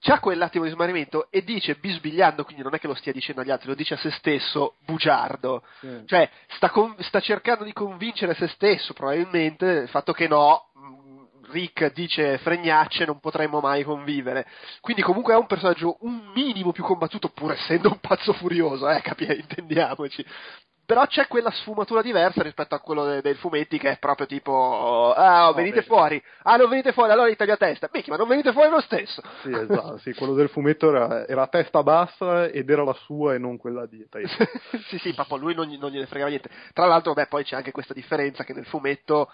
c'ha 0.00 0.20
quell'attimo 0.20 0.64
di 0.64 0.70
smarrimento 0.70 1.28
e 1.30 1.42
dice 1.42 1.74
bisbigliando, 1.74 2.44
quindi 2.44 2.62
non 2.62 2.74
è 2.74 2.78
che 2.78 2.86
lo 2.86 2.94
stia 2.94 3.12
dicendo 3.12 3.40
agli 3.40 3.50
altri, 3.50 3.68
lo 3.68 3.74
dice 3.74 3.94
a 3.94 3.98
se 3.98 4.10
stesso, 4.12 4.76
bugiardo. 4.84 5.64
Sì. 5.80 6.02
Cioè, 6.06 6.30
sta, 6.48 6.70
con- 6.70 6.94
sta 7.00 7.20
cercando 7.20 7.64
di 7.64 7.72
convincere 7.72 8.34
se 8.34 8.46
stesso, 8.48 8.92
probabilmente, 8.92 9.66
del 9.66 9.88
fatto 9.88 10.12
che 10.12 10.28
no, 10.28 10.70
mh, 10.74 11.50
Rick 11.50 11.92
dice 11.94 12.38
fregnacce, 12.38 13.06
non 13.06 13.18
potremmo 13.18 13.60
mai 13.60 13.82
convivere. 13.82 14.46
Quindi 14.80 15.02
comunque 15.02 15.34
è 15.34 15.36
un 15.36 15.46
personaggio 15.46 15.96
un 16.00 16.30
minimo 16.34 16.72
più 16.72 16.84
combattuto, 16.84 17.30
pur 17.30 17.52
essendo 17.52 17.88
un 17.90 17.98
pazzo 17.98 18.32
furioso, 18.34 18.88
eh, 18.88 19.00
capi- 19.00 19.26
intendiamoci. 19.34 20.24
Però 20.88 21.04
c'è 21.06 21.26
quella 21.28 21.50
sfumatura 21.50 22.00
diversa 22.00 22.42
rispetto 22.42 22.74
a 22.74 22.80
quello 22.80 23.04
de- 23.04 23.20
del 23.20 23.36
fumetti 23.36 23.76
che 23.76 23.90
è 23.90 23.98
proprio 23.98 24.26
tipo, 24.26 25.12
ah, 25.14 25.48
No, 25.48 25.52
venite 25.52 25.80
beh. 25.80 25.86
fuori, 25.86 26.22
ah, 26.44 26.56
non 26.56 26.70
venite 26.70 26.92
fuori, 26.92 27.12
allora 27.12 27.28
gli 27.28 27.36
taglio 27.36 27.52
a 27.52 27.56
testa. 27.58 27.90
Mica, 27.92 28.10
ma 28.12 28.16
non 28.16 28.26
venite 28.26 28.52
fuori 28.52 28.70
lo 28.70 28.80
stesso. 28.80 29.20
Sì, 29.42 29.50
esatto, 29.52 29.98
sì, 29.98 30.14
quello 30.14 30.32
del 30.32 30.48
fumetto 30.48 30.88
era, 30.88 31.26
era 31.26 31.42
a 31.42 31.46
testa 31.48 31.82
bassa 31.82 32.46
ed 32.46 32.70
era 32.70 32.84
la 32.84 32.94
sua 33.04 33.34
e 33.34 33.38
non 33.38 33.58
quella 33.58 33.84
di 33.84 34.02
sì, 34.88 34.96
sì, 34.98 35.12
proprio 35.12 35.36
lui 35.36 35.54
non, 35.54 35.66
gli- 35.66 35.76
non 35.78 35.90
gliene 35.90 36.06
fregava 36.06 36.30
niente. 36.30 36.48
Tra 36.72 36.86
l'altro, 36.86 37.12
beh, 37.12 37.26
poi 37.26 37.44
c'è 37.44 37.54
anche 37.56 37.70
questa 37.70 37.92
differenza 37.92 38.42
che 38.44 38.54
nel 38.54 38.64
fumetto, 38.64 39.30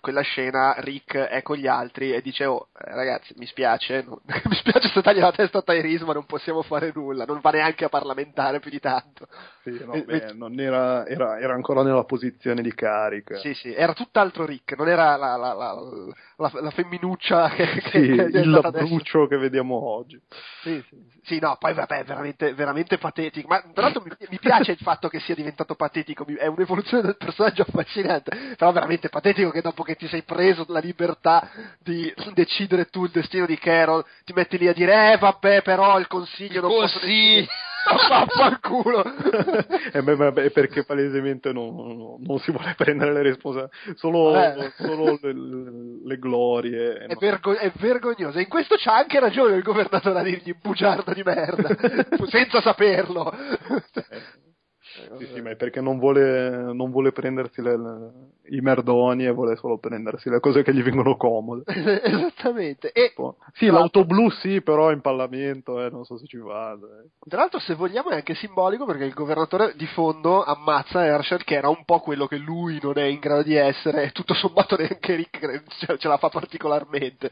quella 0.00 0.22
scena, 0.22 0.74
Rick 0.78 1.14
è 1.18 1.42
con 1.42 1.56
gli 1.58 1.66
altri 1.66 2.14
e 2.14 2.22
dice, 2.22 2.46
oh, 2.46 2.68
ragazzi, 2.72 3.34
mi 3.36 3.44
spiace, 3.44 4.02
non- 4.08 4.18
mi 4.24 4.54
spiace 4.54 4.88
se 4.88 5.02
taglia 5.02 5.24
la 5.26 5.32
testa 5.32 5.58
a 5.58 5.62
Tyrese, 5.62 6.04
ma 6.04 6.14
non 6.14 6.24
possiamo 6.24 6.62
fare 6.62 6.90
nulla, 6.94 7.26
non 7.26 7.40
va 7.40 7.50
neanche 7.50 7.84
a 7.84 7.90
parlamentare 7.90 8.58
più 8.60 8.70
di 8.70 8.80
tanto. 8.80 9.28
Sì, 9.62 9.82
no, 9.84 9.92
E- 9.94 10.04
beh, 10.04 10.32
non 10.34 10.58
era, 10.60 10.93
era, 11.06 11.38
era 11.40 11.54
ancora 11.54 11.82
nella 11.82 12.04
posizione 12.04 12.62
di 12.62 12.72
carica. 12.74 13.36
Sì, 13.38 13.54
sì, 13.54 13.74
era 13.74 13.92
tutt'altro 13.92 14.44
Rick, 14.46 14.76
non 14.76 14.88
era 14.88 15.16
la, 15.16 15.36
la, 15.36 15.52
la, 15.52 15.74
la, 16.36 16.50
la 16.60 16.70
femminuccia 16.70 17.48
che, 17.50 17.66
Sì, 17.90 18.00
che 18.14 18.22
il 18.38 18.54
adesso. 18.62 18.86
brucio 18.86 19.26
che 19.26 19.36
vediamo 19.38 19.76
oggi. 19.82 20.20
Sì, 20.62 20.82
sì, 20.88 20.96
sì. 21.10 21.12
Sì, 21.24 21.38
no, 21.40 21.56
poi 21.58 21.72
vabbè, 21.72 22.00
è 22.00 22.04
veramente, 22.04 22.52
veramente 22.52 22.98
patetico. 22.98 23.48
Ma 23.48 23.58
tra 23.72 23.84
l'altro 23.84 24.02
mi, 24.02 24.10
mi 24.28 24.38
piace 24.38 24.72
il 24.72 24.78
fatto 24.78 25.08
che 25.08 25.20
sia 25.20 25.34
diventato 25.34 25.74
patetico, 25.74 26.26
è 26.36 26.46
un'evoluzione 26.46 27.02
del 27.02 27.16
personaggio 27.16 27.62
affascinante. 27.62 28.54
Però 28.58 28.70
veramente 28.72 29.08
patetico 29.08 29.50
che 29.50 29.62
dopo 29.62 29.82
che 29.82 29.96
ti 29.96 30.06
sei 30.06 30.22
preso 30.22 30.66
la 30.68 30.80
libertà 30.80 31.48
di 31.82 32.12
decidere 32.34 32.86
tu 32.86 33.04
il 33.04 33.10
destino 33.10 33.46
di 33.46 33.56
Carol, 33.58 34.04
ti 34.24 34.34
metti 34.34 34.58
lì 34.58 34.68
a 34.68 34.74
dire, 34.74 35.12
eh 35.14 35.16
vabbè, 35.16 35.62
però 35.62 35.98
il 35.98 36.08
consiglio 36.08 36.60
non 36.60 36.70
posso 36.70 36.98
Così. 36.98 37.10
decidere. 37.10 37.48
Vaffanculo! 38.08 39.04
Eh, 39.92 40.02
beh, 40.02 40.14
vabbè, 40.16 40.50
perché 40.50 40.84
palesemente 40.84 41.52
non, 41.52 41.74
non- 41.74 42.16
non 42.18 42.38
si 42.38 42.50
vuole 42.50 42.74
prendere 42.76 43.12
le 43.12 43.22
responsabilità, 43.22 43.76
solo, 43.94 44.34
Eh. 44.36 44.72
solo 44.76 45.18
le, 45.20 45.32
le 46.04 46.18
glorie. 46.18 46.94
È, 46.98 47.06
no. 47.08 47.16
vergo- 47.18 47.56
è 47.56 47.70
vergognoso. 47.76 48.38
E 48.38 48.42
in 48.42 48.48
questo 48.48 48.76
c'ha 48.78 48.96
anche 48.96 49.20
ragione 49.20 49.56
il 49.56 49.62
governatore 49.62 50.18
a 50.18 50.22
dirgli 50.22 50.54
bugiardo 50.60 51.12
di 51.12 51.22
merda, 51.22 51.68
senza 52.28 52.60
saperlo. 52.60 53.32
Sì, 55.18 55.26
sì, 55.34 55.40
ma 55.40 55.50
è 55.50 55.56
perché 55.56 55.80
non 55.80 55.98
vuole, 55.98 56.72
non 56.72 56.90
vuole 56.90 57.10
prendersi 57.12 57.60
le, 57.60 57.76
i 58.48 58.60
merdoni 58.60 59.24
e 59.24 59.30
vuole 59.30 59.56
solo 59.56 59.78
prendersi 59.78 60.28
le 60.28 60.40
cose 60.40 60.62
che 60.62 60.74
gli 60.74 60.82
vengono 60.82 61.16
comode. 61.16 61.62
Esattamente. 62.02 62.92
E, 62.92 63.12
sì, 63.54 63.66
l'auto 63.66 64.04
blu 64.04 64.30
sì, 64.30 64.60
però 64.62 64.90
in 64.90 65.00
Parlamento, 65.00 65.84
eh, 65.84 65.90
non 65.90 66.04
so 66.04 66.18
se 66.18 66.26
ci 66.26 66.36
vado. 66.38 66.86
Eh. 66.86 67.08
Tra 67.28 67.40
l'altro, 67.40 67.60
se 67.60 67.74
vogliamo, 67.74 68.10
è 68.10 68.16
anche 68.16 68.34
simbolico 68.34 68.84
perché 68.84 69.04
il 69.04 69.14
governatore 69.14 69.74
di 69.76 69.86
fondo 69.86 70.42
ammazza 70.42 71.04
Herschel, 71.04 71.44
che 71.44 71.54
era 71.54 71.68
un 71.68 71.84
po' 71.84 72.00
quello 72.00 72.26
che 72.26 72.36
lui 72.36 72.78
non 72.82 72.98
è 72.98 73.04
in 73.04 73.18
grado 73.18 73.42
di 73.42 73.54
essere, 73.54 74.04
e 74.04 74.10
tutto 74.12 74.34
sommato 74.34 74.76
neanche 74.80 75.14
Rick 75.14 75.62
ce 75.98 76.08
la 76.08 76.18
fa 76.18 76.28
particolarmente. 76.28 77.30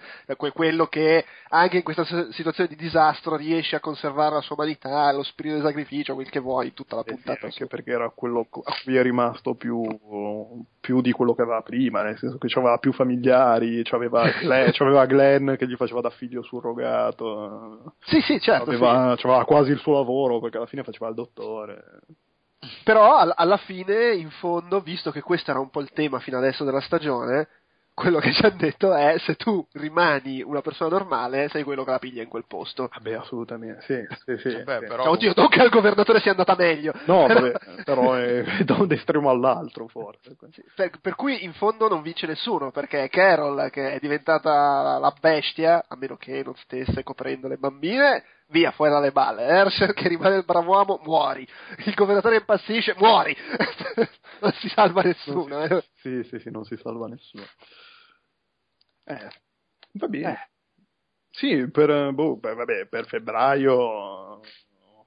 Quello 0.52 0.86
che 0.86 1.24
anche 1.48 1.78
in 1.78 1.82
questa 1.82 2.04
situazione 2.30 2.68
di 2.68 2.76
disastro 2.76 3.36
riesce 3.36 3.76
a 3.76 3.80
conservare 3.80 4.34
la 4.34 4.40
sua 4.40 4.56
umanità, 4.56 5.12
lo 5.12 5.22
spirito 5.22 5.56
di 5.56 5.62
sacrificio, 5.62 6.14
quel 6.14 6.30
che 6.30 6.40
vuoi, 6.40 6.72
tutta 6.72 6.96
la 6.96 7.02
puntata. 7.02 7.46
Eh 7.46 7.50
sì, 7.50 7.62
anche 7.62 7.66
perché 7.66 7.90
era 7.90 8.10
quello 8.10 8.40
a 8.40 8.72
cui 8.84 8.96
è 8.96 9.02
rimasto 9.02 9.54
più, 9.54 9.82
più, 10.80 11.00
di 11.00 11.12
quello 11.12 11.34
che 11.34 11.42
aveva 11.42 11.62
prima, 11.62 12.02
nel 12.02 12.18
senso 12.18 12.38
che 12.38 12.48
aveva 12.54 12.78
più 12.78 12.92
familiari, 12.92 13.82
c'aveva 13.84 14.28
Glenn, 14.30 14.70
c'aveva 14.72 15.06
Glenn 15.06 15.54
che 15.54 15.66
gli 15.66 15.76
faceva 15.76 16.00
da 16.00 16.10
figlio 16.10 16.42
surrogato. 16.42 17.94
Sì, 18.00 18.20
sì, 18.20 18.40
certo. 18.40 18.70
Aveva, 18.70 19.14
sì. 19.16 19.22
C'aveva 19.22 19.44
quasi 19.44 19.70
il 19.70 19.78
suo 19.78 19.94
lavoro 19.94 20.40
perché 20.40 20.56
alla 20.56 20.66
fine 20.66 20.82
faceva 20.82 21.08
il 21.08 21.14
dottore. 21.14 21.84
Però 22.84 23.16
alla 23.16 23.56
fine, 23.56 24.14
in 24.14 24.30
fondo, 24.30 24.80
visto 24.80 25.10
che 25.10 25.20
questo 25.20 25.50
era 25.50 25.60
un 25.60 25.70
po' 25.70 25.80
il 25.80 25.90
tema 25.92 26.20
fino 26.20 26.38
adesso 26.38 26.64
della 26.64 26.80
stagione, 26.80 27.48
quello 27.94 28.18
che 28.20 28.32
ci 28.32 28.44
hanno 28.44 28.56
detto 28.56 28.94
è 28.94 29.16
se 29.18 29.34
tu 29.36 29.66
rimani 29.72 30.42
una 30.42 30.62
persona 30.62 30.90
normale 30.90 31.48
sei 31.50 31.62
quello 31.62 31.84
che 31.84 31.90
la 31.90 31.98
piglia 31.98 32.22
in 32.22 32.28
quel 32.28 32.44
posto. 32.46 32.88
Vabbè, 32.92 33.14
assolutamente, 33.14 33.82
sì, 33.82 34.06
sì, 34.24 34.38
sì. 34.38 34.62
Vabbè, 34.62 34.80
sì. 34.80 34.86
però... 34.86 35.02
Cioè, 35.04 35.12
oddio, 35.12 35.32
non 35.36 35.48
che 35.48 35.60
al 35.60 35.68
governatore 35.68 36.20
sia 36.20 36.30
andata 36.30 36.54
meglio. 36.56 36.92
No, 37.04 37.26
vabbè, 37.26 37.82
però 37.84 38.14
è 38.14 38.42
da 38.64 38.76
un 38.78 38.92
estremo 38.92 39.28
all'altro, 39.28 39.88
forse. 39.88 40.36
Per, 40.74 40.90
per, 41.00 41.14
cui 41.14 41.44
in 41.44 41.52
fondo 41.52 41.88
non 41.88 42.02
vince 42.02 42.26
nessuno, 42.26 42.70
perché 42.70 43.08
Carol, 43.08 43.68
che 43.70 43.92
è 43.92 43.98
diventata 44.00 44.98
la 44.98 45.14
bestia, 45.20 45.84
a 45.86 45.96
meno 45.96 46.16
che 46.16 46.42
non 46.44 46.54
stesse 46.56 47.02
coprendo 47.02 47.48
le 47.48 47.56
bambine, 47.56 48.24
via, 48.52 48.70
fuori 48.70 48.92
dalle 48.92 49.10
balle. 49.10 49.42
Herschel 49.42 49.92
che 49.94 50.06
rimane 50.06 50.36
il 50.36 50.44
bravo 50.44 50.70
uomo, 50.70 51.00
muori. 51.02 51.46
Il 51.86 51.94
governatore 51.94 52.36
impazzisce, 52.36 52.94
muori. 52.98 53.36
non 54.40 54.52
si 54.52 54.68
salva 54.68 55.02
nessuno. 55.02 55.64
Eh. 55.64 55.84
Sì, 55.96 56.22
sì, 56.24 56.38
sì, 56.38 56.50
non 56.50 56.64
si 56.64 56.76
salva 56.76 57.08
nessuno. 57.08 57.44
Eh, 59.04 59.28
va 59.94 60.06
bene. 60.06 60.32
Eh. 60.32 60.50
Sì, 61.30 61.68
per, 61.70 62.12
boh, 62.12 62.36
beh, 62.36 62.54
vabbè, 62.54 62.86
per 62.86 63.06
febbraio 63.06 64.40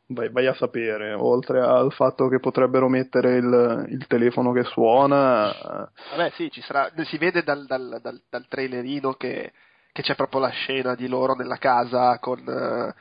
vai, 0.08 0.30
vai, 0.30 0.46
a 0.46 0.54
sapere, 0.54 1.14
oltre 1.14 1.62
al 1.62 1.92
fatto 1.94 2.28
che 2.28 2.40
potrebbero 2.40 2.88
mettere 2.88 3.38
il, 3.38 3.86
il 3.90 4.06
telefono 4.08 4.52
che 4.52 4.64
suona. 4.64 5.90
Vabbè, 6.12 6.32
sì, 6.36 6.52
ci 6.52 6.62
sarà, 6.62 6.92
si 7.04 7.18
vede 7.18 7.44
dal, 7.44 7.66
dal, 7.66 8.00
dal, 8.02 8.22
dal 8.30 8.48
trailerino 8.48 9.14
che, 9.14 9.52
che, 9.92 10.02
c'è 10.02 10.16
proprio 10.16 10.42
la 10.42 10.50
scena 10.50 10.96
di 10.96 11.08
loro 11.08 11.34
nella 11.34 11.58
casa 11.58 12.20
con 12.20 12.40
uh, 12.40 12.94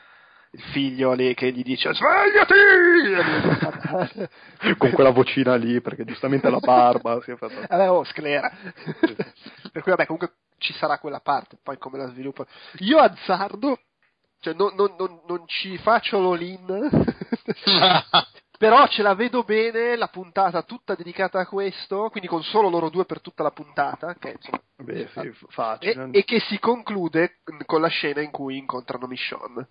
figlio 0.73 1.13
lì 1.13 1.35
che 1.35 1.53
gli 1.53 1.63
dice 1.63 1.93
svegliati! 1.93 2.55
con 4.79 4.91
quella 4.91 5.11
vocina 5.11 5.55
lì, 5.57 5.81
perché 5.81 6.05
giustamente 6.05 6.51
la 6.51 6.59
barba 6.59 7.21
si 7.23 7.31
è 7.33 7.37
fatta... 7.37 7.67
Vabbè, 7.69 7.91
oh, 7.91 8.05
sclera. 8.05 8.51
per 9.73 9.83
cui 9.83 9.91
vabbè, 9.91 10.07
comunque 10.07 10.35
ci 10.59 10.73
sarà 10.75 10.99
quella 10.99 11.21
parte, 11.21 11.59
poi 11.63 11.79
come 11.79 11.99
la 11.99 12.09
sviluppa. 12.09 12.47
Io 12.79 12.99
azzardo, 12.99 13.79
cioè 14.41 14.55
non, 14.55 14.75
non, 14.75 14.95
non, 14.99 15.21
non 15.27 15.47
ci 15.47 15.77
faccio 15.79 16.21
l'all-in, 16.21 16.91
però 18.59 18.87
ce 18.89 19.03
la 19.03 19.15
vedo 19.15 19.43
bene 19.43 19.97
la 19.97 20.09
puntata 20.09 20.63
tutta 20.63 20.95
dedicata 20.95 21.41
a 21.41 21.47
questo, 21.47 22.09
quindi 22.11 22.29
con 22.29 22.43
solo 22.43 22.69
loro 22.69 22.89
due 22.89 23.05
per 23.05 23.21
tutta 23.21 23.43
la 23.43 23.51
puntata, 23.51 24.15
che 24.15 24.31
insomma, 24.31 24.61
Beh, 24.77 25.09
sì, 25.15 25.33
facile. 25.49 26.11
E, 26.13 26.19
e, 26.19 26.25
che 26.25 26.41
si 26.41 26.59
conclude 26.59 27.39
con 27.67 27.81
la 27.81 27.89
scena 27.89 28.21
in 28.21 28.31
cui 28.31 28.57
incontrano 28.57 29.07
Michonne. 29.07 29.69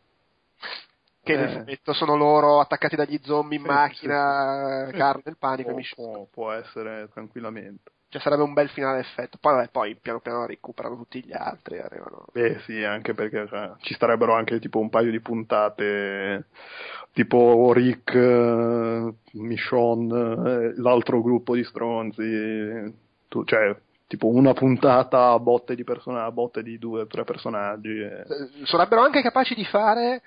Che 1.23 1.33
eh. 1.33 1.37
nel 1.37 1.51
fumetto 1.51 1.93
sono 1.93 2.15
loro 2.17 2.59
attaccati 2.59 2.97
dagli 2.97 3.17
zombie 3.23 3.57
in 3.57 3.63
sì, 3.63 3.69
macchina, 3.69 4.87
sì, 4.89 4.97
Carl 4.97 5.21
nel 5.23 5.37
panico 5.37 5.69
può, 5.69 5.77
e 5.77 5.81
Michonne. 5.81 6.11
Può, 6.11 6.27
può 6.29 6.51
essere 6.51 7.09
tranquillamente. 7.13 7.91
Cioè 8.09 8.21
sarebbe 8.21 8.43
un 8.43 8.53
bel 8.53 8.69
finale 8.69 8.99
effetto. 8.99 9.37
Poi, 9.39 9.53
vabbè, 9.53 9.69
poi 9.71 9.95
piano 9.95 10.19
piano 10.19 10.45
recuperano 10.45 10.97
tutti 10.97 11.23
gli 11.23 11.33
altri. 11.33 11.79
Arrivano. 11.79 12.25
Beh, 12.31 12.59
sì, 12.65 12.83
anche 12.83 13.15
perché 13.15 13.47
cioè, 13.47 13.71
ci 13.79 13.95
starebbero 13.95 14.35
anche 14.35 14.59
tipo 14.59 14.77
un 14.77 14.89
paio 14.89 15.09
di 15.09 15.19
puntate, 15.19 16.45
tipo 17.13 17.73
Rick, 17.73 18.13
uh, 18.13 19.15
Michonne, 19.39 20.13
uh, 20.13 20.73
l'altro 20.81 21.23
gruppo 21.23 21.55
di 21.55 21.63
stronzi. 21.63 22.93
Tu, 23.29 23.43
cioè, 23.45 23.75
tipo 24.05 24.27
una 24.27 24.53
puntata 24.53 25.31
a 25.31 25.39
botte 25.39 25.73
di 25.73 25.83
personaggi, 25.83 26.27
a 26.27 26.31
botte 26.31 26.61
di 26.61 26.77
due 26.77 27.01
o 27.01 27.07
tre 27.07 27.23
personaggi. 27.23 27.99
E... 27.99 28.25
Sarebbero 28.65 29.01
anche 29.01 29.23
capaci 29.23 29.55
di 29.55 29.65
fare 29.65 30.21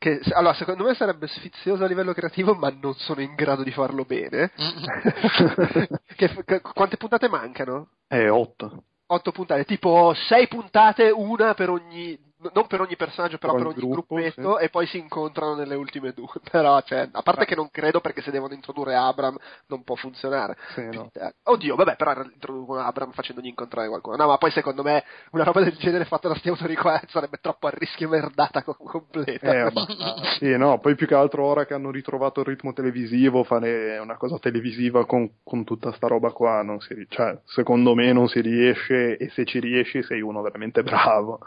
che 0.00 0.18
allora 0.32 0.54
secondo 0.54 0.84
me 0.84 0.94
sarebbe 0.94 1.26
sfizioso 1.26 1.84
a 1.84 1.86
livello 1.86 2.14
creativo 2.14 2.54
ma 2.54 2.70
non 2.70 2.94
sono 2.94 3.20
in 3.20 3.34
grado 3.34 3.62
di 3.62 3.70
farlo 3.70 4.04
bene. 4.04 4.50
Che, 6.20 6.44
che, 6.44 6.60
quante 6.60 6.96
puntate 6.98 7.28
mancano? 7.28 7.88
eh 8.08 8.28
otto. 8.28 8.84
Otto 9.06 9.32
puntate 9.32 9.64
tipo 9.64 10.12
sei 10.14 10.48
puntate 10.48 11.10
una 11.10 11.54
per 11.54 11.70
ogni 11.70 12.18
non 12.52 12.66
per 12.66 12.80
ogni 12.80 12.96
personaggio, 12.96 13.38
però 13.38 13.54
per, 13.54 13.66
ogni 13.66 13.74
gruppo, 13.74 14.14
gruppetto, 14.14 14.58
sì. 14.58 14.64
e 14.64 14.68
poi 14.70 14.86
si 14.86 14.98
incontrano 14.98 15.54
nelle 15.54 15.74
ultime 15.74 16.12
due. 16.12 16.28
Però, 16.50 16.80
cioè, 16.82 17.08
a 17.10 17.22
parte 17.22 17.42
ah. 17.42 17.44
che 17.44 17.54
non 17.54 17.70
credo 17.70 18.00
perché 18.00 18.22
se 18.22 18.30
devono 18.30 18.54
introdurre 18.54 18.94
Abram 18.94 19.36
non 19.66 19.84
può 19.84 19.94
funzionare. 19.94 20.56
Sì, 20.74 20.88
no. 20.90 21.10
Oddio, 21.44 21.76
vabbè, 21.76 21.96
però 21.96 22.22
introducono 22.22 22.80
Abram 22.80 23.12
facendogli 23.12 23.46
incontrare 23.46 23.88
qualcuno. 23.88 24.16
No, 24.16 24.26
ma 24.26 24.38
poi 24.38 24.50
secondo 24.50 24.82
me 24.82 25.04
una 25.32 25.44
roba 25.44 25.60
del 25.60 25.76
genere 25.76 26.04
fatta 26.04 26.28
da 26.28 26.34
sti 26.34 26.48
autori 26.48 26.76
qua 26.76 27.00
sarebbe 27.08 27.38
troppo 27.40 27.66
a 27.66 27.70
rischio 27.70 28.08
merdata 28.08 28.62
completa. 28.62 29.66
Eh, 29.66 29.70
ma, 29.72 29.86
sì, 30.38 30.56
no, 30.56 30.78
poi 30.78 30.94
più 30.94 31.06
che 31.06 31.14
altro 31.14 31.44
ora 31.44 31.66
che 31.66 31.74
hanno 31.74 31.90
ritrovato 31.90 32.40
il 32.40 32.46
ritmo 32.46 32.72
televisivo, 32.72 33.44
fare 33.44 33.98
una 33.98 34.16
cosa 34.16 34.38
televisiva 34.38 35.06
con, 35.06 35.30
con 35.42 35.64
tutta 35.64 35.92
sta 35.92 36.06
roba 36.06 36.30
qua, 36.32 36.62
non 36.62 36.80
si, 36.80 37.06
cioè, 37.08 37.38
secondo 37.44 37.94
me 37.94 38.12
non 38.12 38.28
si 38.28 38.40
riesce 38.40 39.16
e 39.16 39.30
se 39.30 39.44
ci 39.44 39.60
riesci 39.60 40.02
sei 40.02 40.20
uno 40.20 40.42
veramente 40.42 40.82
bravo. 40.82 41.40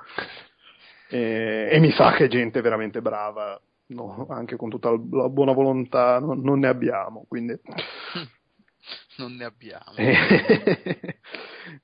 E, 1.13 1.69
e 1.71 1.79
mi 1.79 1.91
sa 1.91 2.11
che 2.13 2.27
gente 2.27 2.59
veramente 2.61 2.99
brava, 2.99 3.61
no, 3.87 4.25
anche 4.31 4.55
con 4.55 4.71
tutta 4.71 4.89
la 4.89 5.29
buona 5.29 5.51
volontà, 5.51 6.17
no, 6.17 6.33
non 6.33 6.57
ne 6.57 6.67
abbiamo. 6.67 7.25
Quindi... 7.27 7.55
non 9.17 9.35
ne 9.35 9.45
abbiamo. 9.45 9.93
E, 9.95 11.19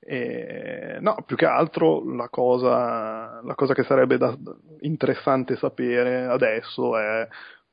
e, 0.00 0.98
no, 0.98 1.22
più 1.24 1.36
che 1.36 1.46
altro 1.46 2.04
la 2.12 2.28
cosa, 2.28 3.40
la 3.44 3.54
cosa 3.54 3.72
che 3.72 3.84
sarebbe 3.84 4.18
da, 4.18 4.36
interessante 4.80 5.54
sapere 5.54 6.24
adesso 6.24 6.98
è 6.98 7.28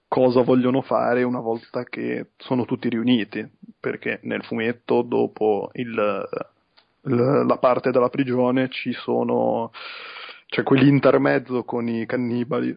cosa 0.07 0.41
vogliono 0.41 0.83
fare 0.83 1.23
una 1.23 1.39
volta 1.39 1.83
che 1.85 2.33
sono 2.37 2.65
tutti 2.65 2.87
riuniti, 2.87 3.43
perché 3.79 4.19
nel 4.23 4.43
fumetto 4.43 5.01
dopo 5.01 5.71
il, 5.73 6.23
il, 7.01 7.43
la 7.47 7.57
parte 7.57 7.89
della 7.89 8.09
prigione 8.09 8.69
ci 8.69 8.93
sono 8.93 9.71
c'è 10.47 10.63
quell'intermezzo 10.63 11.63
con 11.63 11.87
i 11.87 12.05
cannibali. 12.05 12.75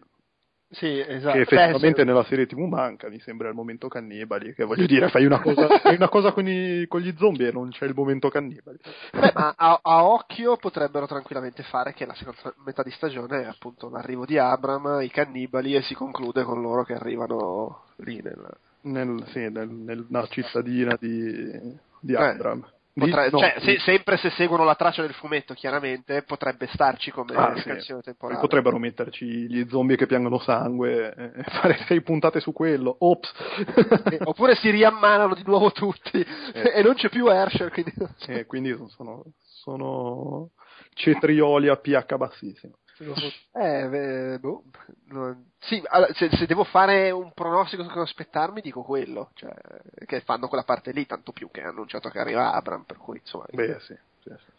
Sì, 0.73 0.99
esatto. 0.99 1.33
Che 1.33 1.41
effettivamente 1.41 2.03
Beh, 2.03 2.09
nella 2.09 2.23
serie 2.23 2.45
TV 2.45 2.59
manca, 2.59 3.09
mi 3.09 3.19
sembra 3.19 3.49
il 3.49 3.55
momento 3.55 3.89
cannibali. 3.89 4.53
Che 4.53 4.63
voglio 4.63 4.85
dire, 4.85 5.09
fai 5.09 5.25
una 5.25 5.41
cosa, 5.41 5.67
fai 5.79 5.95
una 5.95 6.07
cosa 6.07 6.31
con, 6.31 6.47
i, 6.47 6.85
con, 6.87 7.01
gli 7.01 7.13
zombie 7.17 7.49
e 7.49 7.51
non 7.51 7.71
c'è 7.71 7.85
il 7.85 7.93
momento 7.93 8.29
cannibali. 8.29 8.77
Beh, 9.11 9.31
ma 9.33 9.53
a, 9.57 9.79
a, 9.81 10.05
occhio 10.05 10.55
potrebbero 10.55 11.07
tranquillamente 11.07 11.63
fare 11.63 11.93
che 11.93 12.05
la 12.05 12.13
seconda 12.13 12.53
metà 12.65 12.83
di 12.83 12.91
stagione 12.91 13.41
è 13.41 13.47
appunto 13.47 13.89
l'arrivo 13.89 14.25
di 14.25 14.37
Abram, 14.37 15.01
i 15.01 15.09
cannibali 15.09 15.75
e 15.75 15.81
si 15.81 15.93
conclude 15.93 16.43
con 16.43 16.61
loro 16.61 16.83
che 16.83 16.93
arrivano 16.93 17.83
lì 17.97 18.21
nel... 18.21 18.57
Nel, 18.83 19.23
sì, 19.27 19.47
nel, 19.49 19.69
nella 19.69 20.25
cittadina 20.27 20.97
di, 20.99 21.77
di 21.99 22.15
Abram. 22.15 22.65
Eh. 22.65 22.79
Potre- 23.05 23.29
no, 23.31 23.39
cioè, 23.39 23.55
se, 23.59 23.79
sempre 23.79 24.17
se 24.17 24.29
seguono 24.31 24.63
la 24.63 24.75
traccia 24.75 25.01
del 25.01 25.13
fumetto, 25.13 25.53
chiaramente 25.53 26.23
potrebbe 26.23 26.67
starci 26.67 27.11
come 27.11 27.35
ah, 27.35 27.55
scansione 27.57 28.01
sì. 28.01 28.07
temporale. 28.07 28.39
Potrebbero 28.39 28.77
metterci 28.77 29.25
gli 29.25 29.67
zombie 29.67 29.97
che 29.97 30.07
piangono 30.07 30.39
sangue 30.39 31.13
e 31.13 31.43
fare 31.43 31.77
sei 31.87 32.01
puntate 32.01 32.39
su 32.39 32.53
quello. 32.53 32.95
Ops! 32.99 33.33
eh, 34.11 34.19
oppure 34.23 34.55
si 34.55 34.69
riammanano 34.69 35.35
di 35.35 35.43
nuovo 35.45 35.71
tutti 35.71 36.19
eh. 36.19 36.71
e 36.75 36.81
non 36.83 36.93
c'è 36.93 37.09
più 37.09 37.27
Herschel. 37.27 37.71
Quindi, 37.71 37.93
eh, 38.27 38.45
quindi 38.45 38.75
sono, 38.89 39.23
sono 39.41 40.49
cetrioli 40.93 41.67
a 41.67 41.77
pH 41.77 42.17
bassissimo. 42.17 42.73
Eh, 43.53 44.37
boh. 44.39 44.63
Sì, 45.59 45.81
allora, 45.87 46.13
se, 46.13 46.29
se, 46.29 46.45
devo 46.45 46.63
fare 46.63 47.09
un 47.11 47.33
pronostico 47.33 47.83
su 47.83 47.89
cosa 47.89 48.01
aspettarmi, 48.01 48.61
dico 48.61 48.83
quello. 48.83 49.31
Cioè, 49.33 49.53
che 50.05 50.21
fanno 50.21 50.47
quella 50.47 50.63
parte 50.63 50.91
lì, 50.91 51.05
tanto 51.05 51.31
più 51.31 51.49
che 51.49 51.61
ha 51.61 51.69
annunciato 51.69 52.09
che 52.09 52.19
arriva 52.19 52.53
Abram, 52.53 52.83
per 52.83 52.97
cui 52.97 53.17
insomma. 53.17 53.45
Beh, 53.49 53.79
sì. 53.79 53.97
sì, 54.21 54.29
sì. 54.29 54.51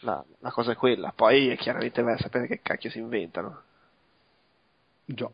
La, 0.00 0.24
la, 0.38 0.50
cosa 0.50 0.72
è 0.72 0.76
quella. 0.76 1.12
Poi 1.14 1.56
chiaramente 1.58 2.02
vai 2.02 2.14
a 2.14 2.18
sapere 2.18 2.46
che 2.46 2.60
cacchio 2.62 2.90
si 2.90 2.98
inventano. 2.98 3.62
Già. 5.04 5.30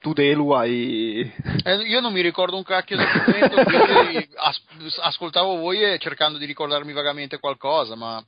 Tu 0.00 0.14
Delu 0.14 0.50
hai... 0.50 1.30
Eh, 1.62 1.74
io 1.82 2.00
non 2.00 2.12
mi 2.12 2.22
ricordo 2.22 2.56
un 2.56 2.62
cacchio 2.62 2.96
del 2.96 3.06
momento, 3.06 3.62
quindi 3.64 4.28
as- 4.36 4.62
ascoltavo 5.02 5.56
voi 5.56 5.82
e 5.82 5.98
cercando 5.98 6.38
di 6.38 6.46
ricordarmi 6.46 6.92
vagamente 6.92 7.38
qualcosa, 7.38 7.94
ma... 7.94 8.24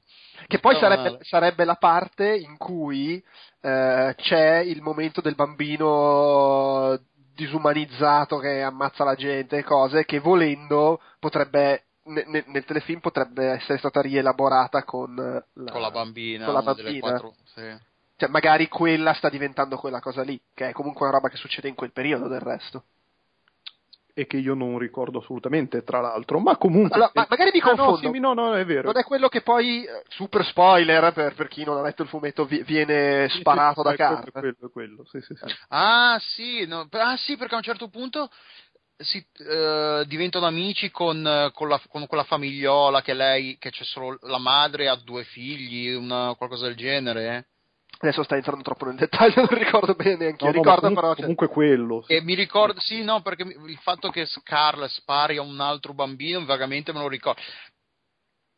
Che 0.46 0.58
poi 0.58 0.76
sarebbe, 0.76 1.18
sarebbe, 1.22 1.64
la 1.64 1.76
parte 1.76 2.36
in 2.36 2.56
cui 2.58 3.22
eh, 3.60 4.14
c'è 4.16 4.58
il 4.58 4.82
momento 4.82 5.20
del 5.20 5.34
bambino 5.34 6.98
disumanizzato 7.34 8.38
che 8.38 8.60
ammazza 8.60 9.04
la 9.04 9.14
gente 9.14 9.58
e 9.58 9.64
cose 9.64 10.04
che 10.04 10.18
volendo 10.18 11.00
potrebbe 11.18 11.84
nel, 12.04 12.44
nel 12.46 12.64
telefilm 12.64 13.00
potrebbe 13.00 13.52
essere 13.52 13.78
stata 13.78 14.00
rielaborata 14.00 14.82
con 14.84 15.14
la, 15.14 15.70
con 15.70 15.80
la 15.80 15.90
bambina, 15.90 16.44
con 16.44 16.54
la 16.54 16.62
bambina. 16.62 17.10
Quattro, 17.10 17.34
sì. 17.54 17.90
Cioè 18.22 18.30
magari 18.30 18.68
quella 18.68 19.14
sta 19.14 19.28
diventando 19.28 19.76
quella 19.76 19.98
cosa 19.98 20.22
lì 20.22 20.40
che 20.54 20.68
è 20.68 20.72
comunque 20.72 21.06
una 21.06 21.16
roba 21.16 21.28
che 21.28 21.36
succede 21.36 21.66
in 21.66 21.74
quel 21.74 21.90
periodo 21.90 22.28
del 22.28 22.38
resto 22.38 22.84
e 24.14 24.26
che 24.28 24.36
io 24.36 24.54
non 24.54 24.78
ricordo 24.78 25.20
assolutamente, 25.20 25.82
tra 25.84 26.00
l'altro. 26.00 26.38
Ma 26.38 26.58
comunque. 26.58 26.94
Allora, 26.94 27.10
ma 27.14 27.26
magari 27.30 27.50
mi 27.50 27.60
confondo. 27.60 27.96
Ah, 27.96 28.02
no, 28.02 28.12
sì, 28.12 28.20
no, 28.20 28.34
no, 28.34 28.54
è 28.54 28.64
vero. 28.66 28.92
Non 28.92 28.98
è 28.98 29.04
quello 29.04 29.28
che 29.28 29.40
poi, 29.40 29.84
eh, 29.84 30.04
super 30.08 30.44
spoiler 30.44 31.14
per, 31.14 31.34
per 31.34 31.48
chi 31.48 31.64
non 31.64 31.78
ha 31.78 31.82
letto 31.82 32.02
il 32.02 32.08
fumetto, 32.08 32.44
viene 32.44 33.26
sì, 33.30 33.38
sparato 33.38 33.80
sì, 33.80 33.88
da 33.88 33.96
Carl. 33.96 34.30
Quello, 34.30 34.70
quello, 34.70 35.04
sì, 35.06 35.20
sì, 35.22 35.34
sì. 35.34 35.44
Ah, 35.68 36.18
sì, 36.20 36.66
no, 36.66 36.86
ah, 36.90 37.16
sì, 37.16 37.38
perché 37.38 37.54
a 37.54 37.56
un 37.56 37.64
certo 37.64 37.88
punto. 37.88 38.30
Si, 38.98 39.26
eh, 39.38 40.04
diventano 40.06 40.46
amici 40.46 40.90
con, 40.90 41.50
con, 41.54 41.68
la, 41.68 41.80
con, 41.88 42.06
quella 42.06 42.24
famigliola 42.24 43.00
che 43.00 43.14
lei, 43.14 43.56
che 43.58 43.70
c'è 43.70 43.82
solo 43.82 44.18
la 44.20 44.38
madre, 44.38 44.88
ha 44.88 44.94
due 44.94 45.24
figli, 45.24 45.90
una, 45.90 46.34
qualcosa 46.36 46.66
del 46.66 46.76
genere. 46.76 47.46
Eh? 48.02 48.08
Adesso 48.08 48.24
stai 48.24 48.38
entrando 48.38 48.64
troppo 48.64 48.86
nel 48.86 48.96
dettaglio, 48.96 49.46
non 49.48 49.58
ricordo 49.58 49.94
bene 49.94 50.16
neanche. 50.16 50.44
No, 50.44 50.50
no, 50.50 50.56
ricordo 50.56 50.80
comunque, 50.80 51.02
però. 51.02 51.14
Comunque 51.14 51.48
quello. 51.48 52.02
Sì. 52.02 52.14
E 52.14 52.22
mi 52.22 52.34
ricordo, 52.34 52.80
sì, 52.80 53.02
no, 53.02 53.22
perché 53.22 53.44
il 53.44 53.78
fatto 53.80 54.10
che 54.10 54.26
Scarl 54.26 54.88
spari 54.88 55.36
a 55.36 55.42
un 55.42 55.60
altro 55.60 55.94
bambino, 55.94 56.44
vagamente 56.44 56.92
me 56.92 56.98
lo 56.98 57.08
ricordo. 57.08 57.40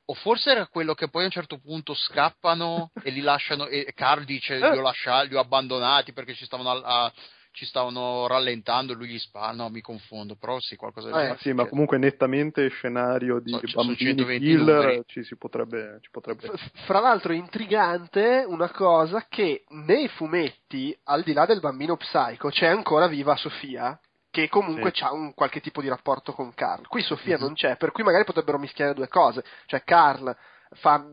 O 0.06 0.14
forse 0.14 0.50
era 0.50 0.66
quello 0.66 0.94
che 0.94 1.08
poi 1.08 1.22
a 1.22 1.26
un 1.26 1.30
certo 1.30 1.58
punto 1.58 1.94
scappano 1.94 2.90
e 3.02 3.10
li 3.10 3.20
lasciano. 3.20 3.66
E 3.66 3.92
Carl 3.94 4.24
dice: 4.24 4.56
Li 4.56 4.78
ho 4.78 4.82
lasciati, 4.82 5.28
li 5.28 5.34
ho 5.34 5.40
abbandonati 5.40 6.12
perché 6.12 6.34
ci 6.34 6.44
stavano 6.44 6.70
a, 6.70 7.04
a 7.04 7.12
ci 7.54 7.66
stavano 7.66 8.26
rallentando, 8.26 8.94
lui 8.94 9.06
gli 9.06 9.18
spara, 9.18 9.52
no 9.52 9.68
mi 9.68 9.80
confondo, 9.80 10.34
però 10.34 10.58
sì, 10.58 10.74
qualcosa 10.74 11.06
del 11.06 11.16
eh, 11.16 11.20
genere. 11.20 11.38
Sì, 11.38 11.52
ma 11.52 11.66
comunque 11.66 11.98
nettamente 11.98 12.68
scenario 12.68 13.38
di 13.38 13.56
so, 13.62 13.84
bambini 13.84 14.38
killer 14.38 15.04
ci, 15.06 15.22
si 15.22 15.36
potrebbe, 15.36 15.98
ci 16.00 16.10
potrebbe... 16.10 16.50
Fra 16.84 16.98
l'altro 16.98 17.32
è 17.32 17.36
intrigante 17.36 18.44
una 18.46 18.70
cosa 18.70 19.26
che 19.28 19.64
nei 19.68 20.08
fumetti, 20.08 20.96
al 21.04 21.22
di 21.22 21.32
là 21.32 21.46
del 21.46 21.60
bambino 21.60 21.96
psycho, 21.96 22.48
c'è 22.48 22.66
ancora 22.66 23.06
viva 23.06 23.36
Sofia, 23.36 23.96
che 24.32 24.48
comunque 24.48 24.90
sì. 24.92 25.04
ha 25.04 25.12
un 25.12 25.32
qualche 25.32 25.60
tipo 25.60 25.80
di 25.80 25.86
rapporto 25.88 26.32
con 26.32 26.52
Carl. 26.54 26.88
Qui 26.88 27.02
Sofia 27.02 27.36
mm-hmm. 27.36 27.44
non 27.44 27.54
c'è, 27.54 27.76
per 27.76 27.92
cui 27.92 28.02
magari 28.02 28.24
potrebbero 28.24 28.58
mischiare 28.58 28.94
due 28.94 29.06
cose, 29.06 29.44
cioè 29.66 29.84
Carl 29.84 30.36
fa 30.72 31.06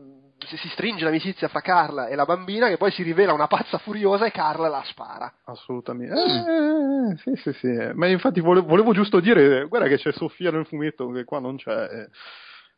si 0.46 0.68
stringe 0.68 1.04
l'amicizia 1.04 1.48
fra 1.48 1.60
Carla 1.60 2.08
e 2.08 2.14
la 2.14 2.24
bambina 2.24 2.68
che 2.68 2.76
poi 2.76 2.90
si 2.90 3.02
rivela 3.02 3.32
una 3.32 3.46
pazza 3.46 3.78
furiosa 3.78 4.26
e 4.26 4.30
Carla 4.30 4.68
la 4.68 4.82
spara. 4.84 5.32
Assolutamente. 5.44 6.14
Mm. 6.14 7.10
Eh, 7.10 7.16
sì, 7.18 7.32
sì, 7.36 7.52
sì. 7.54 7.90
Ma 7.94 8.06
infatti 8.06 8.40
volevo, 8.40 8.66
volevo, 8.66 8.92
giusto 8.92 9.20
dire, 9.20 9.66
guarda 9.66 9.88
che 9.88 9.98
c'è 9.98 10.12
Sofia 10.12 10.50
nel 10.50 10.66
fumetto 10.66 11.10
che 11.10 11.24
qua 11.24 11.38
non 11.40 11.56
c'è. 11.56 11.88
Eh. 11.90 12.08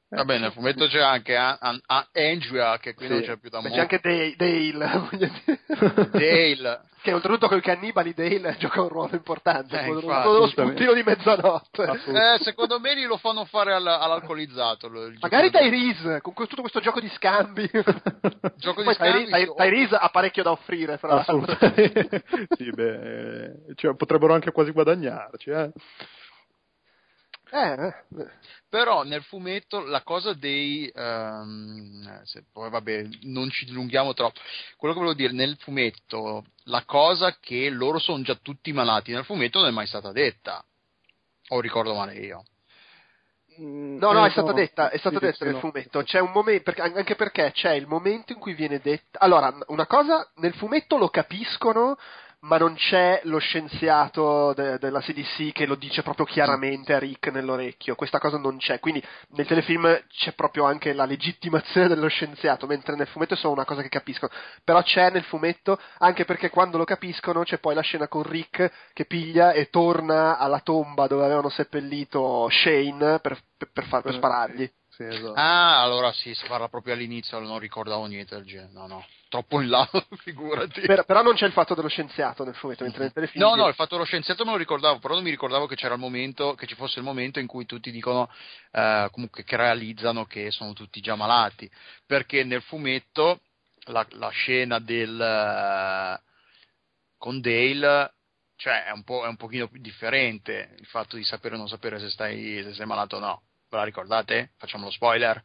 Vabbè, 0.08 0.38
nel 0.38 0.52
fumetto 0.52 0.86
c'è 0.86 1.00
anche 1.00 1.36
a, 1.36 1.58
a, 1.60 1.76
a 1.86 2.06
Andrea, 2.12 2.78
che 2.78 2.94
qui 2.94 3.06
sì. 3.06 3.12
non 3.12 3.22
c'è 3.22 3.36
più 3.38 3.50
da 3.50 3.60
molto. 3.60 3.74
C'è 3.74 3.80
anche 3.80 4.00
Dale, 4.00 4.34
Dale, 4.36 5.10
Dale. 6.12 6.80
che 7.02 7.12
oltretutto 7.12 7.48
con 7.48 7.58
i 7.58 7.62
cannibali 7.62 8.14
Dale 8.14 8.54
gioca 8.58 8.82
un 8.82 8.88
ruolo 8.88 9.14
importante, 9.14 9.80
eh, 9.80 9.86
con 9.86 10.02
lo 10.02 10.46
spuntino 10.46 10.92
di 10.92 11.02
mezzanotte. 11.02 11.82
Eh, 11.82 12.42
secondo 12.42 12.78
me 12.78 12.94
lo 13.06 13.16
fanno 13.16 13.44
fare 13.44 13.72
all, 13.72 13.86
all'alcolizzato. 13.86 14.88
Magari 15.18 15.50
Tyrese, 15.50 16.20
con 16.20 16.32
tutto 16.34 16.60
questo 16.60 16.80
gioco 16.80 17.00
di 17.00 17.08
scambi. 17.08 17.68
gioco 18.56 18.80
di 18.80 18.84
Poi 18.84 18.94
scambi 18.94 19.24
Tyrese. 19.24 19.54
Tyrese 19.56 19.96
ha 19.96 20.08
parecchio 20.10 20.42
da 20.44 20.52
offrire, 20.52 20.96
fra 20.98 21.14
l'altro. 21.14 21.44
sì, 22.56 22.70
beh, 22.70 23.74
cioè, 23.74 23.96
potrebbero 23.96 24.32
anche 24.32 24.52
quasi 24.52 24.70
guadagnarci, 24.70 25.50
eh. 25.50 25.72
Eh, 27.54 27.86
eh. 27.86 27.94
Però 28.68 29.04
nel 29.04 29.22
fumetto 29.22 29.78
la 29.84 30.02
cosa 30.02 30.32
dei. 30.32 30.90
Um, 30.92 32.20
poi 32.52 32.68
vabbè, 32.68 33.06
non 33.22 33.48
ci 33.50 33.64
dilunghiamo 33.64 34.12
troppo. 34.12 34.40
Quello 34.76 34.92
che 34.92 35.00
volevo 35.00 35.16
dire, 35.16 35.32
nel 35.32 35.56
fumetto, 35.58 36.44
la 36.64 36.82
cosa 36.84 37.36
che 37.38 37.70
loro 37.70 38.00
sono 38.00 38.24
già 38.24 38.34
tutti 38.34 38.72
malati 38.72 39.12
nel 39.12 39.24
fumetto 39.24 39.60
non 39.60 39.68
è 39.68 39.70
mai 39.70 39.86
stata 39.86 40.10
detta. 40.10 40.64
O 41.50 41.60
ricordo 41.60 41.94
male 41.94 42.14
io. 42.14 42.42
Mm, 43.60 43.98
no, 43.98 44.10
no, 44.10 44.26
è 44.26 44.30
stata 44.30 44.52
detta, 44.52 44.90
è 44.90 44.98
stata 44.98 45.20
detta 45.20 45.44
nel 45.44 45.58
fumetto. 45.58 46.02
C'è 46.02 46.18
un 46.18 46.32
momento, 46.32 46.72
anche 46.76 47.14
perché 47.14 47.52
c'è 47.52 47.74
il 47.74 47.86
momento 47.86 48.32
in 48.32 48.40
cui 48.40 48.54
viene 48.54 48.80
detta. 48.80 49.20
Allora, 49.20 49.56
una 49.68 49.86
cosa 49.86 50.28
nel 50.36 50.54
fumetto 50.54 50.96
lo 50.96 51.08
capiscono 51.08 51.96
ma 52.44 52.58
non 52.58 52.74
c'è 52.74 53.20
lo 53.24 53.38
scienziato 53.38 54.52
de- 54.54 54.78
della 54.78 55.00
CDC 55.00 55.52
che 55.52 55.66
lo 55.66 55.74
dice 55.74 56.02
proprio 56.02 56.26
chiaramente 56.26 56.94
a 56.94 56.98
Rick 56.98 57.28
nell'orecchio, 57.28 57.94
questa 57.94 58.18
cosa 58.18 58.38
non 58.38 58.58
c'è, 58.58 58.80
quindi 58.80 59.02
nel 59.30 59.46
telefilm 59.46 60.04
c'è 60.08 60.32
proprio 60.32 60.64
anche 60.64 60.92
la 60.92 61.04
legittimazione 61.04 61.88
dello 61.88 62.08
scienziato, 62.08 62.66
mentre 62.66 62.96
nel 62.96 63.06
fumetto 63.06 63.34
è 63.34 63.36
solo 63.36 63.54
una 63.54 63.64
cosa 63.64 63.82
che 63.82 63.88
capiscono, 63.88 64.32
però 64.62 64.82
c'è 64.82 65.10
nel 65.10 65.24
fumetto 65.24 65.78
anche 65.98 66.24
perché 66.24 66.50
quando 66.50 66.76
lo 66.76 66.84
capiscono 66.84 67.42
c'è 67.42 67.58
poi 67.58 67.74
la 67.74 67.82
scena 67.82 68.08
con 68.08 68.22
Rick 68.22 68.70
che 68.92 69.06
piglia 69.06 69.52
e 69.52 69.70
torna 69.70 70.38
alla 70.38 70.60
tomba 70.60 71.06
dove 71.06 71.24
avevano 71.24 71.48
seppellito 71.48 72.48
Shane 72.50 73.20
per, 73.20 73.38
per, 73.56 73.70
per, 73.72 73.84
far, 73.86 74.02
per 74.02 74.14
sparargli. 74.14 74.70
Sì, 74.88 75.02
esatto. 75.02 75.32
Ah, 75.34 75.82
allora 75.82 76.12
sì, 76.12 76.32
si 76.34 76.46
parla 76.46 76.68
proprio 76.68 76.94
all'inizio, 76.94 77.38
non 77.40 77.58
ricordavo 77.58 78.06
niente 78.06 78.36
del 78.36 78.44
genere. 78.44 78.72
No, 78.72 78.86
no, 78.86 79.04
troppo 79.34 79.60
in 79.60 79.68
là, 79.68 79.88
figurati. 80.22 80.82
Per, 80.82 81.04
però 81.04 81.22
non 81.22 81.34
c'è 81.34 81.46
il 81.46 81.52
fatto 81.52 81.74
dello 81.74 81.88
scienziato 81.88 82.44
nel 82.44 82.54
fumetto, 82.54 82.84
mentre 82.84 83.02
nel 83.02 83.12
telefilm. 83.12 83.44
No, 83.44 83.56
no, 83.56 83.66
il 83.66 83.74
fatto 83.74 83.94
dello 83.94 84.06
scienziato 84.06 84.44
me 84.44 84.52
lo 84.52 84.56
ricordavo, 84.56 85.00
però 85.00 85.14
non 85.14 85.24
mi 85.24 85.30
ricordavo 85.30 85.66
che 85.66 85.74
c'era 85.74 85.94
il 85.94 86.00
momento, 86.00 86.54
che 86.54 86.66
ci 86.66 86.76
fosse 86.76 87.00
il 87.00 87.04
momento 87.04 87.40
in 87.40 87.48
cui 87.48 87.66
tutti 87.66 87.90
dicono, 87.90 88.30
eh, 88.70 89.08
comunque 89.10 89.42
che 89.42 89.56
realizzano 89.56 90.24
che 90.24 90.52
sono 90.52 90.72
tutti 90.72 91.00
già 91.00 91.16
malati. 91.16 91.68
Perché 92.06 92.44
nel 92.44 92.62
fumetto 92.62 93.40
la, 93.86 94.06
la 94.10 94.28
scena 94.28 94.78
del. 94.78 96.20
Uh, 96.20 96.22
con 97.18 97.40
Dale 97.40 98.12
cioè 98.56 98.84
è 98.84 98.92
un, 98.92 99.02
po', 99.02 99.24
è 99.24 99.28
un 99.28 99.36
pochino 99.36 99.66
più 99.66 99.80
differente 99.80 100.76
il 100.78 100.86
fatto 100.86 101.16
di 101.16 101.24
sapere 101.24 101.56
o 101.56 101.58
non 101.58 101.68
sapere 101.68 101.98
se 101.98 102.08
stai, 102.08 102.62
se 102.62 102.72
sei 102.72 102.86
malato 102.86 103.16
o 103.16 103.18
no. 103.18 103.42
Ve 103.68 103.78
la 103.78 103.84
ricordate? 103.84 104.52
Facciamo 104.58 104.84
lo 104.84 104.90
spoiler. 104.90 105.42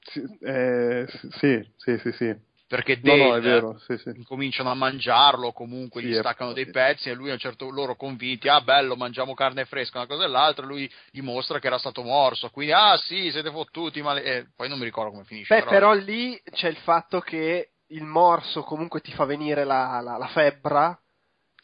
Sì, 0.00 0.20
eh, 0.42 1.06
sì, 1.38 1.72
sì, 1.76 1.98
sì, 1.98 2.12
sì. 2.12 2.50
Perché 2.72 3.00
Dale 3.00 3.38
no, 3.38 3.60
no, 3.60 3.78
sì, 3.80 3.98
sì. 3.98 4.22
cominciano 4.24 4.70
a 4.70 4.74
mangiarlo, 4.74 5.52
comunque 5.52 6.02
gli 6.02 6.14
staccano 6.14 6.54
dei 6.54 6.70
pezzi 6.70 7.10
e 7.10 7.12
lui 7.12 7.28
a 7.28 7.34
un 7.34 7.38
certo 7.38 7.68
loro 7.68 7.96
convinti, 7.96 8.48
ah 8.48 8.62
bello, 8.62 8.96
mangiamo 8.96 9.34
carne 9.34 9.66
fresca, 9.66 9.98
una 9.98 10.06
cosa 10.06 10.24
e 10.24 10.28
l'altra, 10.28 10.64
lui 10.64 10.90
dimostra 11.10 11.58
che 11.58 11.66
era 11.66 11.76
stato 11.76 12.02
morso, 12.02 12.48
quindi 12.48 12.72
ah 12.72 12.96
sì, 12.96 13.30
siete 13.30 13.50
fottuti, 13.50 14.00
ma 14.00 14.18
e 14.18 14.46
poi 14.56 14.70
non 14.70 14.78
mi 14.78 14.84
ricordo 14.84 15.10
come 15.10 15.24
finisce. 15.24 15.54
Beh, 15.54 15.64
però, 15.64 15.70
però 15.70 15.92
lì 15.92 16.40
c'è 16.50 16.68
il 16.68 16.76
fatto 16.76 17.20
che 17.20 17.72
il 17.88 18.04
morso 18.04 18.62
comunque 18.62 19.02
ti 19.02 19.12
fa 19.12 19.26
venire 19.26 19.64
la, 19.64 20.00
la, 20.00 20.16
la 20.16 20.28
febbra 20.28 20.98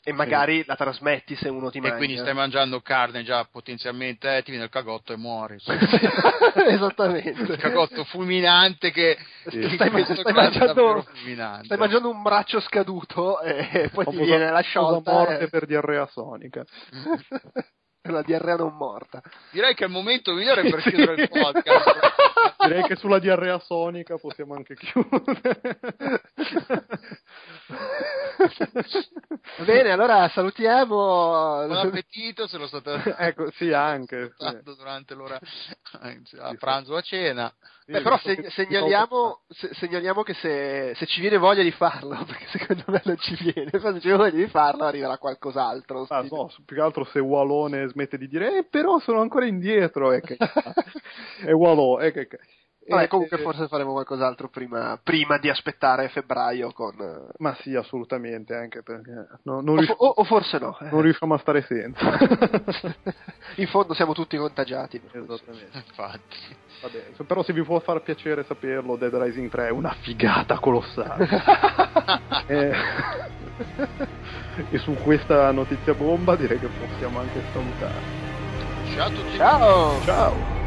e 0.08 0.12
magari 0.12 0.60
sì. 0.60 0.66
la 0.66 0.74
trasmetti 0.74 1.36
se 1.36 1.50
uno 1.50 1.70
ti 1.70 1.80
mangia. 1.80 1.94
E 1.94 1.98
quindi 1.98 2.16
stai 2.16 2.32
mangiando 2.32 2.80
carne 2.80 3.22
già 3.24 3.44
potenzialmente, 3.44 4.38
eh, 4.38 4.42
ti 4.42 4.50
viene 4.50 4.64
il 4.64 4.70
cagotto 4.70 5.12
e 5.12 5.16
muori. 5.18 5.58
Esattamente. 6.66 7.42
Il 7.42 7.58
cagotto 7.58 8.04
fulminante 8.04 8.90
che 8.90 9.18
sì. 9.48 9.68
stai, 9.74 9.90
stai, 10.04 10.32
mangiando, 10.32 11.04
stai, 11.62 11.76
mangiando, 11.76 12.08
un 12.08 12.22
braccio 12.22 12.58
scaduto 12.60 13.40
e 13.42 13.90
poi 13.92 14.06
ti 14.06 14.16
viene 14.16 14.50
la 14.50 14.60
sciolta. 14.60 15.12
morte 15.12 15.40
e... 15.40 15.48
per 15.50 15.66
diarrea 15.66 16.06
sonica. 16.06 16.64
la 18.10 18.22
diarrea 18.22 18.56
non 18.56 18.74
morta. 18.76 19.20
Direi 19.50 19.74
che 19.74 19.84
è 19.84 19.86
il 19.86 19.92
momento 19.92 20.32
migliore 20.32 20.62
per 20.62 20.80
chiudere 20.88 21.22
il 21.22 21.28
podcast. 21.28 21.98
Direi 22.66 22.82
che 22.84 22.96
sulla 22.96 23.18
diarrea 23.18 23.58
sonica 23.58 24.16
possiamo 24.16 24.54
anche 24.54 24.74
chiudere. 24.74 25.60
Bene, 29.64 29.90
allora 29.90 30.28
salutiamo. 30.28 30.86
Buon 30.86 31.72
appetito, 31.72 32.46
se 32.46 32.58
lo 32.58 32.66
state 32.66 33.14
ecco, 33.18 33.50
sì, 33.52 33.72
anche 33.72 34.32
sì. 34.36 34.58
durante 34.62 35.14
l'ora 35.14 35.38
a 35.38 36.54
pranzo 36.58 36.92
o 36.92 36.96
a 36.96 37.00
cena. 37.00 37.52
Beh, 37.86 38.02
però 38.02 38.18
se, 38.18 38.50
segnaliamo, 38.50 39.40
se, 39.48 39.70
segnaliamo, 39.72 40.22
che 40.22 40.34
se, 40.34 40.92
se, 40.94 41.06
ci 41.06 41.20
viene 41.20 41.38
voglia 41.38 41.62
di 41.62 41.70
farlo, 41.70 42.22
perché 42.26 42.46
secondo 42.58 42.84
me 42.88 43.00
non 43.04 43.16
ci 43.16 43.34
viene, 43.40 43.70
se 43.70 44.00
ci 44.00 44.08
viene 44.08 44.18
voglia 44.18 44.36
di 44.36 44.48
farlo 44.48 44.84
arriverà 44.84 45.16
qualcos'altro. 45.16 46.04
Ah, 46.08 46.24
no, 46.28 46.50
più 46.66 46.76
che 46.76 46.82
altro 46.82 47.04
se 47.04 47.18
Wallone 47.18 47.88
smette 47.88 48.18
di 48.18 48.28
dire, 48.28 48.58
eh, 48.58 48.64
però 48.64 48.98
sono 48.98 49.20
ancora 49.20 49.46
indietro, 49.46 50.12
e 50.12 50.20
che, 50.20 50.36
è 51.44 51.50
Wallone, 51.52 52.06
e 52.06 52.12
che, 52.12 52.28
Vabbè, 52.88 53.02
E- 53.04 53.08
comunque 53.08 53.38
forse 53.38 53.68
faremo 53.68 53.92
qualcos'altro 53.92 54.48
prima, 54.48 54.98
prima 55.02 55.38
di 55.38 55.48
aspettare 55.48 56.08
febbraio 56.08 56.72
con... 56.72 56.94
eh, 56.98 57.32
Ma 57.38 57.54
sì, 57.60 57.74
assolutamente, 57.74 58.54
anche 58.54 58.82
perché 58.82 59.10
no- 59.42 59.60
non, 59.60 59.76
O, 59.76 59.80
rius- 59.80 59.86
fo- 59.94 60.04
o- 60.04 60.14
o 60.16 60.24
forse 60.24 60.58
no. 60.58 60.76
eh. 60.80 60.88
non 60.90 61.02
riusciamo 61.02 61.34
a 61.34 61.38
stare 61.38 61.62
senza. 61.62 62.16
In 63.56 63.66
fondo 63.68 63.94
siamo 63.94 64.12
tutti 64.14 64.36
contagiati. 64.36 65.00
Esattamente. 65.12 65.76
Infatti. 65.86 66.36
Vabbè, 66.80 67.24
però 67.26 67.42
se 67.42 67.52
vi 67.52 67.62
può 67.62 67.78
far 67.80 68.00
piacere 68.02 68.44
saperlo, 68.44 68.96
Dead 68.96 69.14
Rising 69.14 69.50
3 69.50 69.66
è 69.68 69.70
una 69.70 69.94
figata 70.00 70.58
colossale. 70.58 71.28
e... 72.46 72.72
e 74.70 74.78
su 74.78 74.92
questa 75.02 75.50
notizia 75.50 75.94
bomba 75.94 76.36
direi 76.36 76.58
che 76.58 76.68
possiamo 76.68 77.18
anche 77.18 77.42
salutare. 77.52 78.00
Ciao 78.94 79.06
a 79.06 79.10
tutti. 79.10 79.36
Ciao! 79.36 80.00
Ciao! 80.02 80.57